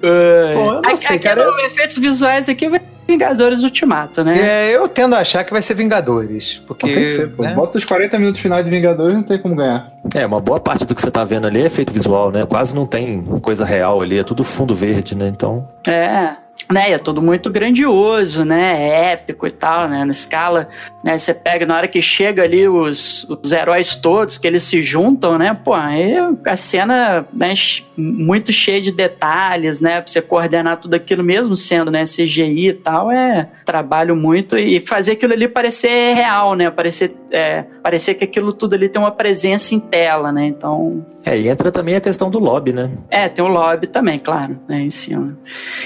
[0.00, 1.50] Pô, eu não sei, aqui cara.
[1.50, 2.80] no efeitos visuais aqui vai
[3.10, 4.38] Vingadores Ultimato, né?
[4.38, 6.62] É, eu tendo a achar que vai ser Vingadores.
[6.66, 6.86] Porque.
[6.86, 7.42] Não tem que ser, pô.
[7.42, 7.54] né?
[7.54, 9.92] Bota os 40 minutos finais de Vingadores não tem como ganhar.
[10.14, 12.46] É, uma boa parte do que você tá vendo ali é efeito visual, né?
[12.46, 15.26] Quase não tem coisa real ali, é tudo fundo verde, né?
[15.26, 15.66] Então.
[15.86, 16.36] É.
[16.70, 19.12] Né, é tudo muito grandioso, né?
[19.12, 20.04] Épico e tal, né?
[20.04, 20.68] Na escala,
[21.02, 21.18] né?
[21.18, 25.36] Você pega na hora que chega ali os, os heróis todos, que eles se juntam,
[25.36, 25.52] né?
[25.64, 26.14] Pô, aí
[26.46, 27.52] a cena né,
[27.96, 30.00] muito cheia de detalhes, né?
[30.00, 32.04] Pra você coordenar tudo aquilo mesmo sendo, né?
[32.04, 36.70] CGI e tal, é trabalho muito e fazer aquilo ali parecer real, né?
[36.70, 40.46] Parecer, é, parecer que aquilo tudo ali tem uma presença em tela, né?
[40.46, 42.90] Então, É, e entra também a questão do lobby, né?
[43.10, 45.36] é, tem o lobby também, claro, né, em cima.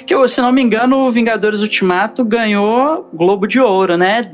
[0.06, 4.30] Que, eu, se não me engano, o Vingadores Ultimato ganhou Globo de Ouro, né?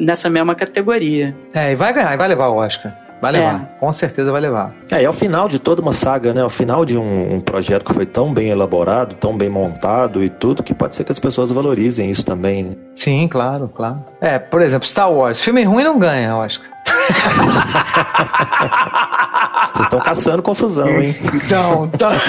[0.00, 1.34] Nessa mesma categoria.
[1.54, 2.92] É, e vai ganhar, e vai levar o Oscar.
[3.20, 3.38] Vai É.
[3.38, 3.60] levar.
[3.78, 4.72] Com certeza vai levar.
[4.90, 6.40] É, e é o final de toda uma saga, né?
[6.40, 10.24] É o final de um, um projeto que foi tão bem elaborado, tão bem montado
[10.24, 12.64] e tudo, que pode ser que as pessoas valorizem isso também.
[12.64, 12.74] né?
[12.94, 13.98] Sim, claro, claro.
[14.20, 15.40] É, por exemplo, Star Wars.
[15.40, 16.68] Filme ruim não ganha Oscar.
[19.72, 21.16] Vocês estão caçando confusão, hein?
[21.34, 22.10] Então, então.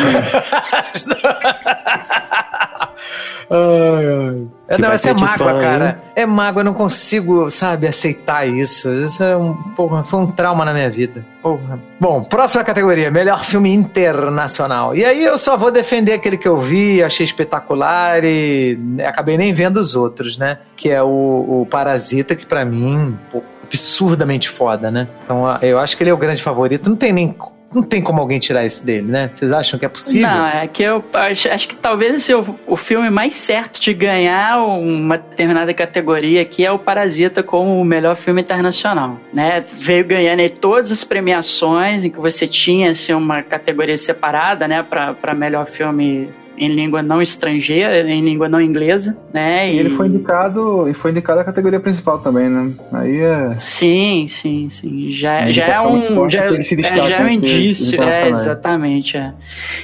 [3.49, 4.47] Ai, ai.
[4.67, 6.01] É, não, essa é mágoa, fã, cara.
[6.15, 8.89] É mágoa, eu não consigo, sabe, aceitar isso.
[8.89, 11.25] Isso é um, porra, foi um trauma na minha vida.
[11.41, 11.79] Porra.
[11.99, 14.95] Bom, próxima categoria: melhor filme internacional.
[14.95, 19.37] E aí eu só vou defender aquele que eu vi, achei espetacular e né, acabei
[19.37, 20.59] nem vendo os outros, né?
[20.75, 25.07] Que é o, o Parasita, que pra mim, pô, absurdamente foda, né?
[25.23, 26.89] Então eu acho que ele é o grande favorito.
[26.89, 27.35] Não tem nem.
[27.73, 29.31] Não tem como alguém tirar isso dele, né?
[29.33, 30.27] Vocês acham que é possível?
[30.27, 33.93] Não, é que eu acho, acho que talvez é o, o filme mais certo de
[33.93, 39.63] ganhar uma determinada categoria, que é o Parasita como o melhor filme internacional, né?
[39.75, 44.83] Veio ganhando aí todas as premiações em que você tinha assim, uma categoria separada, né,
[44.83, 49.73] para melhor filme em língua não estrangeira, em língua não inglesa, né?
[49.73, 52.71] E ele foi indicado e foi indicado a categoria principal também, né?
[52.91, 53.55] Aí é.
[53.57, 55.09] Sim, sim, sim.
[55.09, 58.29] Já, Uma já é um, já, que ele se é, já é um indício, é,
[58.29, 59.17] exatamente.
[59.17, 59.33] É.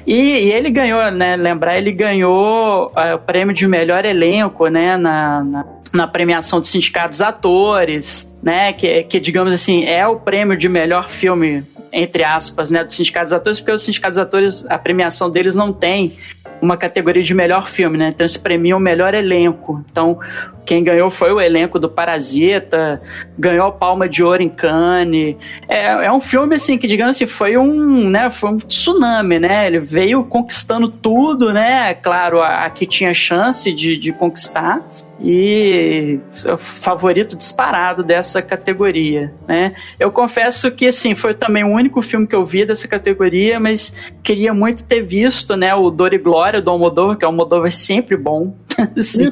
[0.05, 1.35] E, e ele ganhou, né?
[1.35, 4.95] Lembrar, ele ganhou é, o prêmio de melhor elenco, né?
[4.95, 8.73] Na, na, na premiação dos sindicatos atores, né?
[8.73, 12.83] Que, que, digamos assim, é o prêmio de melhor filme, entre aspas, né?
[12.83, 16.13] Dos sindicatos atores, porque os sindicatos atores, a premiação deles não tem
[16.61, 18.09] uma categoria de melhor filme, né?
[18.09, 19.83] Então eles premiam o melhor elenco.
[19.89, 20.19] Então,
[20.65, 23.01] quem ganhou foi o elenco do Parasita,
[23.37, 25.35] ganhou a Palma de Ouro em Cannes.
[25.67, 29.65] É, é um filme, assim, que, digamos assim, foi um, né, foi um tsunami, né?
[29.65, 31.95] Ele veio conquistando tudo, né?
[31.95, 34.85] Claro, a, a que tinha chance de, de conquistar.
[35.21, 39.73] E é favorito disparado dessa categoria, né?
[39.99, 44.13] Eu confesso que, assim, foi também o único filme que eu vi dessa categoria, mas
[44.23, 47.71] queria muito ter visto, né, o Dor e Glória do Almodóvar, que o Almodóvar é
[47.71, 48.55] sempre bom.
[48.97, 49.31] Assim,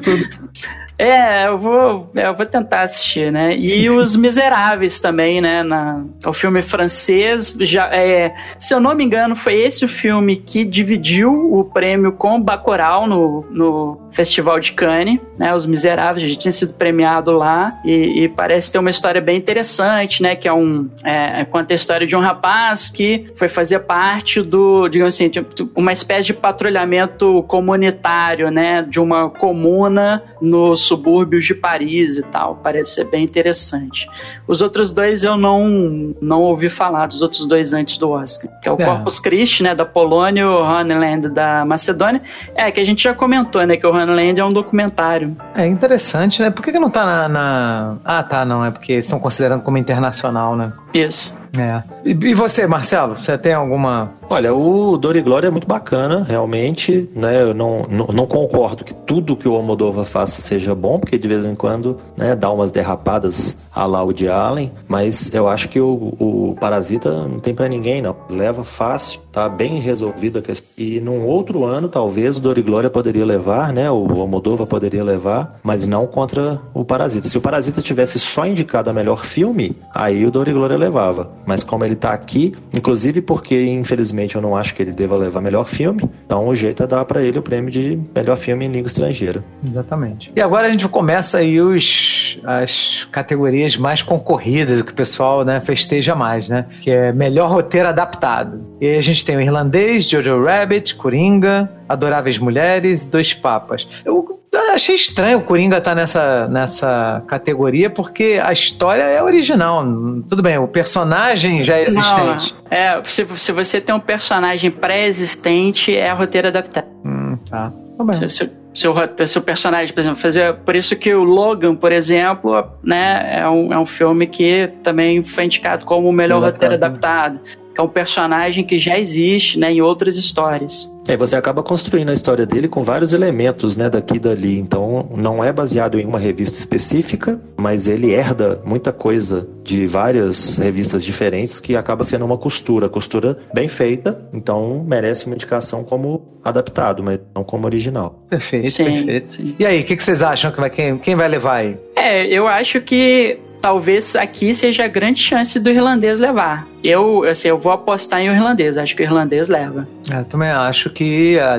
[0.98, 3.54] é, eu vou, eu vou tentar assistir, né?
[3.56, 5.62] E Os Miseráveis também, né?
[5.62, 10.36] Na, o filme francês, já é, se eu não me engano, foi esse o filme
[10.36, 15.54] que dividiu o prêmio com Bacurau no, no Festival de Cannes, né?
[15.54, 20.20] Os Miseráveis, já tinha sido premiado lá e, e parece ter uma história bem interessante,
[20.20, 20.34] né?
[20.34, 24.88] Que é um é, conta a história de um rapaz que foi fazer parte do,
[24.88, 25.30] digamos assim,
[25.76, 28.82] uma espécie de patrulhamento comunitário, né?
[28.82, 32.56] De uma comuna nos subúrbios de Paris e tal.
[32.56, 34.08] Parece ser bem interessante.
[34.46, 38.50] Os outros dois eu não, não ouvi falar, dos outros dois antes do Oscar.
[38.60, 38.84] Que é o É.
[38.84, 42.20] Corpus Christi, né, da Polônia, e o Homeland da Macedônia.
[42.54, 45.36] É, que a gente já comentou, né, que o Homeland é um documentário.
[45.54, 46.50] É interessante, né?
[46.50, 48.64] Por que, que não tá na, na- Ah, tá, não.
[48.64, 50.72] É porque eles estão considerando como internacional, né?
[50.94, 51.36] Isso.
[51.58, 51.82] É.
[52.04, 53.14] E, e você, Marcelo?
[53.16, 54.12] Você tem alguma.
[54.28, 57.42] Olha, o Dor e Glória é muito bacana, realmente, né?
[57.42, 61.28] Eu não, não, não concordo que tudo que o Almodóvar faça seja bom, porque de
[61.28, 65.68] vez em quando, né, dá umas derrapadas a lá o de Allen, mas eu acho
[65.68, 68.16] que o, o Parasita não tem para ninguém, não.
[68.28, 70.68] Leva fácil, tá bem resolvida a questão.
[70.76, 73.90] E num outro ano, talvez, o Dor e Glória poderia levar, né?
[73.90, 77.28] O Almodóvar poderia levar, mas não contra o Parasita.
[77.28, 81.30] Se o Parasita tivesse só indicado a melhor filme, aí o Dor e Glória levava.
[81.46, 85.40] Mas como ele tá aqui, inclusive porque, infelizmente, eu não acho que ele deva levar
[85.40, 88.68] melhor filme, então o jeito é dar para ele o prêmio de melhor filme em
[88.68, 89.44] língua estrangeira.
[89.64, 90.32] Exatamente.
[90.34, 95.44] E agora a gente começa aí os, as categorias mais concorridas, o que o pessoal
[95.44, 96.66] né, festeja mais, né?
[96.80, 98.64] Que é melhor roteiro adaptado.
[98.80, 103.88] E aí a gente tem o irlandês, Jojo Rabbit, Coringa, Adoráveis Mulheres, Dois Papas.
[104.04, 104.38] Eu
[104.74, 109.84] achei estranho o Coringa estar tá nessa, nessa categoria, porque a história é original.
[110.28, 112.54] Tudo bem, o personagem já é existente.
[112.54, 116.86] Não, é, se, se você tem um personagem pré-existente, é roteiro adaptado.
[117.04, 117.72] Hum, tá.
[118.06, 118.94] Tá se, se, seu,
[119.26, 120.54] seu personagem, por exemplo, fazer.
[120.56, 125.22] Por isso que o Logan, por exemplo, né, é um, é um filme que também
[125.22, 127.40] foi indicado como o melhor roteiro adaptado.
[127.78, 130.90] Que é um personagem que já existe né, em outras histórias.
[131.06, 134.58] É, você acaba construindo a história dele com vários elementos, né, daqui e dali.
[134.58, 140.56] Então, não é baseado em uma revista específica, mas ele herda muita coisa de várias
[140.56, 146.26] revistas diferentes que acaba sendo uma costura, costura bem feita, então merece uma indicação como
[146.42, 148.26] adaptado, mas não como original.
[148.28, 149.34] Perfeito, sim, perfeito.
[149.36, 149.54] Sim.
[149.56, 151.76] E aí, o que, que, vocês acham que vai quem, quem vai levar aí?
[151.94, 156.66] É, eu acho que talvez aqui seja a grande chance do irlandês levar.
[156.82, 159.86] Eu, assim, eu vou apostar em o irlandês, acho que o irlandês leva.
[160.10, 161.58] É, também acho que a,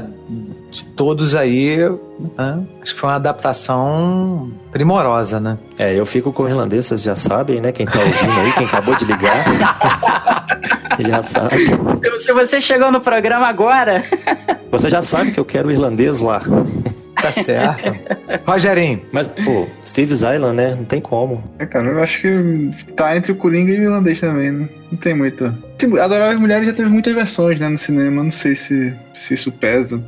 [0.71, 1.77] de todos aí,
[2.37, 5.57] né, acho que foi uma adaptação primorosa, né?
[5.77, 7.71] É, eu fico com o irlandês, vocês já sabem, né?
[7.71, 9.45] Quem tá ouvindo aí, quem acabou de ligar.
[10.99, 11.67] já sabe.
[12.17, 14.03] Se você chegou no programa agora.
[14.69, 16.41] você já sabe que eu quero o irlandês lá.
[17.21, 17.95] Tá certo.
[18.45, 19.01] Rogerinho.
[19.11, 20.75] Mas, pô, Steve's Island, né?
[20.75, 21.43] Não tem como.
[21.59, 24.69] É, cara, eu acho que tá entre o Coringa e o irlandês também, né?
[24.91, 25.45] Não tem muito.
[26.01, 28.23] Adoráveis Mulheres já teve muitas versões, né, no cinema.
[28.23, 30.01] Não sei se, se isso pesa.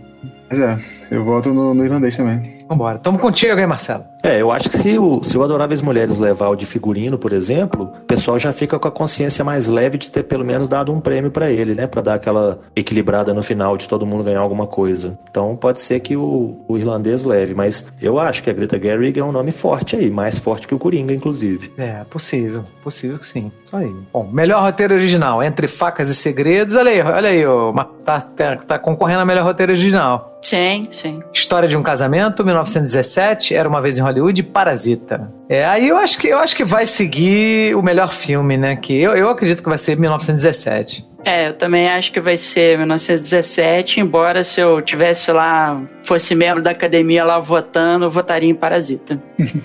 [0.49, 0.77] Mas é,
[1.09, 2.65] eu voto no, no irlandês também.
[2.67, 2.97] Vambora.
[2.97, 4.05] Tamo contigo aí, Marcelo.
[4.23, 7.33] É, eu acho que se o, se o Adoráveis Mulheres levar o de figurino, por
[7.33, 10.93] exemplo, o pessoal já fica com a consciência mais leve de ter pelo menos dado
[10.93, 11.87] um prêmio para ele, né?
[11.87, 15.17] Para dar aquela equilibrada no final de todo mundo ganhar alguma coisa.
[15.29, 19.19] Então pode ser que o, o irlandês leve, mas eu acho que a Greta Gerwig
[19.19, 21.71] é um nome forte aí, mais forte que o Coringa, inclusive.
[21.77, 22.63] É, possível.
[22.83, 23.51] Possível que sim.
[23.65, 23.91] Isso aí.
[24.13, 26.75] Bom, melhor roteiro original, Entre Facas e Segredos.
[26.75, 27.73] Olha aí, olha aí, ó,
[28.05, 30.37] tá, tá, tá concorrendo a melhor roteiro original.
[30.41, 31.21] Sim, sim.
[31.31, 35.31] História de um Casamento, 1917, Era Uma Vez em Hollywood, Parasita.
[35.49, 38.75] É, aí eu acho que eu acho que vai seguir o melhor filme, né?
[38.75, 41.09] Que eu, eu acredito que vai ser 1917.
[41.25, 46.61] É, eu também acho que vai ser 1917, embora se eu tivesse lá, fosse membro
[46.61, 49.21] da academia lá votando, eu votaria em Parasita.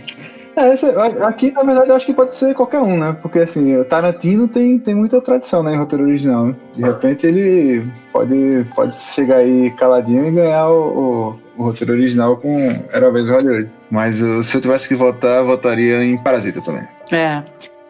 [0.57, 0.87] É, esse,
[1.23, 3.15] aqui, na verdade, eu acho que pode ser qualquer um, né?
[3.21, 6.47] Porque, assim, o Tarantino tem, tem muita tradição, né, em roteiro original.
[6.47, 6.55] Né?
[6.75, 12.37] De repente, ele pode, pode chegar aí caladinho e ganhar o, o, o roteiro original
[12.37, 12.59] com
[12.93, 13.71] Era Vez Hollywood.
[13.91, 16.87] Mas se eu tivesse que votar, votaria em Parasita também.
[17.13, 17.43] É.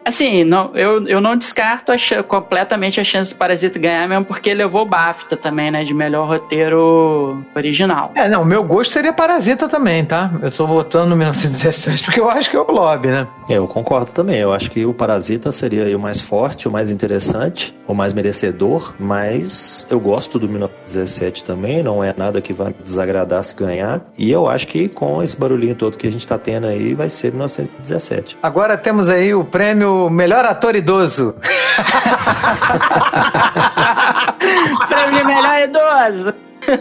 [0.07, 4.53] Assim, não, eu, eu não descarto a, completamente a chance do Parasita ganhar, mesmo porque
[4.53, 5.83] levou o BAFTA também, né?
[5.83, 8.13] De melhor roteiro original.
[8.15, 10.31] É, não, meu gosto seria Parasita também, tá?
[10.41, 13.27] Eu tô votando no 1917 porque eu acho que é o lobby, né?
[13.49, 14.37] É, eu concordo também.
[14.37, 18.95] Eu acho que o Parasita seria o mais forte, o mais interessante, o mais merecedor,
[18.97, 24.01] mas eu gosto do 1917 também, não é nada que vai me desagradar se ganhar.
[24.17, 27.09] E eu acho que com esse barulhinho todo que a gente tá tendo aí, vai
[27.09, 28.37] ser 1917.
[28.41, 31.35] Agora temos aí o prêmio melhor ator idoso.
[34.87, 36.33] Prêmio melhor idoso.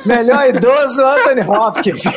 [0.04, 2.02] Melhor idoso, Anthony Hopkins.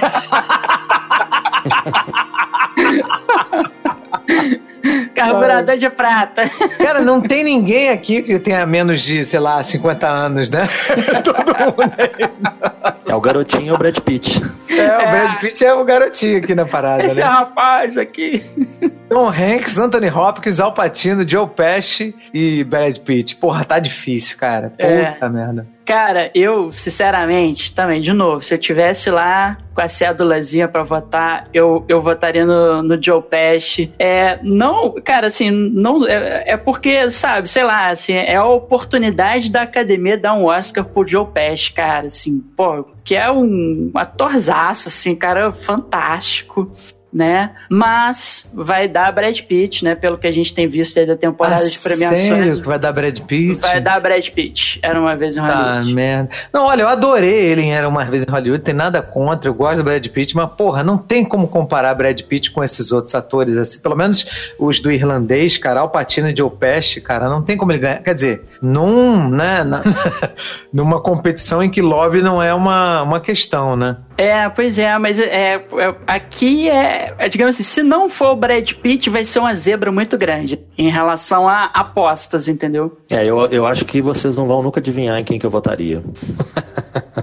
[5.14, 6.50] Carburador de prata.
[6.78, 10.68] Cara, não tem ninguém aqui que tenha menos de, sei lá, 50 anos, né?
[11.24, 12.30] Todo mundo aí.
[13.08, 14.42] É o garotinho o Brad Pitt.
[14.70, 15.12] É, o é.
[15.12, 17.26] Brad Pitt é o garotinho aqui na parada, Esse né?
[17.26, 18.44] rapaz aqui.
[19.10, 23.36] Tom Hanks, Anthony Hopkins, Al Pacino, Joe Pesci e Brad Pitt.
[23.38, 24.74] Porra, tá difícil, cara.
[24.78, 25.12] É.
[25.12, 25.30] Puta é.
[25.30, 25.68] merda.
[25.90, 31.48] Cara, eu, sinceramente, também, de novo, se eu tivesse lá com a cédulazinha para votar,
[31.52, 33.92] eu, eu votaria no, no Joe Pesci.
[33.98, 39.50] É, não, cara, assim, não, é, é, porque, sabe, sei lá, assim, é a oportunidade
[39.50, 42.69] da academia dar um Oscar pro Joe Pesci, cara, assim, pô,
[43.04, 46.70] que é um atorzaço, assim, cara, fantástico.
[47.12, 47.52] Né?
[47.70, 49.96] Mas vai dar Brad Pitt, né?
[49.96, 52.20] Pelo que a gente tem visto aí da temporada Ah, de premiações.
[52.20, 53.62] Sério que vai dar Brad Pitt?
[53.62, 54.80] Vai dar Brad Pitt.
[54.84, 55.94] Era uma vez em Ah, Hollywood.
[55.96, 56.30] merda.
[56.54, 59.54] Não, olha, eu adorei ele em Era Uma Vez em Hollywood, tem nada contra, eu
[59.54, 63.16] gosto do Brad Pitt, mas, porra, não tem como comparar Brad Pitt com esses outros
[63.16, 67.42] atores, assim, pelo menos os do irlandês, cara, Al Pacino e Joe Pesci, cara, não
[67.42, 69.82] tem como ele ganhar, quer dizer, num, né, na-
[70.72, 73.98] numa competição em que lobby não é uma, uma questão, né?
[74.20, 78.36] É, pois é, mas é, é- aqui é, é, digamos assim, se não for o
[78.36, 82.98] Brad Pitt, vai ser uma zebra muito grande em relação a apostas, entendeu?
[83.10, 86.04] É, eu, eu acho que vocês não vão nunca adivinhar em quem que eu votaria.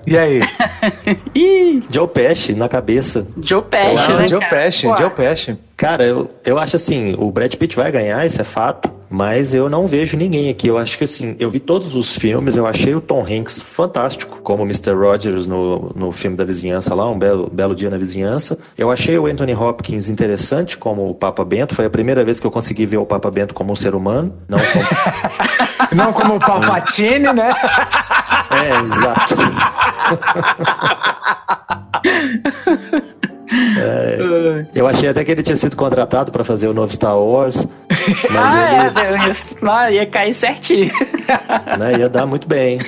[0.07, 0.41] E aí?
[1.91, 3.27] Joe Pesci na cabeça.
[3.43, 4.57] Joe Pesci, né, Joe cara?
[4.57, 5.59] Pesci, Pô, Joe Pesci.
[5.77, 9.69] Cara, eu, eu acho assim, o Brad Pitt vai ganhar, isso é fato, mas eu
[9.69, 10.69] não vejo ninguém aqui.
[10.69, 14.41] Eu acho que assim, eu vi todos os filmes, eu achei o Tom Hanks fantástico,
[14.41, 14.95] como Mr.
[14.95, 18.59] Rogers no, no filme da vizinhança lá, Um Belo, Belo Dia na Vizinhança.
[18.79, 22.47] Eu achei o Anthony Hopkins interessante como o Papa Bento, foi a primeira vez que
[22.47, 24.87] eu consegui ver o Papa Bento como um ser humano, não como...
[25.93, 27.55] Não como o Palpatine, né?
[28.51, 29.37] é, exato.
[33.51, 37.67] É, eu achei até que ele tinha sido contratado para fazer o novo Star Wars,
[37.89, 39.33] mas Ah, ele, é, eu ia,
[39.71, 40.91] ah, ia cair certinho.
[41.79, 42.79] né, ia dar muito bem.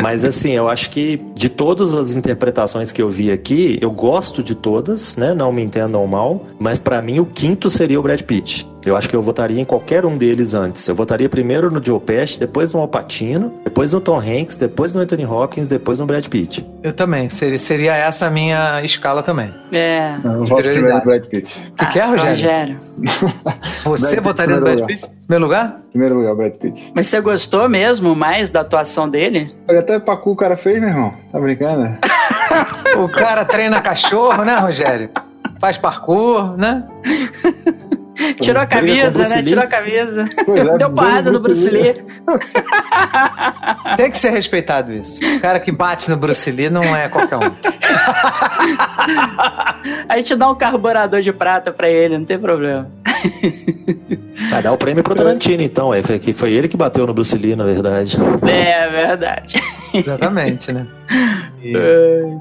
[0.00, 4.42] Mas assim, eu acho que de todas as interpretações que eu vi aqui, eu gosto
[4.42, 5.34] de todas, né?
[5.34, 8.66] Não me entendam mal, mas pra mim o quinto seria o Brad Pitt.
[8.86, 10.86] Eu acho que eu votaria em qualquer um deles antes.
[10.86, 14.94] Eu votaria primeiro no Joe Pesci, depois no Al Pacino, depois no Tom Hanks, depois
[14.94, 16.64] no Anthony Hopkins, depois no Brad Pitt.
[16.84, 19.52] Eu também, seria, seria essa a minha escala também.
[19.72, 20.14] É.
[20.22, 21.60] Eu voto primeiro no Brad Pitt.
[21.72, 22.76] O que, que é, Ah, Rogério?
[23.84, 25.16] Você votaria no Brad primeiro Pitt?
[25.28, 25.80] Meu lugar?
[25.90, 26.92] Primeiro lugar, Brad Pitt.
[26.94, 29.48] Mas você gostou mesmo mais da atuação dele?
[29.66, 31.12] Olha, até Pacu o cara fez, meu irmão.
[31.32, 31.98] Tá brincando?
[33.02, 35.10] O cara treina cachorro, né, Rogério?
[35.58, 36.84] Faz parkour, né?
[38.40, 39.42] Tirou a Briga com camisa, né?
[39.42, 40.24] Tirou a camisa.
[40.72, 41.94] É, Deu porrada no Bruce Lee.
[43.96, 45.20] Tem que ser respeitado isso.
[45.36, 47.50] O cara que bate no Bruce Lee não é qualquer um.
[50.08, 52.90] A gente dá um carburador de prata pra ele, não tem problema.
[54.52, 55.92] Ah, dá o prêmio pro Tarantino, então.
[55.92, 58.16] É, foi, que foi ele que bateu no Bruce Lee, na verdade.
[58.46, 59.60] É verdade.
[59.92, 60.86] Exatamente, né?
[61.62, 61.72] E-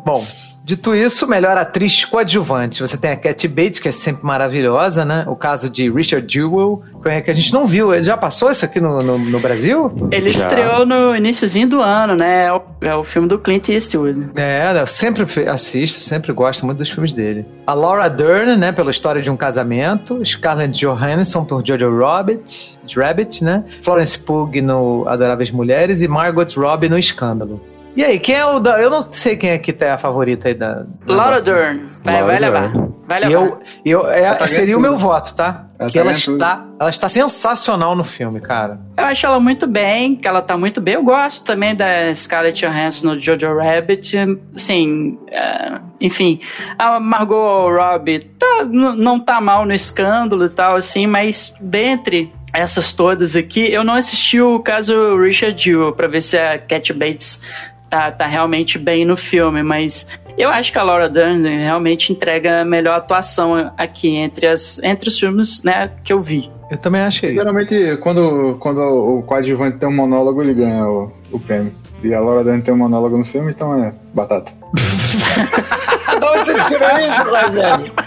[0.05, 0.23] Bom,
[0.65, 2.81] dito isso, melhor atriz coadjuvante.
[2.81, 5.23] Você tem a Cat Bates, que é sempre maravilhosa, né?
[5.27, 6.81] O caso de Richard Jewell,
[7.23, 7.93] que a gente não viu.
[7.93, 9.93] Ele já passou isso aqui no, no, no Brasil?
[10.11, 10.39] Ele Já.
[10.39, 12.45] estreou no iníciozinho do ano, né?
[12.45, 14.31] É o, é o filme do Clint Eastwood.
[14.35, 17.45] É, eu sempre assisto, sempre gosto muito dos filmes dele.
[17.67, 20.25] A Laura Dern, né, pela história de um casamento.
[20.25, 23.63] Scarlett Johansson por Jojo Rabbit, Rabbit, né?
[23.83, 27.61] Florence Pugh no Adoráveis Mulheres e Margot Robbie no Escândalo.
[27.95, 28.81] E aí, quem é o da...
[28.81, 30.85] Eu não sei quem aqui tá a favorita aí da...
[31.07, 31.45] Laura negócio.
[31.45, 31.87] Dern.
[32.03, 32.71] Vai, Laura vai levar.
[32.71, 32.95] Dern.
[33.07, 33.31] Vai levar.
[33.31, 35.65] eu, eu, é, Ela seria o meu voto, tá?
[35.77, 36.33] Ela que tá ela ganhando tudo.
[36.35, 38.79] está, ela está sensacional no filme, cara.
[38.97, 40.95] Eu acho ela muito bem, que ela tá muito bem.
[40.95, 44.17] Eu gosto também da Scarlett Johansson no Jojo Rabbit.
[44.55, 46.39] Assim, é, enfim,
[46.77, 52.93] a Margot Robbie tá, não tá mal no escândalo e tal, assim, mas dentre essas
[52.93, 57.41] todas aqui, eu não assisti o caso Richard Jewell pra ver se a Cat Bates
[57.89, 62.61] tá, tá realmente bem no filme, mas eu acho que a Laura Dern realmente entrega
[62.61, 66.49] a melhor atuação aqui entre, as, entre os filmes né, que eu vi.
[66.69, 67.33] Eu também achei.
[67.33, 71.71] Geralmente, quando, quando o coadjuvante tem um monólogo, ele ganha o, o prêmio.
[72.03, 74.51] E a Laura Dern tem um monólogo no filme, então é batata.
[76.37, 78.04] Onde você tirou isso, Rogério?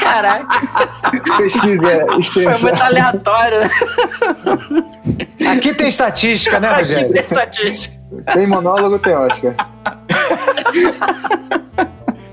[0.00, 0.60] Caraca,
[1.38, 2.58] Pesquisa foi extensa.
[2.68, 3.60] muito aleatório.
[5.52, 7.12] Aqui tem estatística, né, Aqui Rogério?
[7.12, 7.96] tem estatística.
[8.32, 9.54] Tem monólogo, tem Oscar.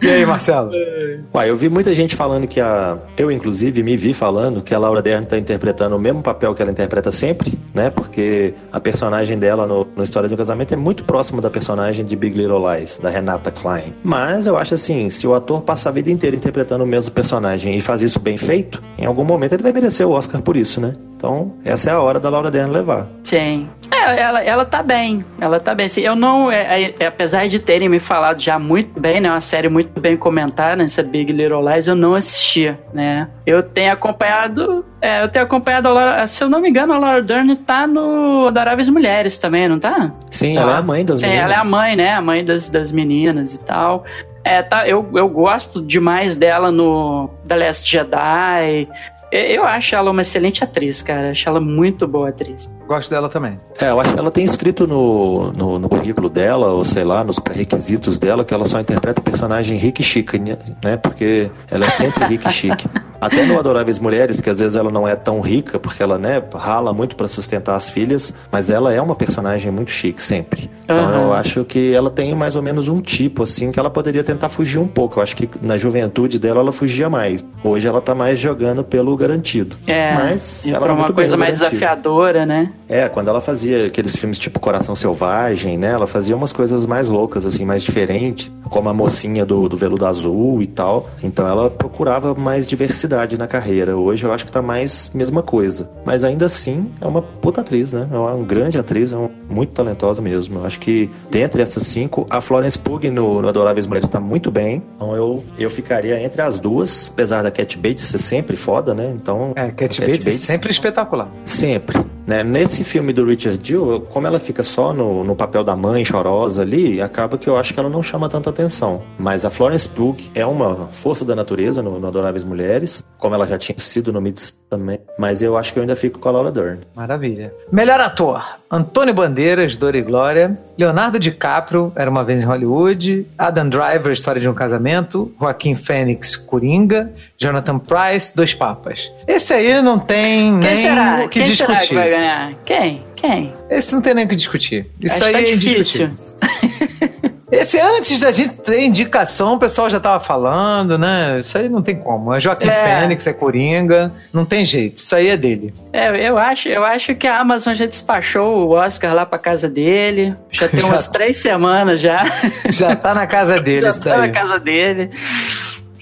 [0.04, 0.70] E aí, Marcelo?
[1.34, 2.98] Uai, eu vi muita gente falando que a.
[3.18, 6.62] Eu, inclusive, me vi falando que a Laura Dern tá interpretando o mesmo papel que
[6.62, 7.90] ela interpreta sempre, né?
[7.90, 12.18] Porque a personagem dela no, no História um Casamento é muito próxima da personagem de
[12.18, 13.94] Big Little Lies, da Renata Klein.
[14.04, 17.78] Mas eu acho assim: se o ator passa a vida inteira interpretando o mesmo personagem
[17.78, 20.82] e faz isso bem feito, em algum momento ele vai merecer o Oscar por isso,
[20.82, 20.94] né?
[21.24, 23.08] Então, essa é a hora da Laura Dern levar.
[23.24, 23.70] Sim.
[23.90, 25.24] É, ela, ela tá bem.
[25.40, 25.86] Ela tá bem.
[25.86, 26.52] Assim, eu não.
[26.52, 29.30] É, é- é, apesar de terem me falado já muito bem, né?
[29.32, 33.30] Uma série muito bem comentada, essa Big Little Lies, eu não assistia, né?
[33.46, 34.84] Eu tenho acompanhado.
[35.00, 36.28] É, eu tenho acompanhado a Laura.
[36.28, 40.12] Se eu não me engano, a Laura Dern tá no Adoráveis Mulheres também, não tá?
[40.30, 40.62] Sim, Tá.
[40.62, 41.46] ela é a mãe das Sim, meninas.
[41.46, 42.14] ela é a mãe, né?
[42.16, 44.04] A mãe das, das meninas e tal.
[44.46, 48.90] É, tá, eu, eu gosto demais dela no The Last Jedi.
[49.34, 51.32] Eu acho ela uma excelente atriz, cara.
[51.32, 52.72] Acho ela muito boa atriz.
[52.88, 53.60] Gosto dela também.
[53.82, 57.24] É, eu acho que ela tem escrito no, no, no currículo dela, ou sei lá,
[57.24, 60.98] nos pré-requisitos dela, que ela só interpreta o personagem rico e chique, né?
[60.98, 62.88] Porque ela é sempre rica e chique.
[63.24, 66.44] Até no Adoráveis Mulheres, que às vezes ela não é tão rica, porque ela, né,
[66.54, 70.70] rala muito para sustentar as filhas, mas ela é uma personagem muito chique, sempre.
[70.84, 71.24] Então uhum.
[71.28, 74.50] eu acho que ela tem mais ou menos um tipo, assim, que ela poderia tentar
[74.50, 75.20] fugir um pouco.
[75.20, 77.48] Eu acho que na juventude dela ela fugia mais.
[77.64, 79.78] Hoje ela tá mais jogando pelo garantido.
[79.88, 82.72] É, mas ela pra uma coisa mais desafiadora, né?
[82.90, 85.92] É, quando ela fazia aqueles filmes tipo Coração Selvagem, né?
[85.92, 90.06] Ela fazia umas coisas mais loucas, assim, mais diferentes, como a mocinha do, do veludo
[90.06, 91.10] azul e tal.
[91.24, 93.96] Então ela procurava mais diversidade na carreira.
[93.96, 95.90] Hoje eu acho que tá mais mesma coisa.
[96.06, 98.08] Mas ainda assim, é uma puta atriz, né?
[98.12, 100.60] É uma grande atriz, é uma, muito talentosa mesmo.
[100.60, 104.52] Eu acho que dentre essas cinco, a Florence Pugh no, no Adoráveis Mulheres tá muito
[104.52, 104.84] bem.
[104.96, 109.12] Então eu, eu ficaria entre as duas, apesar da Cat Bates ser sempre foda, né?
[109.16, 109.54] Então.
[109.56, 111.30] É, Cat, Cat Bates, Bates sempre espetacular.
[111.46, 112.04] Sempre.
[112.26, 112.44] Né?
[112.44, 116.62] Nesse filme do Richard Dill, como ela fica só no, no papel da mãe chorosa
[116.62, 119.04] ali, acaba que eu acho que ela não chama tanta atenção.
[119.18, 123.46] Mas a Florence Pugh é uma força da natureza no, no Adoráveis Mulheres, como ela
[123.46, 125.00] já tinha sido no Mids também.
[125.18, 126.80] Mas eu acho que eu ainda fico com a Laura Dern.
[126.96, 127.54] Maravilha.
[127.72, 130.56] Melhor ator: Antônio Bandeiras, Dor e Glória.
[130.78, 133.26] Leonardo DiCaprio, Era uma Vez em Hollywood.
[133.36, 135.34] Adam Driver, História de um Casamento.
[135.40, 137.12] Joaquim Fênix, Coringa.
[137.38, 139.12] Jonathan Price, Dois Papas.
[139.28, 141.24] Esse aí não tem Quem nem será?
[141.26, 141.74] o que Quem discutir.
[141.74, 142.54] será que vai ganhar?
[142.64, 143.02] Quem?
[143.16, 143.54] Quem?
[143.72, 144.86] Esse não tem nem o que discutir.
[145.02, 146.10] Isso Acho aí que tá é difícil.
[147.54, 151.40] Esse antes da gente ter indicação, o pessoal já tava falando, né?
[151.40, 152.34] Isso aí não tem como.
[152.34, 153.00] É Joaquim É.
[153.02, 154.12] Fênix, é Coringa.
[154.34, 154.98] Não tem jeito.
[154.98, 155.72] Isso aí é dele.
[155.92, 159.70] É, eu acho, eu acho que a Amazon já despachou o Oscar lá pra casa
[159.70, 160.36] dele.
[160.52, 161.14] Já tem Já umas tá.
[161.14, 162.24] três semanas já.
[162.70, 165.12] Já tá na casa dele, já tá na casa dele.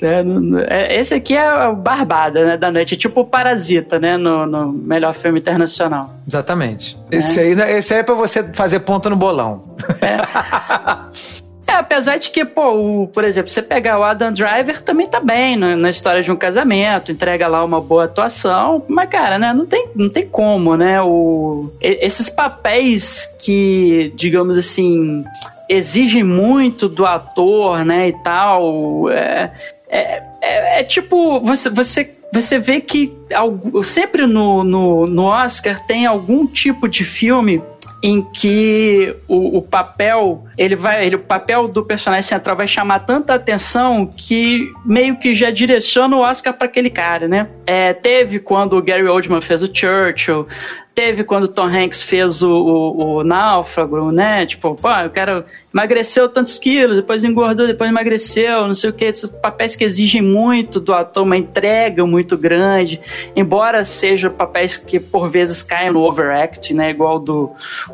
[0.02, 2.96] É, não- não- é, esse aqui é o Barbada, né, da noite.
[2.96, 6.16] É tipo o Parasita, né, no, no melhor filme internacional.
[6.28, 6.98] Exatamente.
[7.12, 9.64] Esse, aí, esse aí é pra você fazer ponto no bolão.
[11.68, 12.74] É, apesar de que, pô,
[13.04, 16.30] o- por exemplo, você pegar o Adam Driver também tá bem na, na história de
[16.30, 20.76] um casamento, entrega lá uma boa atuação, mas, cara, né, não tem, não tem como,
[20.76, 25.24] né, o, esses papéis que, digamos assim,
[25.70, 29.52] exigem muito do ator, né, e tal, é,
[29.92, 33.14] é, é- é tipo, você, você você vê que
[33.84, 37.62] sempre no, no, no Oscar tem algum tipo de filme
[38.04, 43.00] em que o, o papel ele vai ele, o papel do personagem central vai chamar
[43.00, 47.48] tanta atenção que meio que já direciona o Oscar para aquele cara, né?
[47.68, 50.48] É, teve quando o Gary Oldman fez o Churchill,
[50.94, 54.46] teve quando Tom Hanks fez o, o, o Náufrago, né?
[54.46, 59.06] Tipo, pô, o cara emagreceu tantos quilos, depois engordou, depois emagreceu, não sei o que.
[59.06, 63.00] Esses papéis que exigem muito do ator, uma entrega muito grande,
[63.36, 66.90] embora sejam papéis que por vezes caem no overact, né?
[66.90, 67.52] Igual do,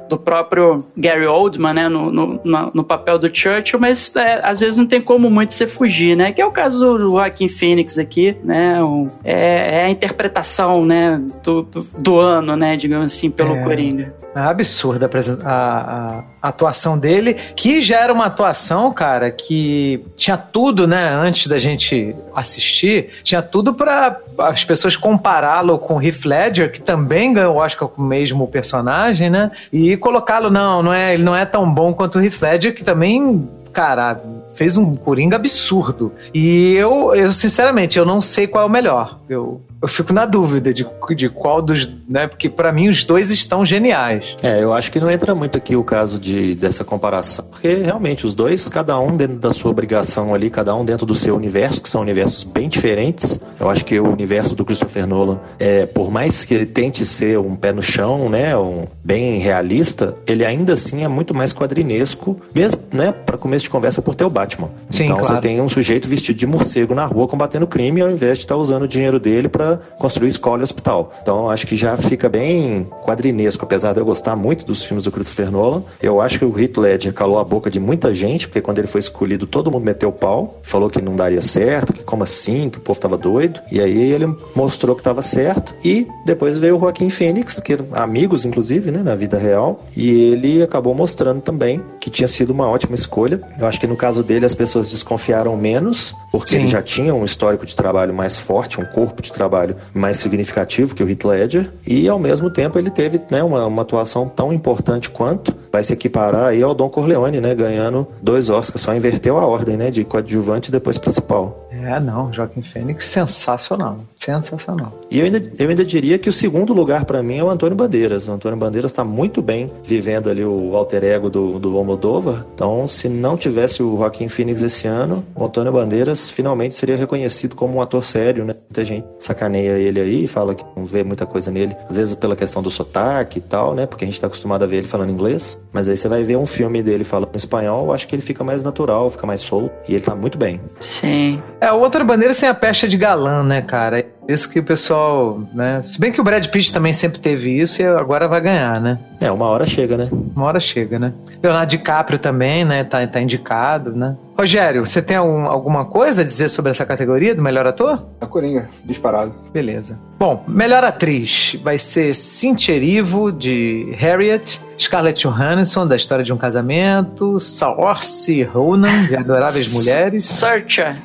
[0.09, 1.89] do próprio Gary Oldman, né?
[1.89, 2.39] No, no,
[2.73, 6.31] no papel do Churchill, mas é, às vezes não tem como muito você fugir, né?
[6.31, 8.79] Que é o caso do Joaquim Phoenix aqui, né?
[9.23, 11.21] É, é a interpretação, né?
[11.43, 12.75] Do, do, do ano, né?
[12.87, 13.63] Digamos assim, pelo É.
[13.63, 14.13] Coringa.
[14.33, 15.09] É absurda
[15.43, 21.47] a, a- atuação dele, que já era uma atuação, cara, que tinha tudo, né, antes
[21.47, 27.33] da gente assistir, tinha tudo para as pessoas compará-lo com o Heath Ledger, que também
[27.33, 31.35] ganhou o Oscar com o mesmo personagem, né, e colocá-lo, não, não é, ele não
[31.35, 34.21] é tão bom quanto o Heath Ledger, que também, cara,
[34.53, 36.11] fez um Coringa absurdo.
[36.33, 39.19] E eu, eu sinceramente, eu não sei qual é o melhor.
[39.29, 40.85] Eu, eu fico na dúvida de,
[41.15, 44.35] de qual dos, né, porque para mim os dois estão geniais.
[44.41, 48.25] É, eu acho que não entra muito aqui o caso de, dessa comparação, porque realmente
[48.25, 51.81] os dois, cada um dentro da sua obrigação ali, cada um dentro do seu universo,
[51.81, 53.39] que são universos bem diferentes.
[53.59, 57.37] Eu acho que o universo do Christopher Nolan, é, por mais que ele tente ser
[57.37, 62.39] um pé no chão, né, um bem realista, ele ainda assim é muito mais quadrinesco,
[62.53, 64.69] mesmo, né, para começo de conversa por ter o Batman.
[64.89, 65.35] Sim, então claro.
[65.35, 68.55] você tem um sujeito vestido de morcego na rua combatendo crime, ao invés de estar
[68.55, 69.66] usando o dinheiro dele para
[69.97, 71.13] construir escola e hospital.
[71.21, 75.11] Então acho que já fica bem quadrinesco, apesar de eu gostar muito dos filmes do
[75.11, 75.83] Christopher Nolan.
[76.01, 78.87] Eu acho que o Heath Ledger calou a boca de muita gente, porque quando ele
[78.87, 82.69] foi escolhido, todo mundo meteu o pau, falou que não daria certo, que como assim,
[82.69, 83.59] que o povo tava doido.
[83.71, 85.73] E aí ele mostrou que tava certo.
[85.83, 89.83] E depois veio o Joaquim Phoenix, que eram amigos, inclusive, né, na vida real.
[89.95, 93.41] E ele acabou mostrando também que tinha sido uma ótima escolha.
[93.59, 96.57] Eu acho que no caso dele as pessoas desconfiaram menos, porque Sim.
[96.57, 99.56] ele já tinha um histórico de trabalho mais forte, um corpo de trabalho
[99.93, 103.81] mais significativo que o Heath Ledger, e ao mesmo tempo ele teve né, uma, uma
[103.81, 108.81] atuação tão importante quanto vai se equiparar aí ao Don Corleone, né, ganhando dois Oscars,
[108.81, 111.66] só inverteu a ordem, né, de coadjuvante e depois principal.
[111.83, 113.99] É, não, Joaquim Fênix, sensacional.
[114.17, 114.99] Sensacional.
[115.09, 117.75] E eu ainda, eu ainda diria que o segundo lugar para mim é o Antônio
[117.75, 118.27] Bandeiras.
[118.27, 122.45] O Antônio Bandeiras está muito bem vivendo ali o alter ego do, do Almodóvar.
[122.53, 127.55] Então, se não tivesse o Joaquim Phoenix esse ano, o Antônio Bandeiras finalmente seria reconhecido
[127.55, 128.55] como um ator sério, né?
[128.69, 132.35] Muita gente sacaneia ele aí, fala que não vê muita coisa nele, às vezes pela
[132.35, 133.85] questão do sotaque e tal, né?
[133.85, 135.59] Porque a gente tá acostumado a ver ele falando inglês.
[135.71, 138.63] Mas aí você vai ver um filme dele falando espanhol, acho que ele fica mais
[138.63, 139.71] natural, fica mais solto.
[139.87, 140.59] E ele tá muito bem.
[140.79, 141.41] Sim.
[141.61, 144.05] É, o Antônio Bandeiras tem a pecha de galã, né, cara?
[144.27, 145.81] Isso que o pessoal, né?
[145.83, 148.99] Se bem que o Brad Pitt também sempre teve isso e agora vai ganhar, né?
[149.19, 150.09] É, uma hora chega, né?
[150.35, 151.13] Uma hora chega, né?
[151.41, 152.83] Leonardo DiCaprio também, né?
[152.83, 154.15] Tá, tá indicado, né?
[154.39, 158.07] Rogério, você tem algum, alguma coisa a dizer sobre essa categoria do melhor ator?
[158.21, 159.33] A Coringa, disparado.
[159.51, 159.97] Beleza.
[160.19, 166.37] Bom, melhor atriz vai ser Cynthia Erivo, de Harriet, Scarlett Johansson, da História de um
[166.37, 170.95] Casamento, Saoirse Ronan, de Adoráveis Mulheres, Searcher.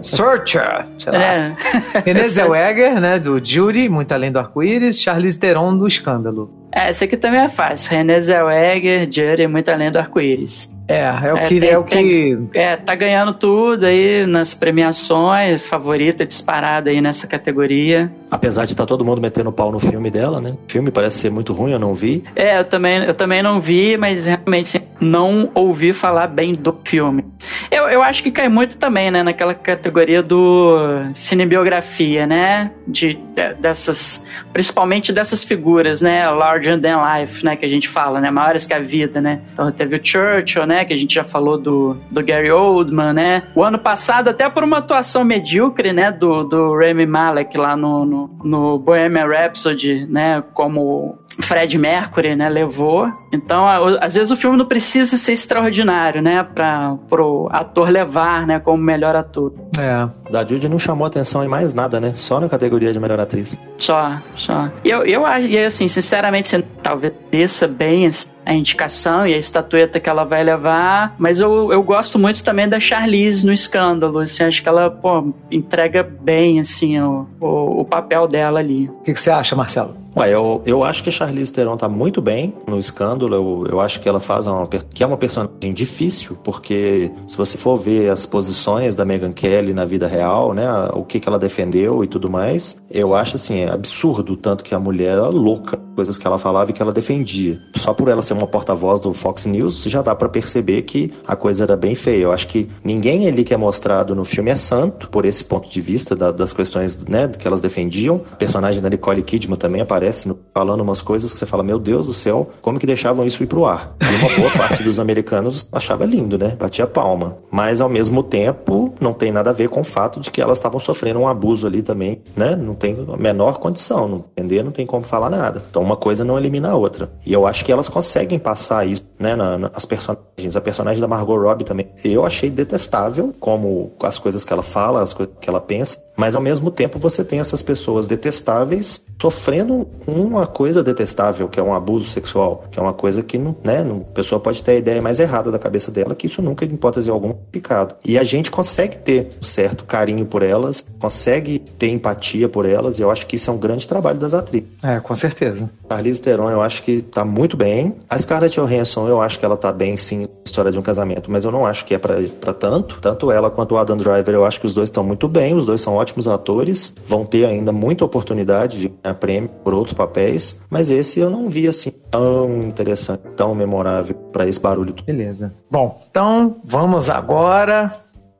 [0.00, 1.18] Searcher, sei lá.
[1.18, 1.56] É.
[2.04, 6.52] Renée Zellweger, né, do Judy, Muito Além do Arco-Íris, Charlize Theron, do Escândalo.
[6.72, 7.90] É, esse aqui também é fácil.
[7.90, 10.75] René Zellweger, Jury, muito além do arco-íris.
[10.88, 11.60] É, é o É, que...
[11.60, 12.38] tem- é o que...
[12.54, 18.10] É, tá ganhando tudo aí nas premiações, favorita disparada aí nessa categoria.
[18.30, 20.50] Apesar de estar todo mundo metendo pau no filme dela, né?
[20.68, 22.22] O filme parece ser muito ruim, eu não vi.
[22.36, 27.24] É, eu também, eu também não vi, mas realmente não ouvi falar bem do filme.
[27.70, 30.76] Eu, eu acho que cai muito também, né, naquela categoria do
[31.12, 32.72] cinebiografia, né?
[32.86, 36.28] De, de- dessas, principalmente dessas figuras, né?
[36.30, 37.56] Larger than life, né?
[37.56, 38.30] Que a gente fala, né?
[38.30, 39.40] Maiores que a vida, né?
[39.52, 40.84] Então teve o Churchill, né?
[40.84, 43.42] Que a gente já falou do, do Gary Oldman, né?
[43.54, 46.10] O ano passado, até por uma atuação medíocre, né?
[46.10, 50.42] Do, do Rami Malek lá no, no, no Bohemian Rhapsody, né?
[50.52, 53.12] Como Fred Mercury, né, levou.
[53.32, 53.66] Então,
[54.00, 58.82] às vezes o filme não precisa ser extraordinário, né, para pro ator levar, né, como
[58.82, 59.52] melhor ator.
[59.78, 60.08] É.
[60.30, 62.12] Da Judy não chamou atenção em mais nada, né?
[62.14, 63.56] Só na categoria de melhor atriz.
[63.78, 64.68] Só, só.
[64.82, 69.34] E eu, eu acho, e assim, sinceramente, você talvez desça bem assim, a indicação e
[69.34, 73.52] a estatueta que ela vai levar, mas eu, eu gosto muito também da Charlize no
[73.52, 78.88] escândalo, assim, acho que ela, pô, entrega bem, assim, o, o, o papel dela ali.
[78.88, 80.05] O que, que você acha, Marcelo?
[80.16, 83.34] Ué, eu, eu acho que a Charlize Theron tá muito bem no escândalo.
[83.34, 84.66] Eu, eu acho que ela faz uma.
[84.66, 89.74] que é uma personagem difícil, porque se você for ver as posições da Meghan Kelly
[89.74, 90.64] na vida real, né?
[90.94, 94.64] O que, que ela defendeu e tudo mais, eu acho assim, é absurdo o tanto
[94.64, 97.60] que a mulher era louca, coisas que ela falava e que ela defendia.
[97.74, 101.36] Só por ela ser uma porta-voz do Fox News, já dá pra perceber que a
[101.36, 102.22] coisa era bem feia.
[102.22, 105.68] Eu acho que ninguém ali que é mostrado no filme é santo, por esse ponto
[105.68, 108.22] de vista da- das questões né, que elas defendiam.
[108.32, 111.78] A personagem da Nicole Kidman também aparece no- falando umas coisas que você fala, meu
[111.78, 113.94] Deus do céu, como que deixavam isso ir pro ar?
[114.00, 116.56] E uma boa parte dos americanos achava lindo, né?
[116.58, 117.36] Batia palma.
[117.50, 120.58] Mas ao mesmo tempo, não tem nada a ver com o fato de que elas
[120.58, 122.54] estavam sofrendo um abuso ali também, né?
[122.56, 125.62] Não tem a menor condição, não entender, não tem como falar nada.
[125.70, 127.10] Então uma coisa não elimina a outra.
[127.24, 129.34] E eu acho que elas conseguem passar isso, né?
[129.36, 130.54] na- na- as personagens.
[130.54, 131.88] A personagem da Margot Robbie também.
[132.04, 136.04] Eu achei detestável como as coisas que ela fala, as coisas que ela pensa.
[136.16, 141.62] Mas ao mesmo tempo você tem essas pessoas detestáveis sofrendo uma coisa detestável, que é
[141.62, 144.72] um abuso sexual, que é uma coisa que não, né, não- a pessoa pode ter
[144.72, 147.96] a ideia mais errada da cabeça dela, que isso nunca, em hipótese alguma, é picado.
[148.04, 152.98] E a gente consegue ter um certo carinho por elas, consegue ter empatia por elas,
[152.98, 154.68] e eu acho que isso é um grande trabalho das atrizes.
[154.82, 155.68] É, com certeza.
[155.88, 157.96] Charlize Theron, eu acho que tá muito bem.
[158.08, 161.44] A Scarlett Johansson, eu acho que ela tá bem, sim, história de um casamento, mas
[161.44, 162.98] eu não acho que é pra, pra tanto.
[163.00, 165.66] Tanto ela quanto o Adam Driver, eu acho que os dois estão muito bem, os
[165.66, 170.60] dois são ótimos atores, vão ter ainda muita oportunidade de ganhar prêmio por outros papéis,
[170.70, 174.94] mas esse eu não vi assim tão interessante, tão memorável pra esse barulho.
[175.04, 175.52] Beleza.
[175.70, 177.92] Bom, então vamos agora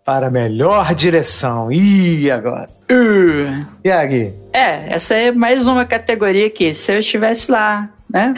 [0.05, 1.71] para a melhor direção.
[1.73, 2.69] Ih, agora.
[2.91, 4.33] Uh, E aí?
[4.53, 8.33] É, essa é mais uma categoria que se eu estivesse lá, né,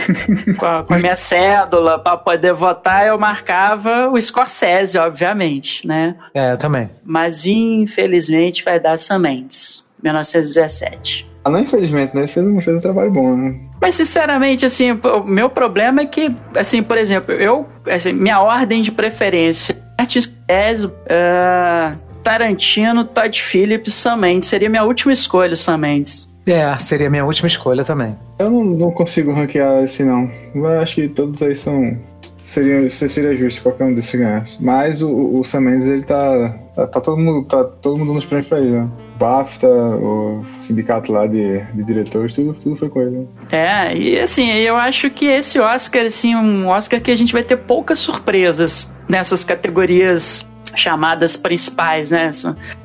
[0.59, 6.17] com a, com a minha cédula para poder votar, eu marcava o Scorsese, obviamente, né?
[6.33, 6.89] É, eu também.
[7.05, 11.28] Mas infelizmente vai dar Sam Mendes, 1917.
[11.49, 12.23] Ah, não, infelizmente, né?
[12.23, 13.55] Ele fez um, fez um trabalho bom, né?
[13.81, 18.83] Mas sinceramente, assim, o meu problema é que, assim, por exemplo, eu, assim, minha ordem
[18.83, 25.79] de preferência, Martin Scorsese, uh, Tarantino, Todd Phillips, Sam Mendes, seria minha última escolha, Sam
[25.79, 26.29] Mendes.
[26.47, 28.15] É, seria a minha última escolha também.
[28.39, 30.31] Eu não, não consigo ranquear esse, não.
[30.55, 31.97] Mas acho que todos aí são.
[32.45, 34.57] Seria, seria justo qualquer um desses ganhasse.
[34.61, 36.87] Mas o, o Sam Mendes, ele tá, tá.
[36.87, 38.89] Tá todo mundo, tá todo mundo nos prêmios pra ele, né?
[39.19, 43.11] BAFTA, o sindicato lá de, de diretores, tudo, tudo foi com ele.
[43.11, 43.27] Né?
[43.51, 47.43] É, e assim, eu acho que esse Oscar, assim, um Oscar que a gente vai
[47.43, 50.47] ter poucas surpresas nessas categorias
[50.77, 52.31] chamadas principais, né?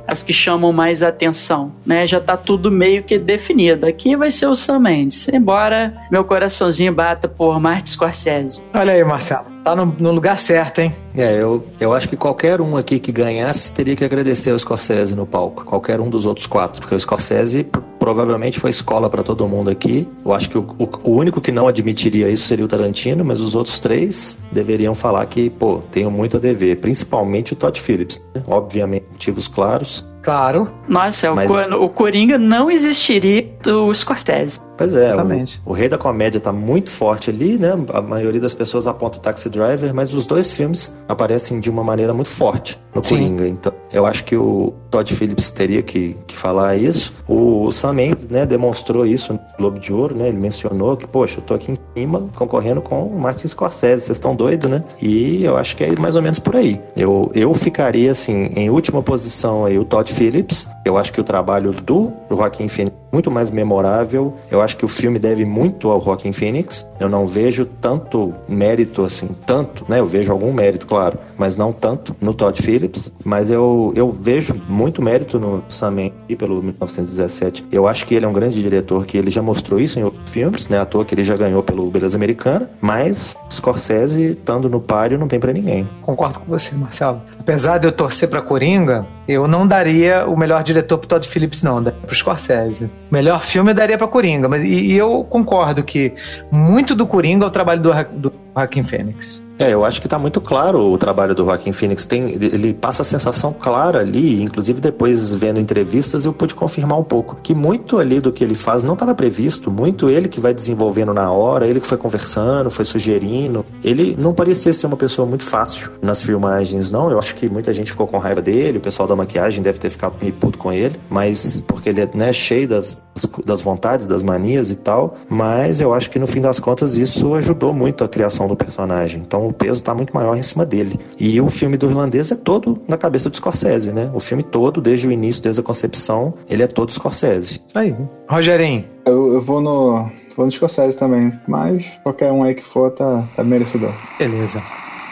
[0.08, 2.08] as que chamam mais atenção, né?
[2.08, 3.88] Já tá tudo meio que definido.
[3.88, 8.62] Aqui vai ser o Sam Mendes, embora meu coraçãozinho bata por Martin Scorsese.
[8.74, 9.53] Olha aí, Marcelo.
[9.64, 10.94] Tá no, no, lugar certo, hein?
[11.16, 15.16] É, eu, eu acho que qualquer um aqui que ganhasse teria que agradecer ao Scorsese
[15.16, 15.64] no palco.
[15.64, 16.82] Qualquer um dos outros quatro.
[16.82, 17.66] Porque o Scorsese
[17.98, 20.06] provavelmente foi escola para todo mundo aqui.
[20.26, 23.40] Eu acho que o, o, o, único que não admitiria isso seria o Tarantino, mas
[23.40, 26.82] os outros três deveriam falar que, pô, tenho muito a dever.
[26.82, 28.22] Principalmente o Todd Phillips.
[28.36, 28.44] Né?
[28.50, 30.06] Obviamente, motivos claros.
[30.24, 30.70] Claro.
[30.88, 31.52] Nossa, mas...
[31.70, 34.60] o, o Coringa não existiria do Scorsese.
[34.78, 37.74] Pois é, o, o, Rei da Comédia tá muito forte ali, né?
[37.94, 41.84] A maioria das pessoas aponta o Taxi Driver, mas os dois filmes aparecem de uma
[41.84, 43.18] maneira muito forte no Sim.
[43.18, 43.48] Coringa.
[43.48, 47.14] Então, eu acho que o Todd Phillips teria que, que falar isso.
[47.28, 50.28] O Sam Mendes, né, demonstrou isso no Globo de Ouro, né?
[50.30, 54.18] Ele mencionou que, poxa, eu tô aqui em cima concorrendo com o Martin Scorsese, vocês
[54.18, 54.84] estão doidos, né?
[55.02, 56.82] E eu acho que é mais ou menos por aí.
[56.96, 60.68] Eu, eu ficaria, assim, em última posição aí o Todd Phillips.
[60.86, 64.38] Eu acho que o trabalho do Joaquim Phoenix é muito mais memorável.
[64.52, 66.86] Eu acho que o filme deve muito ao Joaquim Phoenix.
[67.00, 70.00] Eu não vejo tanto mérito assim, tanto, né?
[70.00, 73.12] Eu vejo algum mérito, claro, mas não tanto no Todd Phillips.
[73.24, 77.66] Mas eu, eu vejo muito mérito no Sam e pelo 1917.
[77.72, 80.30] Eu acho que ele é um grande diretor, que ele já mostrou isso em outros
[80.30, 80.80] filmes, né?
[80.80, 85.28] À toa que ele já ganhou pelo Beleza Americana, mas Scorsese, estando no páreo, não
[85.28, 85.88] tem para ninguém.
[86.02, 87.22] Concordo com você, Marcelo.
[87.40, 91.62] Apesar de eu torcer para Coringa, eu não daria o melhor diretor pro Todd Phillips,
[91.62, 92.90] não, daria pro Scorsese.
[93.12, 96.14] Melhor filme eu daria pra Coringa, mas e, e eu concordo que
[96.52, 99.44] muito do Coringa é o trabalho do, do Joaquim Fênix.
[99.64, 102.06] É, eu acho que está muito claro o trabalho do Joaquim Phoenix.
[102.06, 107.04] Tem, ele passa a sensação clara ali, inclusive depois vendo entrevistas eu pude confirmar um
[107.04, 110.54] pouco que muito ali do que ele faz não estava previsto, muito ele que vai
[110.54, 113.66] desenvolvendo na hora, ele que foi conversando, foi sugerindo.
[113.82, 117.10] Ele não parecia ser uma pessoa muito fácil nas filmagens, não.
[117.10, 119.90] Eu acho que muita gente ficou com raiva dele, o pessoal da maquiagem deve ter
[119.90, 123.02] ficado meio puto com ele, mas porque ele é né, cheio das,
[123.46, 125.16] das vontades, das manias e tal.
[125.30, 129.24] Mas eu acho que no fim das contas isso ajudou muito a criação do personagem.
[129.26, 131.00] Então o peso está muito maior em cima dele.
[131.20, 134.10] E o filme do irlandês é todo na cabeça do Scorsese, né?
[134.14, 137.62] O filme todo, desde o início, desde a concepção, ele é todo Scorsese.
[137.76, 137.96] Aí.
[138.28, 138.84] Rogerinho.
[139.06, 140.10] Eu, eu vou no.
[140.36, 143.94] Vou no Scorsese também, mas qualquer um aí que for tá, tá merecedor.
[144.18, 144.64] Beleza.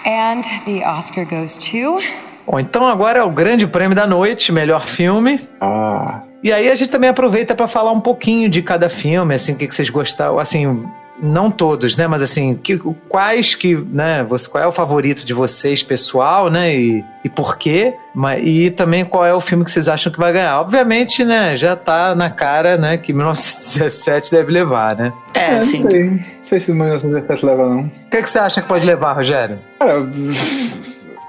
[0.04, 2.00] And the Oscar goes to.
[2.48, 5.40] Bom, então agora é o grande prêmio da noite, melhor filme.
[5.60, 6.22] Ah.
[6.44, 9.56] E aí a gente também aproveita para falar um pouquinho de cada filme, assim, o
[9.56, 10.84] que, que vocês gostaram, assim,
[11.22, 12.07] não todos, né?
[12.07, 12.77] Mas assim, que,
[13.07, 14.23] quais que, né?
[14.23, 16.76] Você, qual é o favorito de vocês, pessoal, né?
[16.76, 17.93] E, e por quê?
[18.14, 20.60] Mas, e também qual é o filme que vocês acham que vai ganhar?
[20.60, 21.56] Obviamente, né?
[21.56, 22.98] Já tá na cara, né?
[22.98, 25.14] Que 1917 deve levar, né?
[25.34, 25.84] É, é sim.
[25.84, 27.81] Não sei, não sei se 1917 leva, não.
[27.81, 29.60] O que, que você acha que pode levar, Rogério?
[29.80, 30.10] Cara,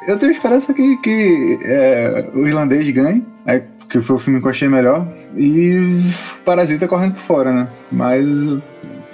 [0.09, 3.25] eu tenho esperança que, que é, o irlandês ganhe.
[3.47, 5.07] É, que foi o filme que eu achei melhor.
[5.37, 6.01] E
[6.45, 7.69] Parasita correndo por fora, né?
[7.91, 8.27] Mas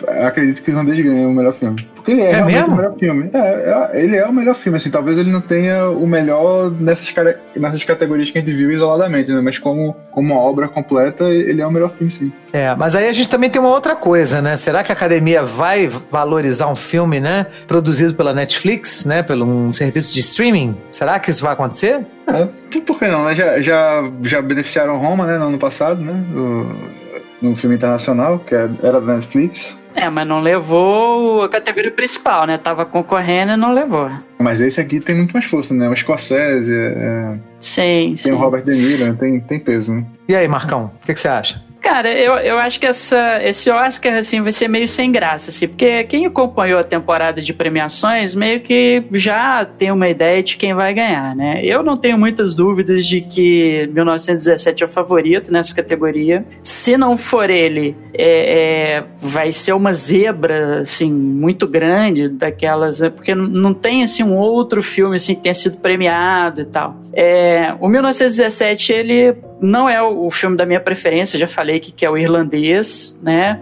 [0.06, 1.88] acredito que o Irlandês ganha o melhor filme.
[1.94, 2.72] Porque ele é, é realmente mesmo?
[2.72, 3.30] o melhor filme.
[3.32, 7.12] É, é, ele é o melhor filme, assim, talvez ele não tenha o melhor nessas,
[7.56, 9.40] nessas categorias que a gente viu isoladamente, né?
[9.40, 12.32] Mas como, como uma obra completa, ele é o melhor filme, sim.
[12.52, 14.56] É, mas aí a gente também tem uma outra coisa, né?
[14.56, 17.46] Será que a academia vai valorizar um filme, né?
[17.66, 19.22] Produzido pela Netflix, né?
[19.22, 20.76] Pelo um serviço de streaming?
[20.92, 22.00] Será que isso vai acontecer?
[22.26, 22.46] É,
[22.80, 23.34] por que não, né?
[23.34, 25.38] Já, já, já beneficiaram Roma, né?
[25.38, 26.12] No ano passado, né?
[26.34, 26.98] O
[27.40, 29.78] num filme internacional, que é, era da Netflix.
[30.00, 32.56] É, mas não levou a categoria principal, né?
[32.56, 34.08] Tava concorrendo e não levou.
[34.38, 35.88] Mas esse aqui tem muito mais força, né?
[35.88, 37.34] O Scorsese, é...
[37.58, 38.32] sim, tem sim.
[38.32, 39.16] o Robert De Niro, né?
[39.18, 40.04] tem, tem peso, né?
[40.28, 41.60] E aí, Marcão, o que, que você acha?
[41.80, 45.68] Cara, eu, eu acho que essa, esse Oscar, assim, vai ser meio sem graça, assim,
[45.68, 50.74] porque quem acompanhou a temporada de premiações meio que já tem uma ideia de quem
[50.74, 51.60] vai ganhar, né?
[51.64, 56.44] Eu não tenho muitas dúvidas de que 1917 é o favorito nessa categoria.
[56.62, 63.08] Se não for ele, é, é, vai ser uma zebra, assim, muito grande daquelas, é,
[63.08, 66.96] porque não tem, assim, um outro filme, assim, que tenha sido premiado e tal.
[67.12, 72.04] É, o 1917, ele não é o filme da minha preferência, já falei que, que
[72.04, 73.60] é o irlandês, né?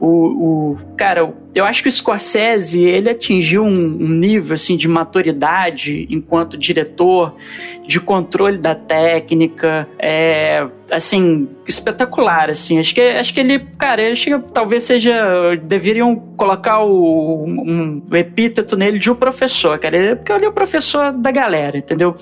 [0.00, 6.06] O, o cara, eu acho que o Scorsese ele atingiu um, nível assim de maturidade
[6.08, 7.34] enquanto diretor,
[7.86, 12.78] de controle da técnica, é, assim espetacular, assim.
[12.78, 18.16] Acho que acho que ele, cara, ele chega, talvez seja deveriam colocar o, um, um
[18.16, 22.14] epíteto nele de um professor, cara, ele, porque ele é o professor da galera, entendeu?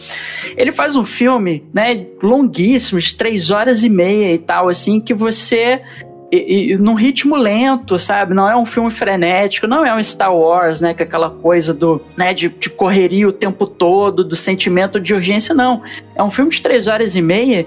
[0.56, 5.14] Ele faz um filme, né, longuíssimo, de três horas e meia e tal, assim, que
[5.14, 5.82] você
[6.30, 8.34] e, e num ritmo lento, sabe?
[8.34, 10.94] Não é um filme frenético, não é um Star Wars, né?
[10.94, 15.14] Que é aquela coisa do, né, de, de correria o tempo todo, do sentimento de
[15.14, 15.82] urgência, não.
[16.14, 17.66] É um filme de três horas e meia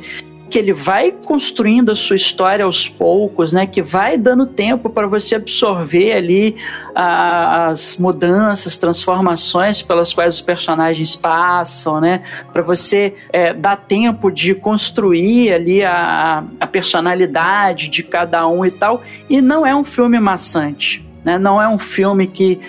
[0.49, 3.67] que ele vai construindo a sua história aos poucos, né?
[3.67, 6.55] Que vai dando tempo para você absorver ali
[6.95, 12.21] as mudanças, transformações pelas quais os personagens passam, né?
[12.51, 18.71] Para você é, dar tempo de construir ali a, a personalidade de cada um e
[18.71, 19.03] tal.
[19.29, 21.05] E não é um filme maçante.
[21.23, 21.37] Né?
[21.37, 22.59] Não é um filme que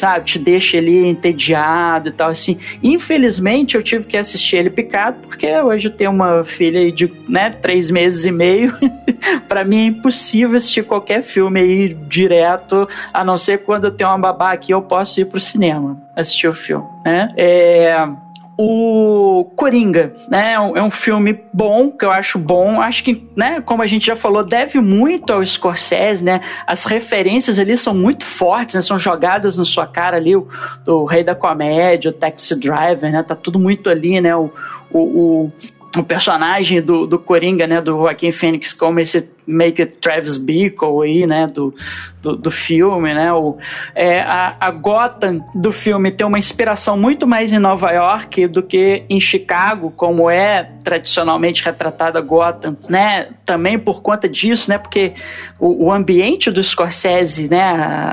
[0.00, 2.56] sabe, te deixa ali entediado e tal, assim.
[2.82, 7.50] Infelizmente, eu tive que assistir ele picado, porque hoje eu tenho uma filha de, né,
[7.50, 8.72] três meses e meio.
[9.46, 14.10] para mim é impossível assistir qualquer filme aí direto, a não ser quando eu tenho
[14.10, 17.32] uma babá aqui, eu posso ir pro cinema assistir o filme, né?
[17.36, 18.29] É
[18.62, 20.52] o Coringa, né?
[20.52, 22.78] É, é um filme bom, que eu acho bom.
[22.78, 26.42] Acho que, né, como a gente já falou, deve muito ao Scorsese, né?
[26.66, 28.82] As referências ali são muito fortes, né?
[28.82, 30.46] São jogadas na sua cara ali, o,
[30.86, 33.22] o Rei da Comédia, o Taxi Driver, né?
[33.22, 34.36] Tá tudo muito ali, né?
[34.36, 34.50] O,
[34.90, 35.52] o, o,
[35.96, 37.80] o personagem do, do Coringa, né?
[37.80, 41.74] Do Joaquim Phoenix como esse make Travis Bickle aí, né, do,
[42.22, 43.56] do, do filme, né, o,
[43.94, 48.62] é, a, a Gotham do filme tem uma inspiração muito mais em Nova York do
[48.62, 55.14] que em Chicago, como é tradicionalmente retratada Gotham, né, também por conta disso, né, porque
[55.58, 57.62] o, o ambiente do Scorsese, né,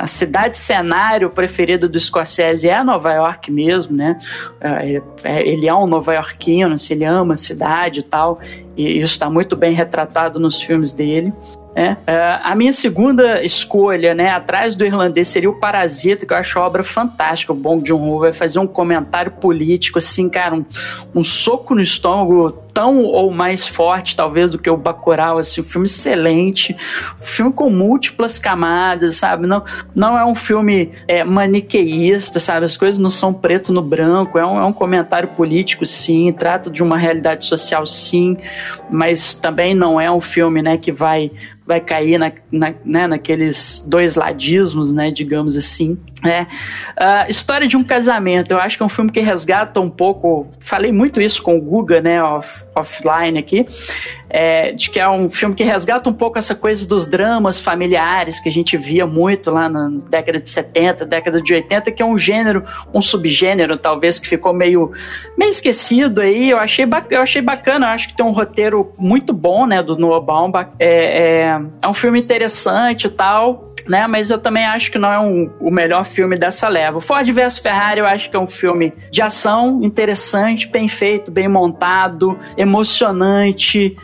[0.01, 4.17] a cidade cenário preferida do Scorsese é Nova York mesmo, né,
[4.59, 8.39] é, é, ele é um nova-iorquino, assim, ele ama a cidade e tal,
[8.77, 11.33] e isso está muito bem retratado nos filmes dele.
[11.79, 11.95] É,
[12.41, 16.65] a minha segunda escolha, né, atrás do irlandês, seria o Parasita, que eu acho a
[16.65, 17.53] obra fantástica.
[17.53, 20.65] O Bong Joon-ho vai fazer um comentário político, assim, cara, um,
[21.13, 25.63] um soco no estômago tão ou mais forte, talvez, do que o Bacurau, assim, um
[25.63, 26.75] filme excelente,
[27.19, 29.45] um filme com múltiplas camadas, sabe?
[29.45, 29.63] Não,
[29.93, 32.65] não é um filme é, maniqueísta, sabe?
[32.65, 36.71] As coisas não são preto no branco, é um, é um comentário político, sim, trata
[36.71, 38.35] de uma realidade social, sim,
[38.89, 41.31] mas também não é um filme, né, que vai
[41.67, 45.97] vai cair na, na, né, naqueles dois ladismos, né, digamos assim.
[46.25, 46.43] É.
[46.43, 50.47] Uh, História de um Casamento, eu acho que é um filme que resgata um pouco.
[50.59, 53.65] Falei muito isso com o Guga, né, off, offline aqui,
[54.29, 58.39] é, de que é um filme que resgata um pouco essa coisa dos dramas familiares
[58.39, 62.05] que a gente via muito lá na década de 70, década de 80, que é
[62.05, 62.63] um gênero,
[62.93, 64.91] um subgênero, talvez, que ficou meio,
[65.37, 66.49] meio esquecido aí.
[66.49, 69.97] Eu achei, eu achei bacana, eu acho que tem um roteiro muito bom, né, do
[69.97, 70.71] Noah Baumbach.
[70.79, 75.11] É, é, é um filme interessante e tal, né, mas eu também acho que não
[75.11, 76.99] é um, o melhor filme dessa leva.
[76.99, 81.47] Ford vs Ferrari eu acho que é um filme de ação interessante, bem feito, bem
[81.47, 82.66] montado, emocionante,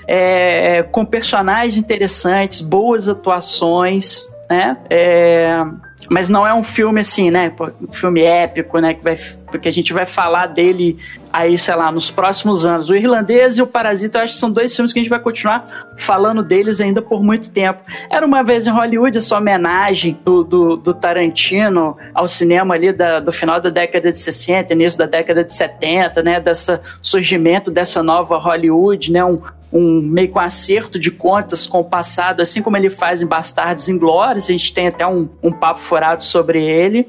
[0.07, 4.77] é, com personagens interessantes, boas atuações, né?
[4.89, 5.63] É,
[6.09, 7.51] mas não é um filme assim, né?
[7.81, 8.93] Um filme épico, né?
[8.93, 9.15] Que vai,
[9.49, 10.97] porque a gente vai falar dele
[11.33, 12.91] aí, sei lá, nos próximos anos.
[12.91, 15.19] O Irlandês e o Parasita, eu acho que são dois filmes que a gente vai
[15.19, 15.63] continuar
[15.97, 17.81] falando deles ainda por muito tempo.
[18.11, 23.19] Era uma vez em Hollywood essa homenagem do, do, do Tarantino ao cinema ali da,
[23.19, 26.39] do final da década de 60, início da década de 70, né?
[26.39, 29.25] Dessa surgimento dessa nova Hollywood, né?
[29.25, 29.41] Um,
[29.71, 33.89] um meio com acerto de contas com o passado, assim como ele faz em Bastardos
[33.89, 37.07] Inglórios, a gente tem até um, um papo forado sobre ele.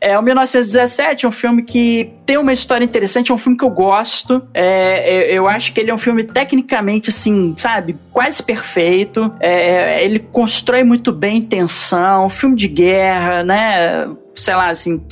[0.00, 3.64] É o 1917 é um filme que tem uma história interessante, é um filme que
[3.64, 4.42] eu gosto.
[4.54, 9.30] É, é eu acho que ele é um filme tecnicamente, assim, sabe, quase perfeito.
[9.38, 14.08] É, ele constrói muito bem tensão, filme de guerra, né?
[14.34, 15.02] Sei lá, assim,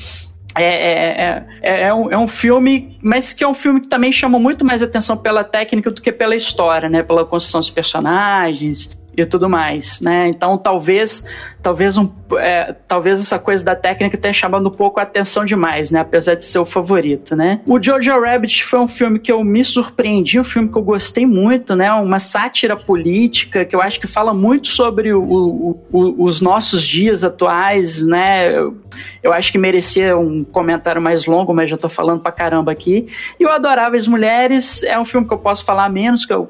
[0.55, 4.11] é, é, é, é, um, é um filme, mas que é um filme que também
[4.11, 7.03] chama muito mais atenção pela técnica do que pela história, né?
[7.03, 10.29] Pela construção dos personagens e tudo mais, né?
[10.29, 11.25] Então talvez
[11.69, 12.09] talvez, um,
[12.39, 16.01] é, talvez essa coisa da técnica tenha chamado um pouco a atenção demais, né?
[16.01, 17.61] Apesar de ser o favorito, né?
[17.67, 21.27] O Jojo Rabbit foi um filme que eu me surpreendi, um filme que eu gostei
[21.27, 21.93] muito, né?
[21.93, 26.83] Uma sátira política que eu acho que fala muito sobre o, o, o, os nossos
[26.83, 28.51] dias atuais, né?
[28.57, 28.79] Eu,
[29.23, 33.05] eu, acho que merecia um comentário mais longo, mas já tô falando pra caramba aqui.
[33.39, 36.49] E o Adoráveis Mulheres é um filme que eu posso falar menos, que eu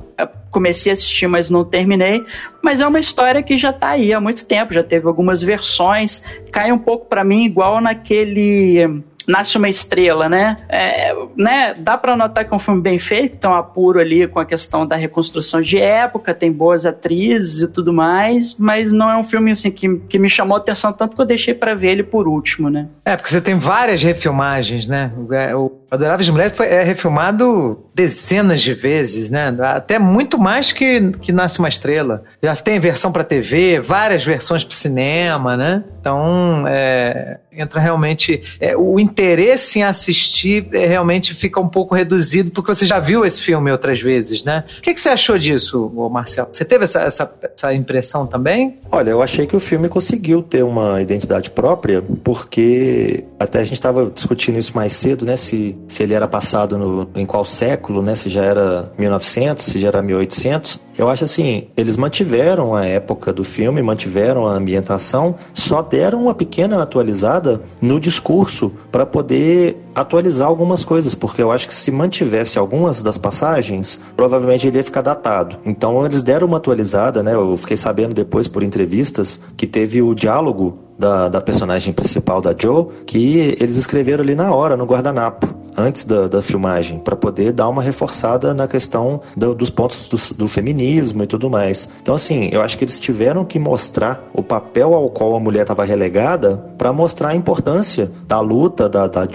[0.51, 2.25] comecei a assistir, mas não terminei.
[2.63, 6.23] Mas é uma história que já tá aí há muito tempo, já teve algumas versões.
[6.53, 10.57] Cai um pouco para mim igual naquele Nasce uma Estrela, né?
[10.71, 11.75] É, né?
[11.77, 14.45] Dá para notar que é um filme bem feito, tem um apuro ali com a
[14.45, 19.23] questão da reconstrução de época, tem boas atrizes e tudo mais, mas não é um
[19.23, 22.03] filme assim que, que me chamou a atenção tanto que eu deixei para ver ele
[22.03, 22.89] por último, né?
[23.05, 25.13] É, porque você tem várias refilmagens, né?
[25.17, 25.53] O é,
[25.91, 29.55] Adoráveis Mulheres foi, é refilmado dezenas de vezes, né?
[29.61, 32.25] Até muito mais que, que Nasce uma Estrela.
[32.43, 35.85] Já tem versão para TV, várias versões para cinema, né?
[36.01, 38.43] Então, é, entra realmente.
[38.61, 43.25] É, o interesse em assistir é, realmente fica um pouco reduzido, porque você já viu
[43.25, 44.65] esse filme outras vezes, né?
[44.79, 46.49] O que, que você achou disso, Marcelo?
[46.53, 48.79] Você teve essa, essa, essa impressão também?
[48.91, 53.75] Olha, eu achei que o filme conseguiu ter uma identidade própria, porque até a gente
[53.75, 55.37] estava discutindo isso mais cedo, né?
[55.37, 58.15] Se, se ele era passado no, em qual século, né?
[58.15, 60.88] Se já era 1900, se já era 1800.
[60.99, 66.35] Eu acho assim, eles mantiveram a época do filme, mantiveram a ambientação, só deram uma
[66.35, 72.59] pequena atualizada no discurso para poder atualizar algumas coisas, porque eu acho que se mantivesse
[72.59, 75.59] algumas das passagens, provavelmente ele ia ficar datado.
[75.65, 77.33] Então eles deram uma atualizada, né?
[77.33, 82.53] Eu fiquei sabendo depois por entrevistas que teve o diálogo da, da personagem principal da
[82.59, 87.53] Joe, que eles escreveram ali na hora, no guardanapo antes da, da filmagem, para poder
[87.53, 91.89] dar uma reforçada na questão do, dos pontos do, do, feminismo e tudo mais.
[92.03, 95.63] Então, assim, eu acho que eles tiveram que mostrar o papel ao qual a mulher
[95.63, 99.27] estava relegada para mostrar a importância da luta da, da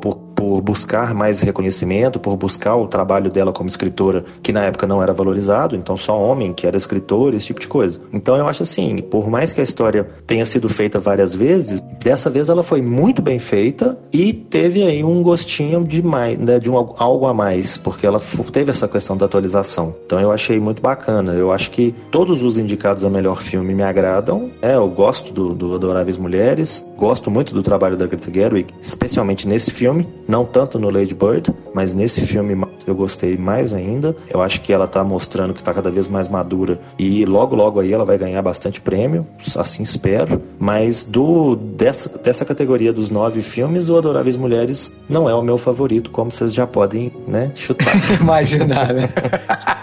[0.00, 4.86] por por buscar mais reconhecimento, por buscar o trabalho dela como escritora, que na época
[4.86, 8.00] não era valorizado, então só homem que era escritor, esse tipo de coisa.
[8.10, 12.30] Então eu acho assim, por mais que a história tenha sido feita várias vezes, dessa
[12.30, 16.70] vez ela foi muito bem feita e teve aí um gostinho de mais, né, de
[16.70, 18.18] um, algo a mais, porque ela
[18.50, 19.94] teve essa questão da atualização.
[20.06, 21.34] Então eu achei muito bacana.
[21.34, 24.50] Eu acho que todos os indicados a melhor filme me agradam.
[24.62, 29.46] É, eu gosto do, do Adoráveis Mulheres, gosto muito do trabalho da Greta Gerwig, especialmente
[29.46, 30.08] nesse filme.
[30.30, 34.14] Não tanto no Lady Bird, mas nesse filme eu gostei mais ainda.
[34.32, 37.80] Eu acho que ela tá mostrando que tá cada vez mais madura e logo logo
[37.80, 39.26] aí ela vai ganhar bastante prêmio,
[39.56, 40.40] assim espero.
[40.56, 45.58] Mas do dessa, dessa categoria dos nove filmes, o Adoráveis Mulheres não é o meu
[45.58, 47.92] favorito, como vocês já podem, né, chutar.
[48.20, 49.10] Imaginar, né?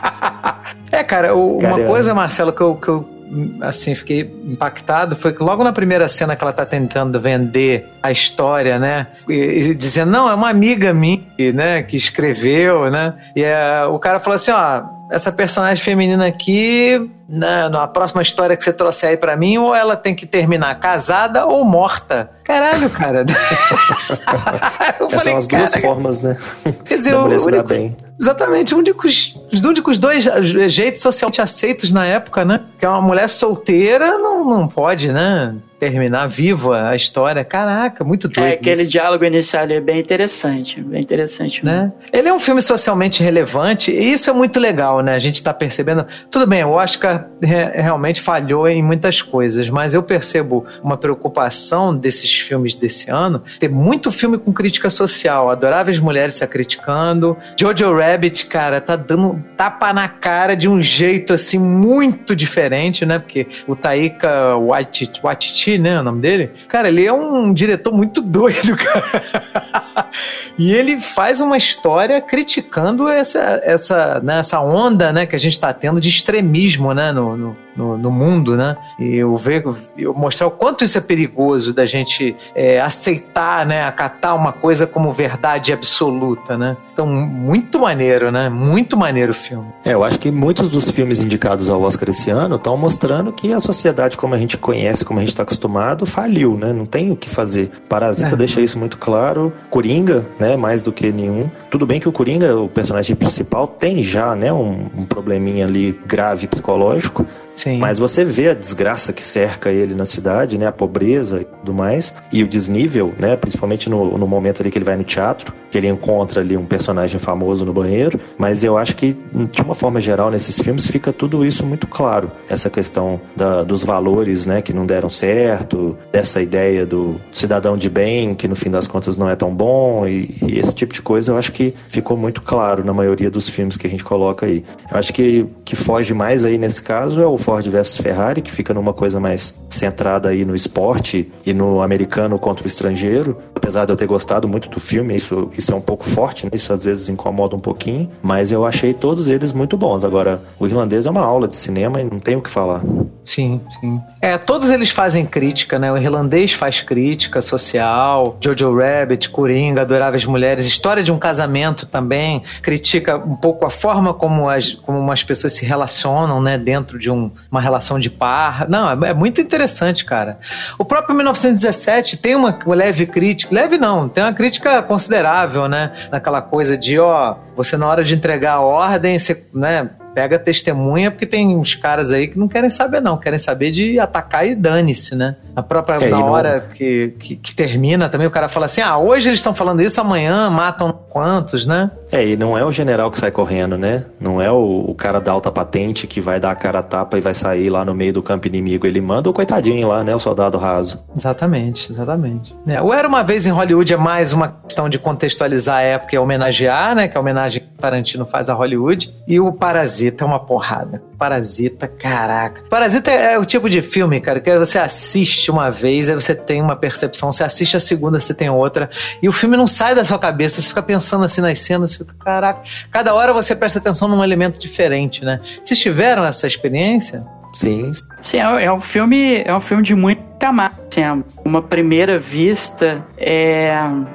[0.89, 3.16] é, cara, o, uma coisa, Marcelo, que eu, que eu
[3.61, 8.11] assim, fiquei impactado foi que logo na primeira cena que ela tá tentando vender a
[8.11, 9.07] história, né?
[9.27, 11.21] E, e dizendo, não, é uma amiga minha,
[11.53, 13.13] né, que escreveu, né?
[13.35, 18.55] E é, o cara falou assim, ó, essa personagem feminina aqui, na, na próxima história
[18.55, 22.31] que você trouxer aí pra mim, ou ela tem que terminar casada ou morta.
[22.43, 23.25] Caralho, cara.
[25.11, 26.37] Essas são as duas formas, né?
[26.85, 27.97] Quer dizer, o único, bem.
[28.19, 30.23] Exatamente, únicos, os únicos dois
[30.71, 32.61] jeitos socialmente aceitos na época, né?
[32.79, 35.55] Que é uma mulher solteira não, não pode, né?
[35.79, 37.43] terminar viva a história.
[37.43, 38.47] Caraca, muito doido.
[38.47, 38.91] É, aquele isso.
[38.91, 41.63] diálogo inicial é bem interessante, bem interessante.
[41.63, 41.91] Né?
[42.11, 45.13] Ele é um filme socialmente relevante e isso é muito legal, né?
[45.13, 46.05] A gente tá percebendo.
[46.31, 51.95] Tudo bem, o Oscar re realmente falhou em muitas coisas, mas eu percebo uma preocupação
[51.95, 55.49] desses filmes desse ano ter muito filme com crítica social.
[55.49, 57.37] Adoráveis Mulheres tá criticando.
[57.59, 63.19] Jojo Rabbit, cara, tá dando tapa na cara de um jeito assim muito diferente, né?
[63.19, 65.99] Porque o Taika Waititi, Waititi né?
[65.99, 66.51] O nome dele.
[66.67, 70.09] Cara, ele é um diretor muito doido, cara.
[70.57, 75.53] e ele faz uma história criticando essa, essa, né, essa onda, né, que a gente
[75.53, 78.75] está tendo de extremismo, né, no, no, no, no, mundo, né?
[78.99, 79.63] E eu ver,
[79.97, 84.87] eu mostrar o quanto isso é perigoso da gente é, aceitar, né, acatar uma coisa
[84.87, 86.75] como verdade absoluta, né?
[86.91, 88.49] Então, muito maneiro, né?
[88.49, 89.67] Muito maneiro o filme.
[89.85, 93.53] É, eu acho que muitos dos filmes indicados ao Oscar esse ano estão mostrando que
[93.53, 96.73] a sociedade como a gente conhece, como a gente está acostumado, faliu, né?
[96.73, 97.69] Não tem o que fazer.
[97.87, 98.35] Parasita é.
[98.35, 99.53] deixa isso muito claro.
[99.69, 100.57] Coringa, né?
[100.57, 101.51] Mais do que nenhum.
[101.69, 104.51] Tudo bem que o Coringa, o personagem principal, tem já, né?
[104.51, 107.27] Um, um probleminha ali grave psicológico.
[107.53, 107.66] Sim.
[107.75, 110.67] Mas você vê a desgraça que cerca ele na cidade, né?
[110.67, 112.13] A pobreza e tudo mais.
[112.31, 113.35] E o desnível, né?
[113.35, 116.65] Principalmente no, no momento ali que ele vai no teatro, que ele encontra ali um
[116.65, 118.19] personagem famoso no banheiro.
[118.37, 119.17] Mas eu acho que,
[119.51, 122.31] de uma forma geral, nesses filmes fica tudo isso muito claro.
[122.47, 124.61] Essa questão da, dos valores, né?
[124.61, 129.17] Que não deram certo, dessa ideia do cidadão de bem, que no fim das contas
[129.17, 130.07] não é tão bom.
[130.07, 133.49] E, e esse tipo de coisa eu acho que ficou muito claro na maioria dos
[133.49, 134.63] filmes que a gente coloca aí.
[134.91, 138.51] Eu acho que que foge mais aí nesse caso é o Ford versus Ferrari, que
[138.51, 143.37] fica numa coisa mais centrada aí no esporte e no americano contra o estrangeiro.
[143.55, 146.51] Apesar de eu ter gostado muito do filme, isso, isso é um pouco forte, né?
[146.53, 150.03] isso às vezes incomoda um pouquinho, mas eu achei todos eles muito bons.
[150.03, 152.83] Agora, o irlandês é uma aula de cinema e não tem o que falar.
[153.27, 154.01] Sim, sim.
[154.21, 155.91] É, todos eles fazem crítica, né?
[155.91, 162.41] O irlandês faz crítica social, Jojo Rabbit, Coringa, Adoráveis Mulheres, História de um Casamento também
[162.61, 166.57] critica um pouco a forma como as, como as pessoas se relacionam, né?
[166.57, 168.65] Dentro de um, uma relação de par.
[168.69, 170.39] Não, é, é muito interessante, cara.
[170.79, 175.91] O próprio 1917 tem uma leve crítica, leve não, tem uma crítica considerável, né?
[176.09, 179.89] Naquela coisa de, ó, você na hora de entregar a ordem, você, né?
[180.17, 183.17] Pega testemunha, porque tem uns caras aí que não querem saber, não.
[183.17, 185.35] Querem saber de atacar e dane-se, né?
[185.55, 188.65] A própria É, na e não- hora que, que, que termina também, o cara fala
[188.65, 191.91] assim: ah, hoje eles estão falando isso, amanhã matam quantos, né?
[192.11, 194.05] É, e não é o general que sai correndo, né?
[194.19, 197.15] Não é o, o cara da alta patente que vai dar a cara a tapa
[197.17, 198.87] e vai sair lá no meio do campo inimigo.
[198.87, 200.15] Ele manda o coitadinho lá, né?
[200.15, 201.03] O soldado raso.
[201.15, 202.55] Exatamente, exatamente.
[202.67, 206.15] É, o Era Uma Vez em Hollywood é mais uma questão de contextualizar a época
[206.15, 207.07] e homenagear, né?
[207.07, 209.13] Que é a homenagem que o Tarantino faz a Hollywood.
[209.27, 211.01] E o Parasita é uma porrada.
[211.17, 212.63] Parasita, caraca.
[212.69, 216.35] Parasita é, é o tipo de filme, cara, que você assiste uma vez, aí você
[216.35, 218.89] tem uma percepção, você assiste a segunda, você tem outra.
[219.21, 221.99] E o filme não sai da sua cabeça, você fica pensando assim nas cenas, você
[221.99, 222.61] fica, caraca.
[222.91, 225.39] Cada hora você presta atenção num elemento diferente, né?
[225.63, 227.25] Vocês tiveram essa experiência?
[227.53, 227.91] Sim.
[228.21, 230.27] Sim, é, é um filme, é um filme de muita.
[230.39, 233.03] Assim, é uma primeira vista.
[233.17, 233.73] É,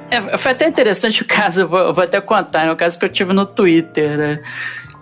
[0.09, 2.71] é- foi até interessante o caso, vou, eu vou até contar, né?
[2.71, 4.39] O caso que eu tive no Twitter, né?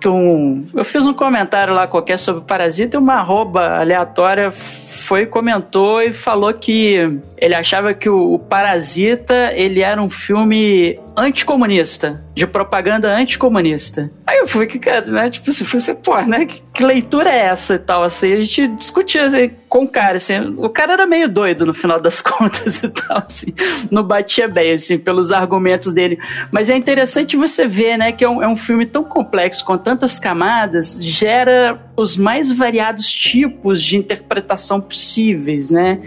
[0.02, 5.26] Que um, eu fiz um comentário lá qualquer sobre Parasita e uma arroba aleatória foi,
[5.26, 12.24] comentou e falou que ele achava que o, o Parasita ele era um filme anticomunista,
[12.34, 14.10] de propaganda anticomunista.
[14.26, 15.30] Aí eu fui que, cara, né?
[15.30, 16.46] Tipo assim, fui assim, pô, né?
[16.46, 18.34] Que, que leitura é essa e tal, assim?
[18.34, 20.56] A gente discutia assim, com o cara, assim.
[20.58, 23.54] O cara era meio doido no final das contas e tal, assim.
[23.92, 26.18] Não batia bem, assim, pelos argumentos dele.
[26.52, 28.14] Mas é interessante você ver, né?
[28.14, 33.12] Que é um, é um filme tão complexo, com tantas camadas, gera os mais variados
[33.12, 36.00] tipos de interpretação possíveis, né?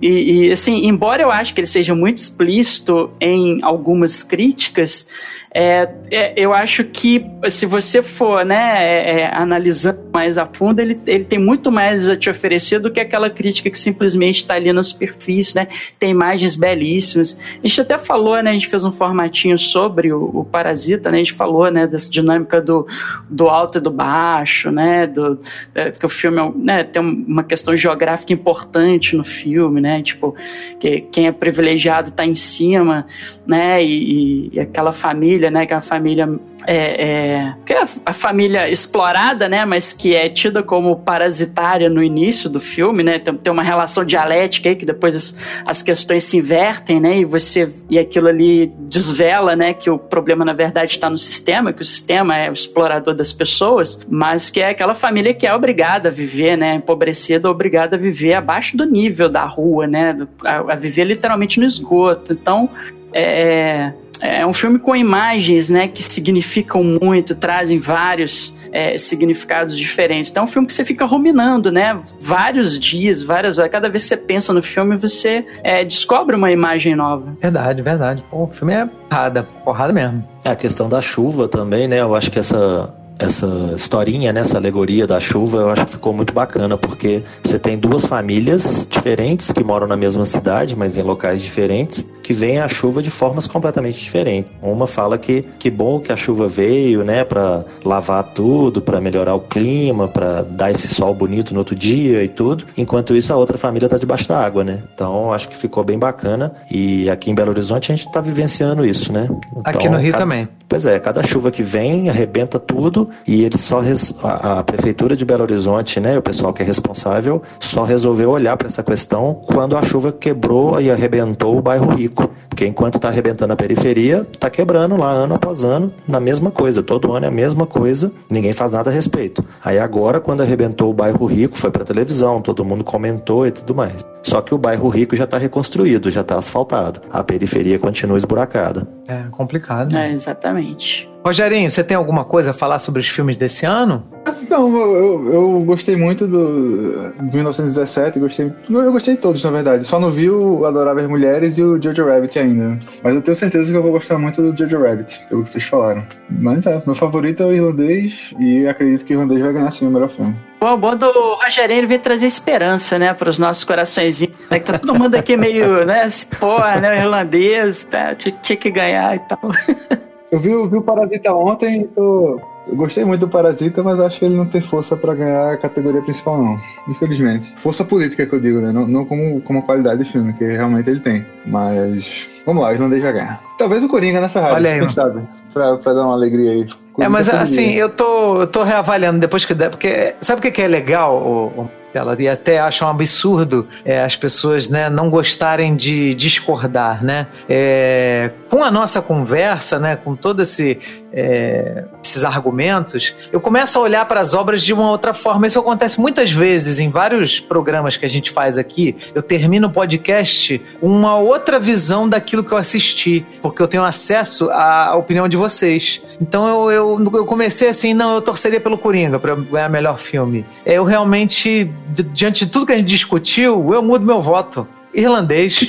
[0.00, 5.08] E, e, assim, embora eu acho que ele seja muito explícito em algumas críticas,
[5.52, 10.80] é, é, eu acho que se você for né, é, é, analisando mais a fundo,
[10.80, 14.54] ele, ele tem muito mais a te oferecer do que aquela crítica que simplesmente está
[14.54, 15.66] ali na superfície, né?
[15.98, 17.58] Tem imagens belíssimas.
[17.62, 18.50] A gente até falou, né?
[18.50, 21.16] A gente fez um formatinho sobre o, o Parasita, né?
[21.16, 21.86] A gente falou, né?
[21.86, 22.86] Dessa dinâmica do,
[23.28, 25.06] do alto e do baixo, né?
[25.06, 25.38] Do,
[25.74, 30.02] é, que o filme é né, tem uma questão geográfica importante no filme, né?
[30.02, 30.34] Tipo,
[30.78, 33.06] que quem é privilegiado está em cima,
[33.46, 33.82] né?
[33.82, 35.64] E- e aquela família, né?
[35.64, 36.28] Que é a família
[36.66, 39.64] é, é, que é a- família explorada, né?
[39.64, 43.18] Mas que é tida como parasitária no início do filme, né?
[43.18, 47.18] Tem, tem uma relação dialética aí que depois as, as questões se invertem, né?
[47.18, 49.72] E você e aquilo ali desvela, né?
[49.72, 53.32] Que o problema na verdade está no sistema, que o sistema é o explorador das
[53.32, 56.74] pessoas, mas que é aquela família que é obrigada a viver, né?
[56.74, 60.26] Empobrecida, obrigada a viver abaixo do nível da rua, né?
[60.44, 62.32] A, a viver literalmente no esgoto.
[62.32, 62.68] Então
[63.12, 70.30] é, é um filme com imagens, né, que significam muito, trazem vários é, significados diferentes.
[70.30, 73.70] Então é um filme que você fica ruminando, né, vários dias, várias horas.
[73.70, 77.36] Cada vez que você pensa no filme, você é, descobre uma imagem nova.
[77.40, 78.24] Verdade, verdade.
[78.30, 80.24] Pô, o filme é porrada, porrada mesmo.
[80.44, 82.00] É a questão da chuva também, né?
[82.00, 86.14] Eu acho que essa essa historinha, né, essa alegoria da chuva, eu acho que ficou
[86.14, 91.02] muito bacana, porque você tem duas famílias diferentes que moram na mesma cidade, mas em
[91.02, 94.52] locais diferentes, que veem a chuva de formas completamente diferentes.
[94.62, 99.34] Uma fala que que bom que a chuva veio, né, para lavar tudo, para melhorar
[99.34, 102.64] o clima, para dar esse sol bonito no outro dia e tudo.
[102.76, 104.82] Enquanto isso, a outra família tá debaixo da água, né?
[104.94, 106.52] Então, acho que ficou bem bacana.
[106.70, 109.28] E aqui em Belo Horizonte a gente tá vivenciando isso, né?
[109.64, 110.48] Aqui Então, no Rio cada- também.
[110.68, 115.16] Pois é, cada chuva que vem arrebenta tudo e eles só res- a, a prefeitura
[115.16, 119.34] de Belo Horizonte, né, o pessoal que é responsável, só resolveu olhar para essa questão
[119.34, 122.09] quando a chuva quebrou e arrebentou o bairro Rico,
[122.48, 126.82] porque enquanto está arrebentando a periferia, está quebrando lá ano após ano na mesma coisa,
[126.82, 129.44] todo ano é a mesma coisa, ninguém faz nada a respeito.
[129.64, 133.74] Aí agora quando arrebentou o bairro Rico, foi para televisão, todo mundo comentou e tudo
[133.74, 134.06] mais.
[134.22, 137.00] Só que o bairro Rico já está reconstruído, já está asfaltado.
[137.10, 138.86] A periferia continua esburacada.
[139.08, 139.92] É complicado.
[139.92, 140.10] né?
[140.10, 141.09] É, exatamente.
[141.24, 144.02] Rogerinho, você tem alguma coisa a falar sobre os filmes desse ano?
[144.48, 148.52] Não, eu, eu, gostei muito do do 1917, gostei.
[148.68, 149.86] Eu gostei de todos, na verdade.
[149.86, 152.78] Só não vi o Adoráveis Mulheres e o Jojo Rabbit ainda.
[153.02, 155.64] Mas eu tenho certeza que eu vou gostar muito do Jojo Rabbit, pelo que vocês
[155.64, 156.04] falaram.
[156.28, 159.86] Mas é, meu favorito é o irlandês e acredito que o irlandês vai ganhar sim
[159.86, 160.34] o melhor filme.
[160.60, 161.10] Bom, o bom do
[161.42, 164.34] Rogerinho ele veio trazer esperança, né, para os nossos coraçõezinhos.
[164.50, 166.06] Né, que tá todo mundo aqui meio, né,
[166.38, 169.38] porra, né, o irlandês, tá, tinha que ganhar e tal.
[170.30, 172.40] Eu vi, eu vi o Parasita ontem e tô.
[172.66, 175.56] Eu gostei muito do Parasita, mas acho que ele não tem força pra ganhar a
[175.56, 176.58] categoria principal, não.
[176.88, 177.52] Infelizmente.
[177.56, 178.70] Força política que eu digo, né?
[178.70, 181.26] Não, não como, como qualidade de filme, que realmente ele tem.
[181.44, 182.28] Mas.
[182.46, 183.40] Vamos lá, o irlandês vai ganhar.
[183.58, 184.54] Talvez o Coringa na Ferrari.
[184.54, 184.92] Olha aí, quem mano.
[184.92, 185.22] sabe?
[185.52, 186.62] Pra, pra dar uma alegria aí.
[186.62, 190.38] É, Coringa mas todo assim, eu tô, eu tô reavaliando depois que der, porque sabe
[190.38, 194.68] o que que é legal, o, ela e até acham um absurdo é, as pessoas
[194.68, 197.26] né, não gostarem de discordar, né?
[197.48, 203.82] É, com a nossa conversa, né, com todo esse é, esses argumentos, eu começo a
[203.82, 205.46] olhar para as obras de uma outra forma.
[205.46, 208.96] Isso acontece muitas vezes em vários programas que a gente faz aqui.
[209.14, 213.84] Eu termino o podcast com uma outra visão daquilo que eu assisti, porque eu tenho
[213.84, 216.02] acesso à opinião de vocês.
[216.20, 220.44] Então eu, eu, eu comecei assim, não, eu torceria pelo Coringa para ganhar melhor filme.
[220.64, 221.70] Eu realmente,
[222.12, 224.66] diante de tudo que a gente discutiu, eu mudo meu voto.
[224.92, 225.60] Irlandês.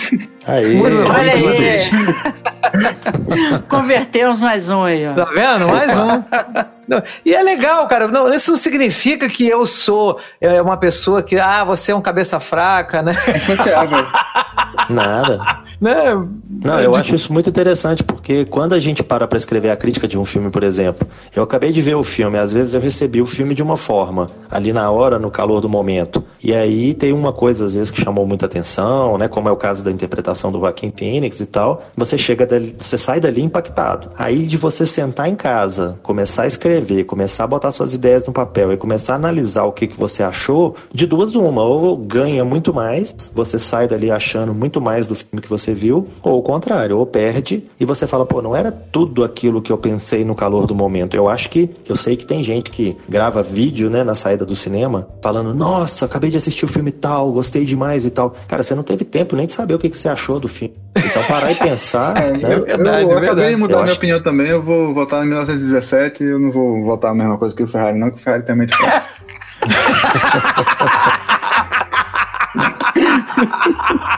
[0.45, 2.50] Aí, Olha aí.
[3.67, 5.14] Convertemos mais um aí, ó.
[5.14, 5.67] Tá vendo?
[5.67, 6.23] Mais um.
[6.91, 8.09] Não, E é legal, cara.
[8.09, 12.01] Não, isso não significa que eu sou é, uma pessoa que, ah, você é um
[12.01, 13.15] cabeça fraca, né?
[13.63, 13.95] Thiago.
[14.89, 15.61] nada.
[15.79, 16.27] né?
[16.63, 20.07] Não, eu acho isso muito interessante, porque quando a gente para pra escrever a crítica
[20.07, 23.21] de um filme, por exemplo, eu acabei de ver o filme, às vezes eu recebi
[23.21, 26.23] o filme de uma forma, ali na hora, no calor do momento.
[26.43, 29.27] E aí tem uma coisa, às vezes, que chamou muita atenção, né?
[29.27, 31.83] Como é o caso da interpretação do Joaquim Phoenix e tal.
[31.95, 34.11] Você chega dali, você sai dali impactado.
[34.17, 38.33] Aí de você sentar em casa, começar a escrever, começar a botar suas ideias no
[38.33, 42.43] papel e começar a analisar o que, que você achou, de duas uma, ou ganha
[42.45, 46.41] muito mais, você sai dali achando muito mais do filme que você viu, ou o
[46.41, 50.35] contrário, ou perde e você fala, pô, não era tudo aquilo que eu pensei no
[50.35, 51.15] calor do momento.
[51.15, 54.55] Eu acho que, eu sei que tem gente que grava vídeo, né, na saída do
[54.55, 58.35] cinema, falando, nossa, acabei de assistir o filme tal, gostei demais e tal.
[58.47, 60.73] Cara, você não teve tempo nem de saber o que, que você achou do filme.
[60.95, 62.55] Então parar e pensar, É, né?
[62.55, 63.49] eu, verdade, eu é acabei verdade.
[63.49, 64.47] de mudar Eu minha acho opinião também.
[64.47, 66.23] Eu vou votar em 1917.
[66.23, 68.67] Eu não vou votar a mesma coisa que o Ferrari, não, que o Ferrari também
[68.69, 69.08] é fraco.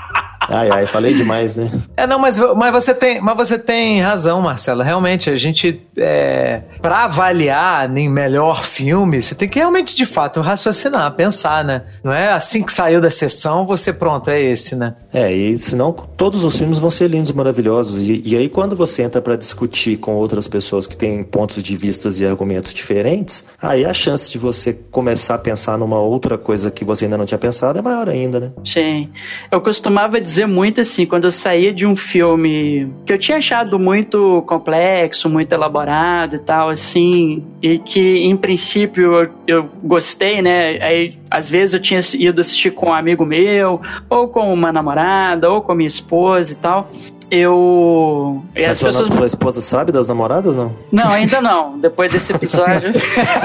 [0.51, 1.69] Ai, ai, falei demais, né?
[1.97, 4.81] É, não, mas, mas, você tem, mas você tem razão, Marcelo.
[4.81, 10.41] Realmente, a gente, é, para avaliar em melhor filme, você tem que realmente, de fato,
[10.41, 11.83] raciocinar, pensar, né?
[12.03, 14.95] Não é assim que saiu da sessão, você pronto, é esse, né?
[15.13, 18.03] É, e senão todos os filmes vão ser lindos, maravilhosos.
[18.03, 21.75] E, e aí, quando você entra pra discutir com outras pessoas que têm pontos de
[21.75, 26.71] vistas e argumentos diferentes, aí a chance de você começar a pensar numa outra coisa
[26.71, 28.51] que você ainda não tinha pensado é maior ainda, né?
[28.63, 29.09] Sim.
[29.51, 33.79] Eu costumava dizer muito assim, quando eu saía de um filme que eu tinha achado
[33.79, 40.81] muito complexo, muito elaborado e tal, assim, e que em princípio eu, eu gostei, né?
[40.81, 45.49] Aí às vezes eu tinha ido assistir com um amigo meu, ou com uma namorada,
[45.49, 46.89] ou com minha esposa e tal.
[47.31, 48.43] Eu.
[48.53, 49.13] E Mas as sua, pessoas.
[49.13, 50.75] sua esposa sabe das namoradas, não?
[50.91, 51.79] Não, ainda não.
[51.79, 52.91] Depois desse episódio.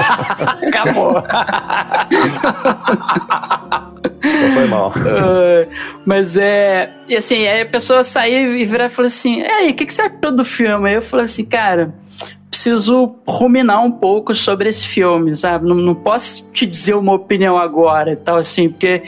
[0.67, 1.13] Acabou.
[4.23, 4.93] Não foi mal.
[6.05, 6.89] Mas é.
[7.07, 9.85] E assim, aí a pessoa saiu e virar e falou assim: E aí, o que,
[9.85, 10.89] que você achou do filme?
[10.89, 11.93] Aí eu falei assim, cara.
[12.49, 15.67] Preciso ruminar um pouco sobre esse filme, sabe?
[15.67, 19.03] Não, não posso te dizer uma opinião agora e tal, assim, porque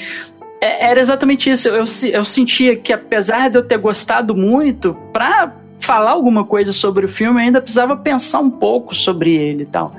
[0.61, 1.67] é- era exatamente isso.
[1.69, 6.73] Eu, se- eu sentia que, apesar de eu ter gostado muito, pra falar alguma coisa
[6.73, 9.93] sobre o filme, eu ainda precisava pensar um pouco sobre ele e tal.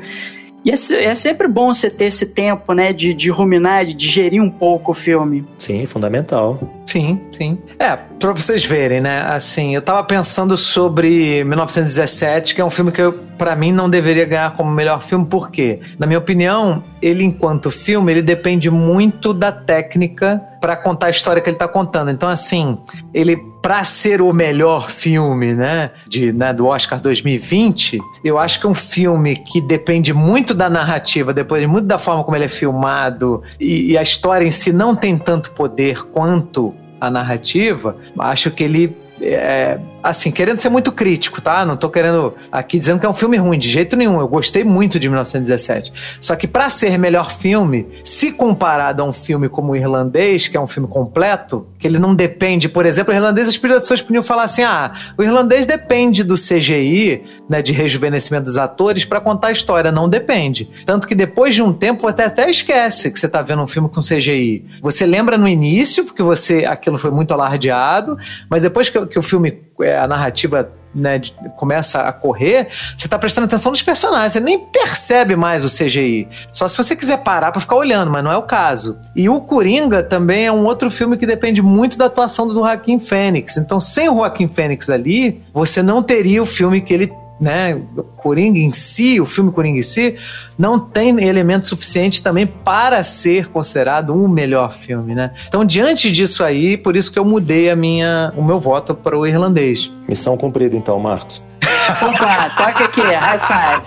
[0.62, 0.74] E é,
[1.04, 4.90] é sempre bom você ter esse tempo, né, de, de ruminar, de digerir um pouco
[4.90, 5.42] o filme.
[5.58, 6.60] Sim, fundamental.
[6.84, 7.56] Sim, sim.
[7.78, 9.22] É, pra vocês verem, né?
[9.22, 13.88] Assim, eu tava pensando sobre 1917, que é um filme que, eu, pra mim, não
[13.88, 15.80] deveria ganhar como melhor filme, por quê?
[15.98, 21.40] Na minha opinião, ele, enquanto filme, ele depende muito da técnica pra contar a história
[21.40, 22.10] que ele tá contando.
[22.10, 22.78] Então, assim,
[23.14, 28.66] ele, pra ser o melhor filme, né, de, né, do Oscar 2020, eu acho que
[28.66, 32.48] é um filme que depende muito da narrativa, depende muito da forma como ele é
[32.48, 38.50] filmado, e, e a história em si não tem tanto poder quanto a narrativa, acho
[38.50, 41.64] que ele é, assim, querendo ser muito crítico, tá?
[41.64, 44.18] Não tô querendo aqui dizendo que é um filme ruim, de jeito nenhum.
[44.20, 45.92] Eu gostei muito de 1917.
[46.20, 50.56] Só que pra ser melhor filme, se comparado a um filme como o Irlandês, que
[50.56, 54.22] é um filme completo, que ele não depende, por exemplo, o Irlandês, as pessoas podiam
[54.22, 59.48] falar assim: ah, o Irlandês depende do CGI, né, de rejuvenescimento dos atores, pra contar
[59.48, 59.92] a história.
[59.92, 60.68] Não depende.
[60.86, 63.88] Tanto que depois de um tempo você até esquece que você tá vendo um filme
[63.88, 64.64] com CGI.
[64.80, 68.16] Você lembra no início, porque você aquilo foi muito alardeado,
[68.48, 71.20] mas depois que, que o filme, é, a narrativa né,
[71.56, 76.28] começa a correr, você tá prestando atenção nos personagens, você nem percebe mais o CGI.
[76.52, 78.98] Só se você quiser parar pra ficar olhando, mas não é o caso.
[79.14, 82.98] E o Coringa também é um outro filme que depende muito da atuação do Joaquim
[82.98, 83.56] Fênix.
[83.56, 87.80] Então, sem o Joaquim Fênix ali, você não teria o filme que ele né,
[88.16, 90.16] Coringa em si, o filme Coringa em si,
[90.58, 95.32] não tem elemento suficiente também para ser considerado um melhor filme, né?
[95.48, 99.16] Então, diante disso aí, por isso que eu mudei a minha, o meu voto para
[99.16, 99.90] o irlandês.
[100.06, 101.42] Missão cumprida, então, Marcos.
[101.90, 103.82] Opa, toca aqui, high five.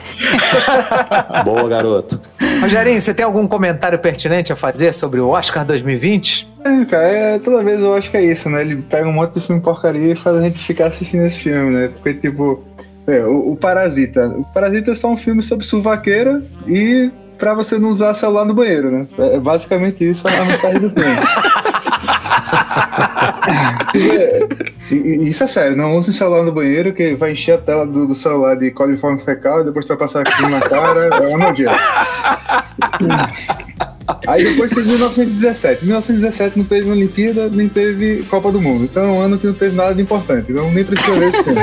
[1.46, 2.20] Boa, garoto.
[2.62, 6.52] Rogerinho, você tem algum comentário pertinente a fazer sobre o Oscar 2020?
[6.66, 8.62] É, cara, é, toda vez eu acho que é isso, né?
[8.62, 11.72] Ele pega um monte de filme porcaria e faz a gente ficar assistindo esse filme,
[11.72, 11.90] né?
[11.90, 12.64] Porque, tipo,
[13.08, 14.28] É, o, o Parasita.
[14.28, 18.54] O Parasita é só um filme sobre suvaqueira e pra você não usar celular no
[18.54, 19.08] banheiro, né?
[19.18, 21.20] É basicamente isso a mensagem do filme.
[25.30, 28.16] isso é sério, não use celular no banheiro que vai encher a tela do, do
[28.16, 31.76] celular de coliforme fecal e depois tu vai passar aqui na cara, é uma nojento.
[34.28, 35.86] Aí depois teve 1917.
[35.86, 38.86] 1917 não teve Olimpíada, nem teve Copa do Mundo.
[38.86, 40.52] Então é um ano que não teve nada de importante.
[40.52, 41.62] Então nem precisa ver esse filme.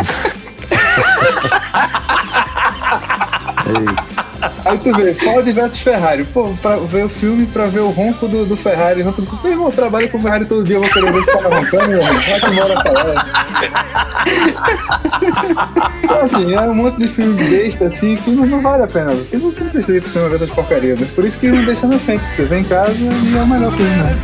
[4.65, 6.25] Aí tu vê, Ford versus Ferrari.
[6.25, 9.03] Pô, pra ver o filme, pra ver o ronco do, do Ferrari.
[9.03, 9.43] Ronco do...
[9.43, 11.89] Meu irmão, trabalho com o Ferrari todo dia, eu vou querer ver o cara roncando,
[11.89, 12.21] meu irmão.
[12.21, 13.27] Vai que embora falar.
[16.03, 19.13] Então, assim, é um monte de filme besta, assim, que não, não vale a pena.
[19.13, 21.01] Você não, você não precisa ir pro cinema ver essas porcarias.
[21.01, 21.07] Né?
[21.15, 22.23] Por isso que não deixa na frente.
[22.35, 23.97] Você vem em casa e é o melhor filme.
[23.97, 24.17] Né?